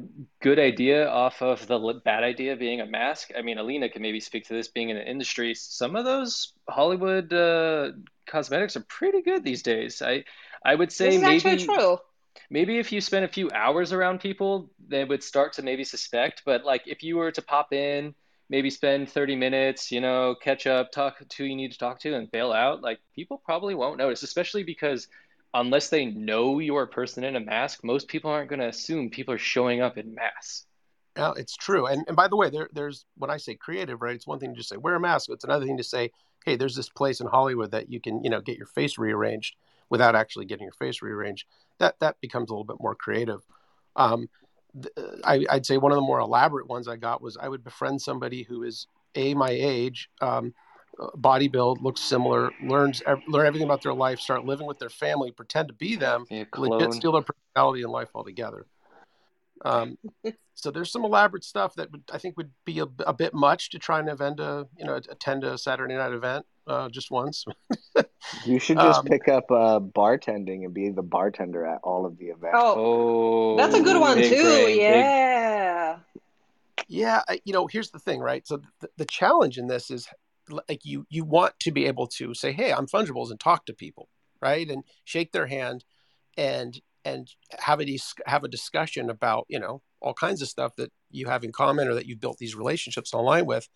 good 0.41 0.59
idea 0.59 1.07
off 1.09 1.41
of 1.41 1.65
the 1.68 2.01
bad 2.03 2.24
idea 2.24 2.55
being 2.55 2.82
a 2.82 2.86
mask 2.86 3.32
i 3.38 3.41
mean 3.41 3.57
alina 3.57 3.89
can 3.89 4.01
maybe 4.01 4.20
speak 4.20 4.47
to 4.47 4.53
this 4.53 4.68
being 4.68 4.89
in 4.89 4.95
the 4.95 5.09
industry 5.09 5.53
some 5.53 5.95
of 5.95 6.05
those 6.05 6.53
hollywood 6.70 7.34
uh, 7.34 7.91
cosmetics 8.28 8.76
are 8.76 8.82
pretty 8.82 9.22
good 9.22 9.43
these 9.43 9.63
days. 9.63 10.01
I 10.01 10.24
i 10.63 10.76
would 10.76 10.91
say 10.91 11.18
this 11.18 11.43
maybe 11.43 11.65
true 11.65 11.97
maybe 12.49 12.78
if 12.78 12.91
you 12.91 13.01
spend 13.01 13.26
a 13.26 13.30
few 13.30 13.49
hours 13.51 13.93
around 13.93 14.20
people 14.20 14.70
they 14.88 15.03
would 15.03 15.24
start 15.24 15.53
to 15.53 15.61
maybe 15.61 15.84
suspect 15.84 16.43
but 16.45 16.63
like 16.63 16.84
if 16.88 17.03
you 17.03 17.18
were 17.18 17.32
to 17.32 17.41
pop 17.41 17.74
in 17.74 18.13
maybe 18.49 18.69
spend 18.69 19.09
30 19.09 19.35
minutes, 19.35 19.91
you 19.91 20.01
know, 20.01 20.35
catch 20.41 20.67
up, 20.67 20.91
talk 20.91 21.19
to 21.19 21.37
who 21.37 21.43
you 21.45 21.55
need 21.55 21.71
to 21.71 21.77
talk 21.77 21.99
to, 22.01 22.15
and 22.15 22.31
bail 22.31 22.51
out, 22.51 22.81
like 22.81 22.99
people 23.15 23.41
probably 23.43 23.75
won't 23.75 23.97
notice, 23.97 24.23
especially 24.23 24.63
because 24.63 25.07
unless 25.53 25.89
they 25.89 26.05
know 26.05 26.59
you're 26.59 26.83
a 26.83 26.87
person 26.87 27.23
in 27.23 27.35
a 27.35 27.39
mask, 27.39 27.83
most 27.83 28.07
people 28.07 28.31
aren't 28.31 28.49
going 28.49 28.59
to 28.59 28.67
assume 28.67 29.09
people 29.09 29.33
are 29.33 29.39
showing 29.39 29.81
up 29.81 29.97
in 29.97 30.13
masks. 30.13 30.65
Yeah, 31.17 31.33
it's 31.35 31.57
true. 31.57 31.87
And 31.87 32.03
and 32.07 32.15
by 32.15 32.27
the 32.27 32.35
way, 32.35 32.49
there 32.49 32.69
there's 32.73 33.05
when 33.17 33.31
I 33.31 33.37
say 33.37 33.55
creative, 33.55 34.01
right? 34.01 34.15
It's 34.15 34.27
one 34.27 34.39
thing 34.39 34.51
to 34.51 34.57
just 34.57 34.69
say 34.69 34.77
wear 34.77 34.95
a 34.95 34.99
mask. 34.99 35.29
It's 35.31 35.43
another 35.43 35.65
thing 35.65 35.77
to 35.77 35.83
say, 35.83 36.11
hey, 36.45 36.55
there's 36.55 36.75
this 36.75 36.89
place 36.89 37.19
in 37.19 37.27
Hollywood 37.27 37.71
that 37.71 37.91
you 37.91 37.99
can, 37.99 38.23
you 38.23 38.29
know, 38.29 38.39
get 38.39 38.57
your 38.57 38.67
face 38.67 38.99
rearranged 38.99 39.55
without 39.89 40.15
actually 40.15 40.45
getting 40.45 40.65
your 40.65 40.73
face 40.73 41.01
rearranged. 41.01 41.47
That 41.79 41.99
that 42.01 42.21
becomes 42.21 42.49
a 42.49 42.53
little 42.53 42.65
bit 42.65 42.79
more 42.79 42.93
creative. 42.93 43.41
Um, 43.95 44.29
I, 45.24 45.45
would 45.51 45.65
say 45.65 45.78
one 45.78 45.91
of 45.91 45.95
the 45.95 46.01
more 46.01 46.20
elaborate 46.20 46.68
ones 46.68 46.88
I 46.88 46.95
got 46.95 47.22
was 47.22 47.38
I 47.38 47.47
would 47.47 47.63
befriend 47.63 48.01
somebody 48.01 48.43
who 48.43 48.63
is 48.63 48.88
a 49.15 49.34
my 49.34 49.49
age, 49.49 50.09
um, 50.22 50.53
body 51.15 51.47
build, 51.47 51.82
looks 51.82 52.01
similar, 52.01 52.51
learns 52.63 53.01
learn 53.28 53.45
everything 53.45 53.68
about 53.68 53.82
their 53.82 53.93
life, 53.93 54.20
start 54.20 54.45
living 54.45 54.68
with 54.68 54.80
their 54.80 54.89
family, 54.89 55.32
pretend 55.32 55.68
to 55.70 55.74
be 55.74 55.95
them, 55.95 56.26
legit 56.57 56.93
steal 56.93 57.11
their 57.11 57.24
personality 57.24 57.84
and 57.84 57.91
life 57.91 58.09
altogether. 58.13 58.65
Um, 59.65 59.97
so 60.53 60.72
there's 60.72 60.91
some 60.91 61.05
elaborate 61.05 61.43
stuff 61.43 61.76
that 61.76 61.89
I 62.11 62.18
think 62.18 62.38
would 62.38 62.51
be 62.65 62.80
a, 62.80 62.88
a, 63.05 63.13
bit 63.13 63.34
much 63.34 63.70
to 63.72 63.80
try 63.80 63.99
and 63.99 64.09
event 64.09 64.39
a 64.39 64.68
you 64.78 64.86
know 64.86 64.95
attend 64.95 65.43
a 65.43 65.57
Saturday 65.57 65.95
night 65.95 66.13
event 66.13 66.45
uh, 66.68 66.89
just 66.89 67.09
once. 67.11 67.45
you 68.45 68.59
should 68.59 68.78
just 68.78 68.99
um, 68.99 69.05
pick 69.05 69.28
up 69.28 69.49
uh, 69.49 69.80
bartending 69.80 70.65
and 70.65 70.74
be 70.74 70.89
the 70.89 71.03
bartender 71.03 71.65
at 71.65 71.80
all 71.84 72.05
of 72.05 72.18
the 72.18 72.26
events. 72.26 72.57
Oh, 72.59 72.76
oh 72.78 73.57
that's 73.57 73.76
a 73.76 73.82
good 73.82 73.99
one 73.99 74.18
too. 74.18 74.30
Brain, 74.30 74.80
yeah. 74.80 75.97
Big... 76.13 76.24
Yeah, 76.89 77.22
I, 77.28 77.41
you 77.43 77.53
know, 77.53 77.68
here's 77.68 77.91
the 77.91 77.99
thing, 77.99 78.20
right? 78.20 78.45
So 78.47 78.61
the, 78.80 78.89
the 78.97 79.05
challenge 79.05 79.57
in 79.57 79.68
this 79.68 79.91
is 79.91 80.07
like 80.70 80.86
you 80.86 81.05
you 81.09 81.26
want 81.26 81.59
to 81.61 81.72
be 81.72 81.86
able 81.86 82.07
to 82.07 82.34
say, 82.34 82.51
"Hey, 82.51 82.72
I'm 82.72 82.88
fungibles," 82.88 83.32
and 83.32 83.39
talk 83.39 83.65
to 83.65 83.74
people, 83.74 84.09
right, 84.41 84.70
and 84.70 84.84
shake 85.03 85.32
their 85.32 85.47
hand, 85.47 85.84
and 86.38 86.80
and 87.03 87.30
have 87.59 87.82
a 87.82 87.97
have 88.26 88.43
a 88.43 88.49
discussion 88.49 89.09
about 89.09 89.45
you 89.49 89.59
know 89.59 89.82
all 90.01 90.13
kinds 90.13 90.41
of 90.41 90.47
stuff 90.47 90.76
that 90.76 90.91
you 91.09 91.28
have 91.28 91.43
in 91.43 91.51
common 91.51 91.88
or 91.88 91.93
that 91.95 92.05
you've 92.05 92.22
built 92.22 92.38
these 92.38 92.55
relationships 92.55 93.13
online 93.13 93.45
with. 93.45 93.68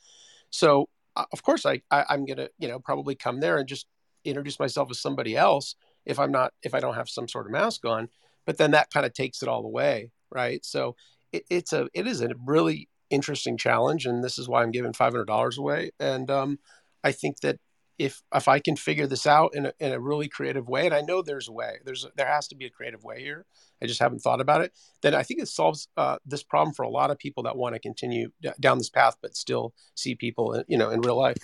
So 0.50 0.89
of 1.16 1.43
course 1.43 1.66
I, 1.66 1.82
I 1.91 2.05
I'm 2.09 2.26
gonna 2.26 2.49
you 2.59 2.68
know 2.68 2.80
probably 2.80 3.16
come 3.16 3.39
there 3.39 3.57
and 3.57 3.68
just 3.68 3.88
introduce 4.24 4.59
myself 4.59 4.89
as 4.91 4.99
somebody 4.99 5.36
else 5.36 5.76
if 6.05 6.20
I'm 6.20 6.32
not 6.32 6.53
if 6.64 6.74
I 6.74 6.80
don't 6.80 6.95
have 6.95 7.09
some 7.09 7.28
sort 7.28 7.45
of 7.45 7.51
mask 7.51 7.86
on. 7.86 8.09
But 8.45 8.57
then 8.57 8.72
that 8.72 8.91
kind 8.91 9.05
of 9.05 9.14
takes 9.14 9.43
it 9.43 9.49
all 9.49 9.66
away, 9.66 10.09
right? 10.32 10.66
So 10.66 10.95
it, 11.32 11.43
it's 11.49 11.74
a 11.74 11.88
it 11.93 12.07
is 12.07 12.22
a 12.22 12.30
really 12.45 12.89
interesting 13.09 13.57
challenge, 13.57 14.05
and 14.05 14.24
this 14.24 14.39
is 14.39 14.47
why 14.47 14.64
I'm 14.64 14.72
giving 14.72 14.93
five 14.93 15.14
hundred 15.14 15.26
dollars 15.28 15.57
away. 15.57 15.91
And 15.99 16.30
um, 16.32 16.59
I 17.03 17.12
think 17.12 17.41
that 17.41 17.59
if 17.98 18.22
if 18.34 18.48
I 18.48 18.60
can 18.60 18.76
figure 18.76 19.08
this 19.08 19.28
out 19.28 19.56
in 19.56 19.68
a, 19.68 19.74
in 19.80 19.92
a 19.92 20.00
really 20.00 20.28
creative 20.28 20.68
way, 20.68 20.86
and 20.86 20.96
I 20.96 21.02
know 21.02 21.22
there's 21.22 21.48
a 21.48 21.52
way, 21.52 21.78
there's 21.86 22.06
there 22.16 22.28
has 22.28 22.48
to 22.50 22.56
be 22.56 22.66
a 22.66 22.70
creative 22.70 23.04
way 23.04 23.22
here. 23.22 23.46
I 23.82 23.88
just 23.88 24.00
haven't 24.00 24.20
thought 24.20 24.42
about 24.42 24.62
it. 24.62 24.74
Then 25.02 25.16
I 25.16 25.24
think 25.24 25.42
it 25.42 25.48
solves 25.48 25.88
uh, 25.98 26.18
this 26.26 26.44
problem 26.44 26.74
for 26.74 26.84
a 26.84 26.89
lot 26.89 27.12
of 27.12 27.18
people 27.18 27.44
that 27.44 27.58
want 27.58 27.76
to 27.76 27.80
continue 27.80 28.32
d- 28.42 28.52
down 28.60 28.78
this 28.78 28.89
path, 28.89 29.18
but 29.22 29.36
still 29.36 29.74
see 29.96 30.16
people, 30.16 30.64
you 30.68 30.78
know, 30.78 30.89
in 30.92 31.02
real 31.02 31.18
life. 31.18 31.38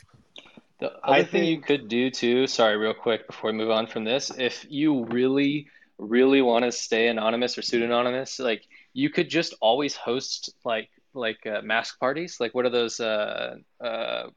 The 0.80 0.94
other 1.04 1.24
thing 1.24 1.46
you 1.46 1.60
could 1.60 1.88
do 1.88 2.12
too, 2.12 2.46
sorry, 2.46 2.78
real 2.78 2.94
quick 2.94 3.26
before 3.26 3.52
we 3.52 3.58
move 3.58 3.72
on 3.72 3.88
from 3.88 4.04
this, 4.04 4.32
if 4.38 4.66
you 4.70 5.06
really, 5.06 5.68
really 5.98 6.44
want 6.44 6.66
to 6.66 6.72
stay 6.72 7.08
anonymous 7.08 7.58
or 7.58 7.64
pseudonymous, 7.64 8.40
like 8.40 8.64
you 8.94 9.10
could 9.10 9.30
just 9.30 9.56
always 9.60 9.96
host 9.96 10.54
like 10.64 10.90
like 11.14 11.46
uh, 11.48 11.62
mask 11.64 12.00
parties. 12.00 12.40
Like 12.40 12.54
what 12.54 12.66
are 12.66 12.70
those? 12.70 13.00
Uh, 13.00 13.56
uh, 13.84 14.28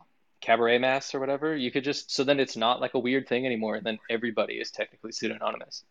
cabaret 0.41 0.79
masks 0.79 1.15
or 1.15 1.21
whatever, 1.21 1.55
you 1.57 1.71
could 1.71 1.85
just 1.85 2.11
so 2.11 2.25
then 2.25 2.41
it's 2.41 2.57
not 2.57 2.81
like 2.81 2.95
a 2.95 2.99
weird 2.99 3.29
thing 3.29 3.47
anymore. 3.47 3.77
And 3.77 3.85
then 3.85 3.99
everybody 4.09 4.55
is 4.55 4.71
technically 4.71 5.13
pseudonymous. 5.13 5.85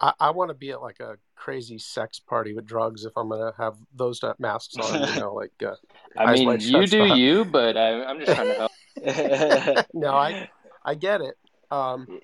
I, 0.00 0.12
I 0.20 0.30
want 0.30 0.50
to 0.50 0.54
be 0.54 0.70
at 0.70 0.82
like 0.82 1.00
a 1.00 1.16
crazy 1.34 1.78
sex 1.78 2.18
party 2.18 2.52
with 2.52 2.66
drugs 2.66 3.04
if 3.04 3.12
I'm 3.16 3.28
gonna 3.28 3.52
have 3.56 3.76
those 3.94 4.20
masks 4.38 4.76
on. 4.76 5.14
You 5.14 5.20
know, 5.20 5.34
like 5.34 5.52
uh, 5.64 5.74
I 6.16 6.32
mean, 6.32 6.60
you 6.60 6.86
do 6.86 7.02
on. 7.02 7.18
you, 7.18 7.44
but 7.44 7.76
I, 7.76 8.04
I'm 8.04 8.20
just 8.20 8.34
trying 8.34 8.48
to 8.48 8.54
help. 8.54 9.86
no, 9.94 10.14
I 10.14 10.48
I 10.84 10.94
get 10.94 11.20
it. 11.20 11.36
Um, 11.70 12.20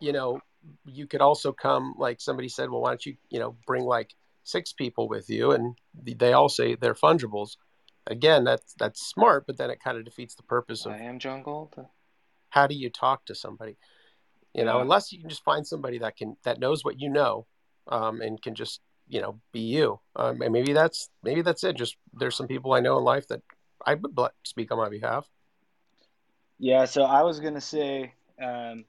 you 0.00 0.12
know, 0.12 0.40
you 0.84 1.06
could 1.06 1.20
also 1.20 1.52
come 1.52 1.94
like 1.98 2.20
somebody 2.20 2.48
said, 2.48 2.70
well, 2.70 2.80
why 2.80 2.90
don't 2.90 3.06
you 3.06 3.16
you 3.30 3.38
know 3.38 3.56
bring 3.66 3.84
like 3.84 4.14
six 4.42 4.72
people 4.72 5.08
with 5.08 5.30
you, 5.30 5.52
and 5.52 5.76
they 6.02 6.32
all 6.32 6.48
say 6.48 6.74
they're 6.74 6.94
fungibles 6.94 7.56
again, 8.06 8.44
that's 8.44 8.74
that's 8.74 9.06
smart, 9.06 9.46
but 9.46 9.56
then 9.56 9.70
it 9.70 9.82
kind 9.82 9.98
of 9.98 10.04
defeats 10.04 10.34
the 10.34 10.42
purpose 10.42 10.86
of. 10.86 10.92
I 10.92 10.98
am 10.98 11.18
John 11.18 11.42
Gold. 11.42 11.74
How 12.50 12.66
do 12.66 12.74
you 12.74 12.90
talk 12.90 13.24
to 13.26 13.34
somebody? 13.34 13.76
You 14.54 14.64
know, 14.64 14.76
yeah. 14.76 14.82
unless 14.82 15.12
you 15.12 15.20
can 15.20 15.28
just 15.28 15.44
find 15.44 15.66
somebody 15.66 15.98
that 15.98 16.16
can 16.16 16.36
that 16.44 16.58
knows 16.58 16.84
what 16.84 17.00
you 17.00 17.10
know, 17.10 17.46
um, 17.88 18.20
and 18.20 18.40
can 18.40 18.54
just 18.54 18.80
you 19.08 19.20
know 19.20 19.40
be 19.52 19.60
you. 19.60 20.00
Um, 20.14 20.40
and 20.42 20.52
maybe 20.52 20.72
that's 20.72 21.10
maybe 21.22 21.42
that's 21.42 21.64
it. 21.64 21.76
Just 21.76 21.96
there's 22.14 22.36
some 22.36 22.46
people 22.46 22.72
I 22.72 22.80
know 22.80 22.98
in 22.98 23.04
life 23.04 23.28
that 23.28 23.42
I 23.84 23.94
would 23.94 24.16
speak 24.44 24.72
on 24.72 24.78
my 24.78 24.88
behalf. 24.88 25.28
Yeah, 26.58 26.86
so 26.86 27.02
I 27.02 27.22
was 27.22 27.40
gonna 27.40 27.60
say, 27.60 28.14
um, 28.42 28.84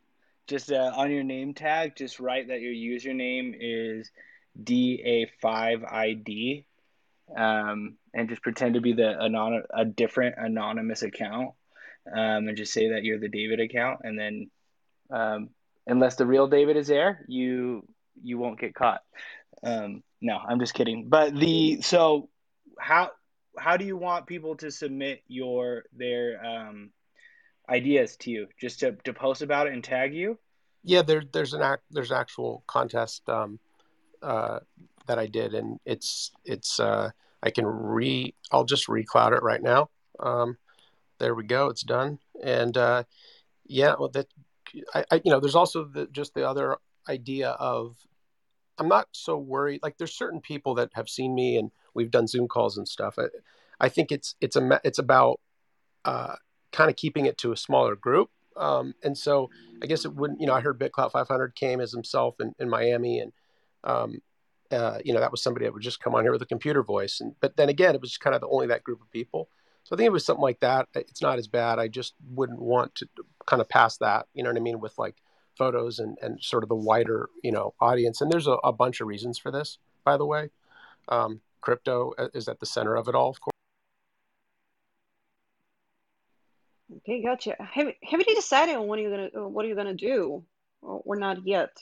just 0.47 0.72
uh, 0.72 0.93
on 0.95 1.11
your 1.11 1.24
name 1.24 1.53
tag, 1.53 1.97
just 1.97 2.20
write 2.20 2.47
that 2.47 2.61
your 2.61 2.72
username 2.72 3.55
is 3.59 4.09
DA5ID, 4.63 6.63
um, 7.36 7.97
and 8.18 8.28
just 8.28 8.41
pretend 8.41 8.74
to 8.74 8.82
be 8.82 8.93
the 8.93 9.22
anon- 9.22 9.63
a 9.74 9.86
different 9.86 10.36
anonymous 10.39 11.03
account, 11.03 11.51
um, 12.11 12.47
and 12.47 12.57
just 12.57 12.74
say 12.74 12.89
that 12.89 13.03
you're 13.03 13.20
the 13.20 13.30
David 13.30 13.59
account, 13.59 14.01
and 14.03 14.18
then 14.20 14.49
um, 15.11 15.49
unless 15.86 16.15
the 16.15 16.26
real 16.26 16.47
David 16.47 16.78
is 16.78 16.88
there, 16.88 17.24
you 17.28 17.88
you 18.24 18.39
won't 18.39 18.59
get 18.59 18.74
caught. 18.74 19.01
Um, 19.63 20.03
no, 20.20 20.36
I'm 20.36 20.59
just 20.59 20.74
kidding. 20.74 21.09
But 21.09 21.36
the 21.36 21.82
so 21.82 22.30
how 22.80 23.11
how 23.57 23.78
do 23.78 23.86
you 23.86 23.95
want 23.95 24.26
people 24.26 24.55
to 24.57 24.72
submit 24.72 25.22
your 25.28 25.84
their 25.95 26.43
um, 26.43 26.89
ideas 27.70 28.15
to 28.18 28.32
you? 28.32 28.47
Just 28.59 28.80
to, 28.80 28.93
to 29.03 29.13
post 29.13 29.43
about 29.43 29.68
it 29.68 29.74
and 29.74 29.84
tag 29.84 30.13
you? 30.13 30.39
Yeah, 30.84 31.03
there, 31.03 31.24
there's 31.32 31.53
an 31.53 31.61
act, 31.61 31.84
there's 31.91 32.11
an 32.11 32.18
actual 32.18 32.63
contest 32.65 33.28
um, 33.30 33.59
uh, 34.24 34.59
that 35.05 35.20
I 35.20 35.28
did, 35.28 35.53
and 35.53 35.80
it's 35.86 36.32
it's 36.45 36.80
uh, 36.80 37.11
I 37.43 37.49
can 37.49 37.65
re 37.65 38.33
I'll 38.51 38.65
just 38.65 38.88
recloud 38.88 39.33
it 39.33 39.43
right 39.43 39.61
now. 39.61 39.89
Um, 40.19 40.57
there 41.19 41.35
we 41.35 41.45
go, 41.45 41.67
it's 41.67 41.83
done. 41.83 42.19
And 42.43 42.75
uh, 42.77 43.03
yeah, 43.65 43.95
well, 43.99 44.09
that 44.09 44.27
I, 44.93 45.05
I 45.11 45.21
you 45.23 45.31
know 45.31 45.39
there's 45.39 45.55
also 45.55 45.85
the, 45.85 46.07
just 46.07 46.33
the 46.33 46.47
other 46.47 46.77
idea 47.07 47.49
of 47.51 47.97
I'm 48.77 48.88
not 48.88 49.07
so 49.11 49.38
worried. 49.38 49.81
Like 49.81 49.97
there's 49.97 50.15
certain 50.15 50.41
people 50.41 50.75
that 50.75 50.91
have 50.93 51.09
seen 51.09 51.33
me 51.33 51.57
and 51.57 51.71
we've 51.93 52.11
done 52.11 52.27
Zoom 52.27 52.47
calls 52.47 52.77
and 52.77 52.88
stuff. 52.88 53.15
I, 53.17 53.25
I 53.79 53.89
think 53.89 54.11
it's 54.11 54.35
it's 54.41 54.55
a 54.55 54.79
it's 54.83 54.99
about 54.99 55.39
uh, 56.05 56.35
kind 56.71 56.89
of 56.89 56.95
keeping 56.95 57.25
it 57.25 57.38
to 57.39 57.51
a 57.51 57.57
smaller 57.57 57.95
group. 57.95 58.29
Um, 58.55 58.93
and 59.03 59.17
so 59.17 59.49
I 59.81 59.85
guess 59.85 60.05
it 60.05 60.13
wouldn't, 60.13 60.41
you 60.41 60.47
know, 60.47 60.53
I 60.53 60.61
heard 60.61 60.79
BitClout 60.79 61.11
500 61.11 61.55
came 61.55 61.79
as 61.79 61.91
himself 61.91 62.35
in, 62.39 62.53
in 62.59 62.69
Miami 62.69 63.19
and, 63.19 63.31
um, 63.83 64.21
uh, 64.72 64.99
you 65.03 65.13
know, 65.13 65.20
that 65.20 65.32
was 65.32 65.41
somebody 65.41 65.65
that 65.65 65.74
would 65.74 65.84
just 65.84 65.99
come 65.99 66.15
on 66.15 66.24
here 66.24 66.32
with 66.32 66.41
a 66.41 66.47
computer 66.47 66.84
voice. 66.84 67.20
And, 67.22 67.36
but 67.39 67.57
then 67.57 67.70
again, 67.70 67.95
it 67.95 68.01
was 68.01 68.18
kind 68.18 68.36
of 68.36 68.41
the, 68.41 68.47
only 68.47 68.68
that 68.68 68.84
group 68.84 69.01
of 69.01 69.11
people. 69.11 69.49
So 69.84 69.95
I 69.95 69.97
think 69.97 70.07
it 70.07 70.11
was 70.11 70.26
something 70.26 70.41
like 70.41 70.59
that. 70.59 70.88
It's 70.95 71.22
not 71.22 71.39
as 71.39 71.47
bad. 71.47 71.80
I 71.80 71.88
just 71.88 72.13
wouldn't 72.32 72.61
want 72.61 72.95
to 72.95 73.07
kind 73.45 73.61
of 73.61 73.70
pass 73.70 73.97
that, 73.97 74.28
you 74.34 74.43
know 74.43 74.49
what 74.49 74.57
I 74.57 74.61
mean? 74.61 74.80
With 74.80 74.97
like 74.97 75.15
photos 75.57 75.99
and, 75.99 76.18
and 76.22 76.43
sort 76.43 76.63
of 76.63 76.70
the 76.70 76.76
wider, 76.76 77.30
you 77.43 77.51
know, 77.51 77.74
audience. 77.80 78.22
And 78.22 78.32
there's 78.32 78.47
a, 78.47 78.57
a 78.63 78.74
bunch 78.74 78.99
of 78.99 79.07
reasons 79.07 79.38
for 79.38 79.51
this, 79.51 79.78
by 80.03 80.18
the 80.18 80.26
way. 80.26 80.49
Um, 81.07 81.41
crypto 81.61 82.13
uh, 82.18 82.28
is 82.34 82.47
at 82.47 82.59
the 82.59 82.65
center 82.65 82.95
of 82.95 83.07
it 83.07 83.15
all, 83.15 83.30
of 83.30 83.39
course. 83.39 83.53
Okay, 86.97 87.22
gotcha. 87.22 87.55
Have 87.59 87.88
Have 88.03 88.24
you 88.26 88.36
decided 88.36 88.76
on 88.76 88.88
what 88.88 88.99
are 88.99 89.01
you 89.01 89.09
gonna 89.09 89.49
what 89.49 89.65
are 89.65 89.68
you 89.68 89.76
gonna 89.76 89.93
do, 89.93 90.43
or, 90.82 91.01
or 91.05 91.15
not 91.15 91.45
yet? 91.45 91.78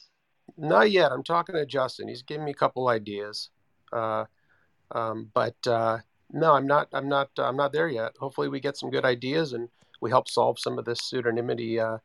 Not 0.57 0.91
yet. 0.91 1.11
I'm 1.11 1.23
talking 1.23 1.55
to 1.55 1.65
Justin. 1.65 2.07
He's 2.07 2.21
giving 2.21 2.45
me 2.45 2.51
a 2.51 2.55
couple 2.55 2.87
ideas, 2.87 3.49
uh, 3.91 4.25
um, 4.91 5.29
but 5.33 5.55
uh, 5.67 5.99
no, 6.31 6.53
I'm 6.53 6.67
not. 6.67 6.87
I'm 6.93 7.09
not. 7.09 7.29
I'm 7.37 7.57
not 7.57 7.73
there 7.73 7.89
yet. 7.89 8.13
Hopefully, 8.19 8.47
we 8.47 8.59
get 8.59 8.77
some 8.77 8.89
good 8.89 9.05
ideas 9.05 9.53
and 9.53 9.69
we 10.01 10.09
help 10.09 10.29
solve 10.29 10.59
some 10.59 10.77
of 10.77 10.85
this 10.85 10.99
pseudonymity, 11.01 11.79
uh, 11.79 11.99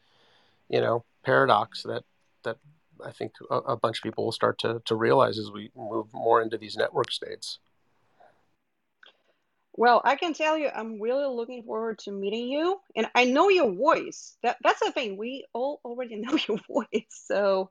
you 0.69 0.81
know, 0.81 1.05
paradox 1.23 1.83
that 1.85 2.05
that 2.45 2.57
I 3.05 3.13
think 3.13 3.33
a, 3.51 3.57
a 3.57 3.77
bunch 3.77 3.99
of 3.99 4.03
people 4.03 4.25
will 4.25 4.33
start 4.33 4.59
to 4.61 4.83
to 4.85 4.95
realize 4.95 5.39
as 5.39 5.51
we 5.53 5.71
move 5.77 6.13
more 6.13 6.43
into 6.43 6.59
these 6.59 6.77
network 6.77 7.13
states. 7.13 7.59
Well, 9.75 10.03
I 10.05 10.17
can 10.17 10.35
tell 10.35 10.59
you, 10.59 10.69
I'm 10.75 11.01
really 11.01 11.27
looking 11.27 11.63
forward 11.63 12.01
to 12.01 12.13
meeting 12.13 12.49
you, 12.49 12.81
and 12.97 13.07
I 13.15 13.25
know 13.25 13.49
your 13.49 13.73
voice. 13.73 14.37
That 14.43 14.57
that's 14.63 14.81
the 14.81 14.93
thing. 14.93 15.17
We 15.17 15.47
all 15.53 15.81
already 15.85 16.17
know 16.25 16.37
your 16.49 16.59
voice, 16.69 17.07
so 17.09 17.71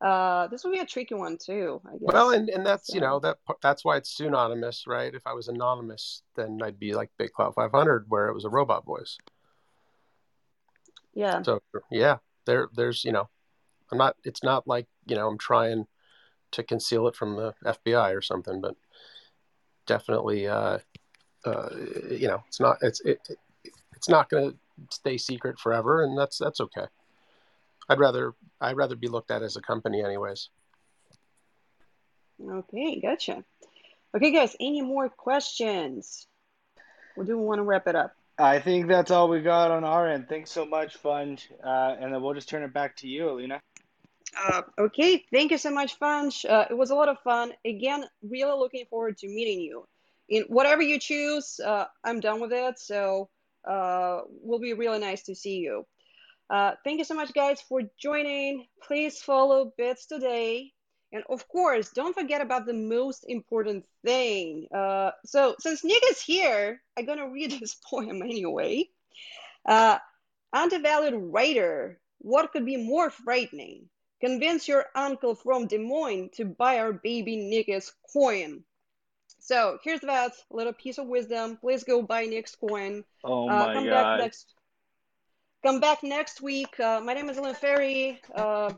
uh, 0.00 0.46
this 0.46 0.62
will 0.62 0.72
be 0.72 0.78
a 0.78 0.86
tricky 0.86 1.14
one 1.14 1.36
too, 1.36 1.80
I 1.86 1.92
guess. 1.92 2.00
Well, 2.00 2.30
and, 2.30 2.48
and 2.48 2.64
that's 2.64 2.94
you 2.94 3.00
know 3.00 3.18
that 3.20 3.38
that's 3.60 3.84
why 3.84 3.96
it's 3.96 4.16
pseudonymous, 4.16 4.86
right? 4.86 5.12
If 5.12 5.26
I 5.26 5.32
was 5.32 5.48
anonymous, 5.48 6.22
then 6.36 6.60
I'd 6.62 6.78
be 6.78 6.94
like 6.94 7.10
BitClout 7.18 7.54
500, 7.54 8.06
where 8.08 8.28
it 8.28 8.34
was 8.34 8.44
a 8.44 8.48
robot 8.48 8.84
voice. 8.84 9.18
yeah, 11.14 11.42
So 11.42 11.60
yeah, 11.90 12.18
there 12.46 12.68
there's 12.74 13.04
you 13.04 13.10
know, 13.10 13.28
I'm 13.90 13.98
not. 13.98 14.16
It's 14.24 14.44
not 14.44 14.68
like 14.68 14.86
you 15.06 15.16
know 15.16 15.26
I'm 15.26 15.38
trying 15.38 15.86
to 16.52 16.62
conceal 16.62 17.08
it 17.08 17.16
from 17.16 17.34
the 17.34 17.54
FBI 17.64 18.16
or 18.16 18.22
something, 18.22 18.60
but 18.60 18.76
definitely, 19.86 20.46
uh, 20.46 20.78
uh, 21.44 21.68
you 22.08 22.28
know, 22.28 22.42
it's 22.46 22.60
not. 22.60 22.78
It's 22.82 23.00
it, 23.00 23.18
it 23.28 23.38
it's 23.96 24.08
not 24.08 24.30
going 24.30 24.52
to 24.52 24.56
stay 24.92 25.18
secret 25.18 25.58
forever, 25.58 26.04
and 26.04 26.16
that's 26.16 26.38
that's 26.38 26.60
okay. 26.60 26.86
I'd 27.88 27.98
rather 27.98 28.34
I'd 28.60 28.76
rather 28.76 28.96
be 28.96 29.08
looked 29.08 29.30
at 29.30 29.42
as 29.42 29.56
a 29.56 29.62
company, 29.62 30.02
anyways. 30.02 30.50
okay, 32.42 33.00
gotcha. 33.00 33.44
Okay, 34.14 34.32
guys, 34.32 34.56
any 34.60 34.82
more 34.82 35.08
questions? 35.08 36.26
We 37.16 37.26
do 37.26 37.38
want 37.38 37.58
to 37.58 37.62
wrap 37.62 37.86
it 37.86 37.96
up? 37.96 38.14
I 38.38 38.60
think 38.60 38.86
that's 38.86 39.10
all 39.10 39.28
we 39.28 39.40
got 39.40 39.70
on 39.70 39.84
our 39.84 40.08
end. 40.08 40.28
Thanks 40.28 40.52
so 40.52 40.64
much, 40.64 41.02
Funge. 41.02 41.42
Uh, 41.62 41.96
and 42.00 42.14
then 42.14 42.22
we'll 42.22 42.34
just 42.34 42.48
turn 42.48 42.62
it 42.62 42.72
back 42.72 42.96
to 42.98 43.08
you, 43.08 43.30
Alina. 43.30 43.60
Uh, 44.36 44.62
okay, 44.78 45.24
thank 45.32 45.50
you 45.50 45.58
so 45.58 45.70
much, 45.70 45.98
Funch. 45.98 46.48
Uh, 46.48 46.66
it 46.70 46.74
was 46.74 46.90
a 46.90 46.94
lot 46.94 47.08
of 47.08 47.18
fun. 47.20 47.52
Again, 47.64 48.04
really 48.22 48.56
looking 48.56 48.84
forward 48.88 49.18
to 49.18 49.26
meeting 49.26 49.60
you. 49.60 49.86
In 50.28 50.44
whatever 50.44 50.82
you 50.82 51.00
choose, 51.00 51.58
uh, 51.64 51.86
I'm 52.04 52.20
done 52.20 52.40
with 52.40 52.52
it. 52.52 52.78
So, 52.78 53.28
uh, 53.68 54.20
will 54.28 54.60
be 54.60 54.74
really 54.74 55.00
nice 55.00 55.24
to 55.24 55.34
see 55.34 55.56
you. 55.56 55.84
Uh, 56.50 56.72
thank 56.84 56.98
you 56.98 57.04
so 57.04 57.14
much, 57.14 57.32
guys, 57.34 57.60
for 57.60 57.82
joining. 57.98 58.66
Please 58.82 59.20
follow 59.20 59.72
BitsTODAY. 59.78 60.72
And 61.12 61.24
of 61.30 61.48
course, 61.48 61.90
don't 61.90 62.14
forget 62.14 62.40
about 62.42 62.66
the 62.66 62.74
most 62.74 63.24
important 63.28 63.86
thing. 64.04 64.68
Uh, 64.74 65.12
so, 65.24 65.56
since 65.58 65.84
Nick 65.84 66.02
is 66.10 66.20
here, 66.20 66.82
I'm 66.98 67.06
going 67.06 67.18
to 67.18 67.28
read 67.28 67.52
this 67.60 67.74
poem 67.74 68.22
anyway. 68.22 68.88
Uh, 69.66 69.98
undervalued 70.52 71.14
writer, 71.16 71.98
what 72.18 72.52
could 72.52 72.66
be 72.66 72.76
more 72.76 73.10
frightening? 73.10 73.88
Convince 74.20 74.66
your 74.66 74.86
uncle 74.94 75.34
from 75.34 75.66
Des 75.66 75.78
Moines 75.78 76.30
to 76.34 76.44
buy 76.44 76.78
our 76.78 76.92
baby 76.92 77.36
Nick's 77.36 77.92
coin. 78.12 78.64
So 79.38 79.78
here's 79.84 80.00
that 80.00 80.32
little 80.50 80.72
piece 80.72 80.98
of 80.98 81.06
wisdom. 81.06 81.56
Please 81.56 81.84
go 81.84 82.02
buy 82.02 82.26
Nick's 82.26 82.56
coin. 82.56 83.04
Oh 83.24 83.48
Uh, 83.48 83.66
my 83.66 83.74
come 83.74 83.84
back 83.84 84.04
God. 84.04 84.18
next. 84.18 84.54
Come 85.64 85.80
back 85.80 86.02
next 86.02 86.40
week. 86.40 86.78
Uh, 86.78 87.00
my 87.02 87.14
name 87.14 87.28
is 87.28 87.36
Alina 87.36 87.54
Ferry. 87.54 88.20
Uh, 88.34 88.72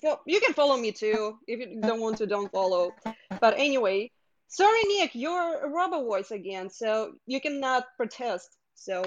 fo- 0.00 0.20
you 0.26 0.40
can 0.40 0.54
follow 0.54 0.76
me 0.76 0.92
too. 0.92 1.38
If 1.48 1.58
you 1.58 1.80
don't 1.80 2.00
want 2.00 2.18
to, 2.18 2.26
don't 2.26 2.50
follow. 2.52 2.92
But 3.40 3.54
anyway, 3.58 4.10
sorry, 4.46 4.82
Nick, 4.84 5.14
you're 5.14 5.64
a 5.64 5.68
rubber 5.68 5.98
voice 5.98 6.30
again, 6.30 6.70
so 6.70 7.14
you 7.26 7.40
cannot 7.40 7.86
protest. 7.96 8.56
So 8.74 9.02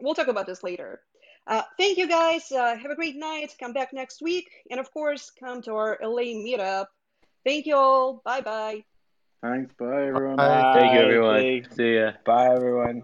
we'll 0.00 0.14
talk 0.14 0.28
about 0.28 0.46
this 0.46 0.62
later. 0.62 1.00
Uh, 1.46 1.62
thank 1.76 1.98
you 1.98 2.06
guys. 2.06 2.52
Uh, 2.52 2.76
have 2.76 2.92
a 2.92 2.94
great 2.94 3.16
night. 3.16 3.54
Come 3.58 3.72
back 3.72 3.92
next 3.92 4.22
week. 4.22 4.48
And 4.70 4.78
of 4.78 4.92
course, 4.92 5.32
come 5.38 5.62
to 5.62 5.72
our 5.74 5.98
LA 6.00 6.30
meetup. 6.38 6.86
Thank 7.44 7.66
you 7.66 7.74
all. 7.74 8.22
Bye 8.24 8.42
bye. 8.42 8.84
Thanks. 9.42 9.72
Bye, 9.74 10.06
everyone. 10.06 10.36
Bye. 10.36 10.72
Thank 10.76 10.92
you, 10.94 11.00
everyone. 11.00 11.40
Thanks. 11.40 11.74
See 11.74 11.96
ya. 11.96 12.12
Bye, 12.24 12.54
everyone. 12.54 13.02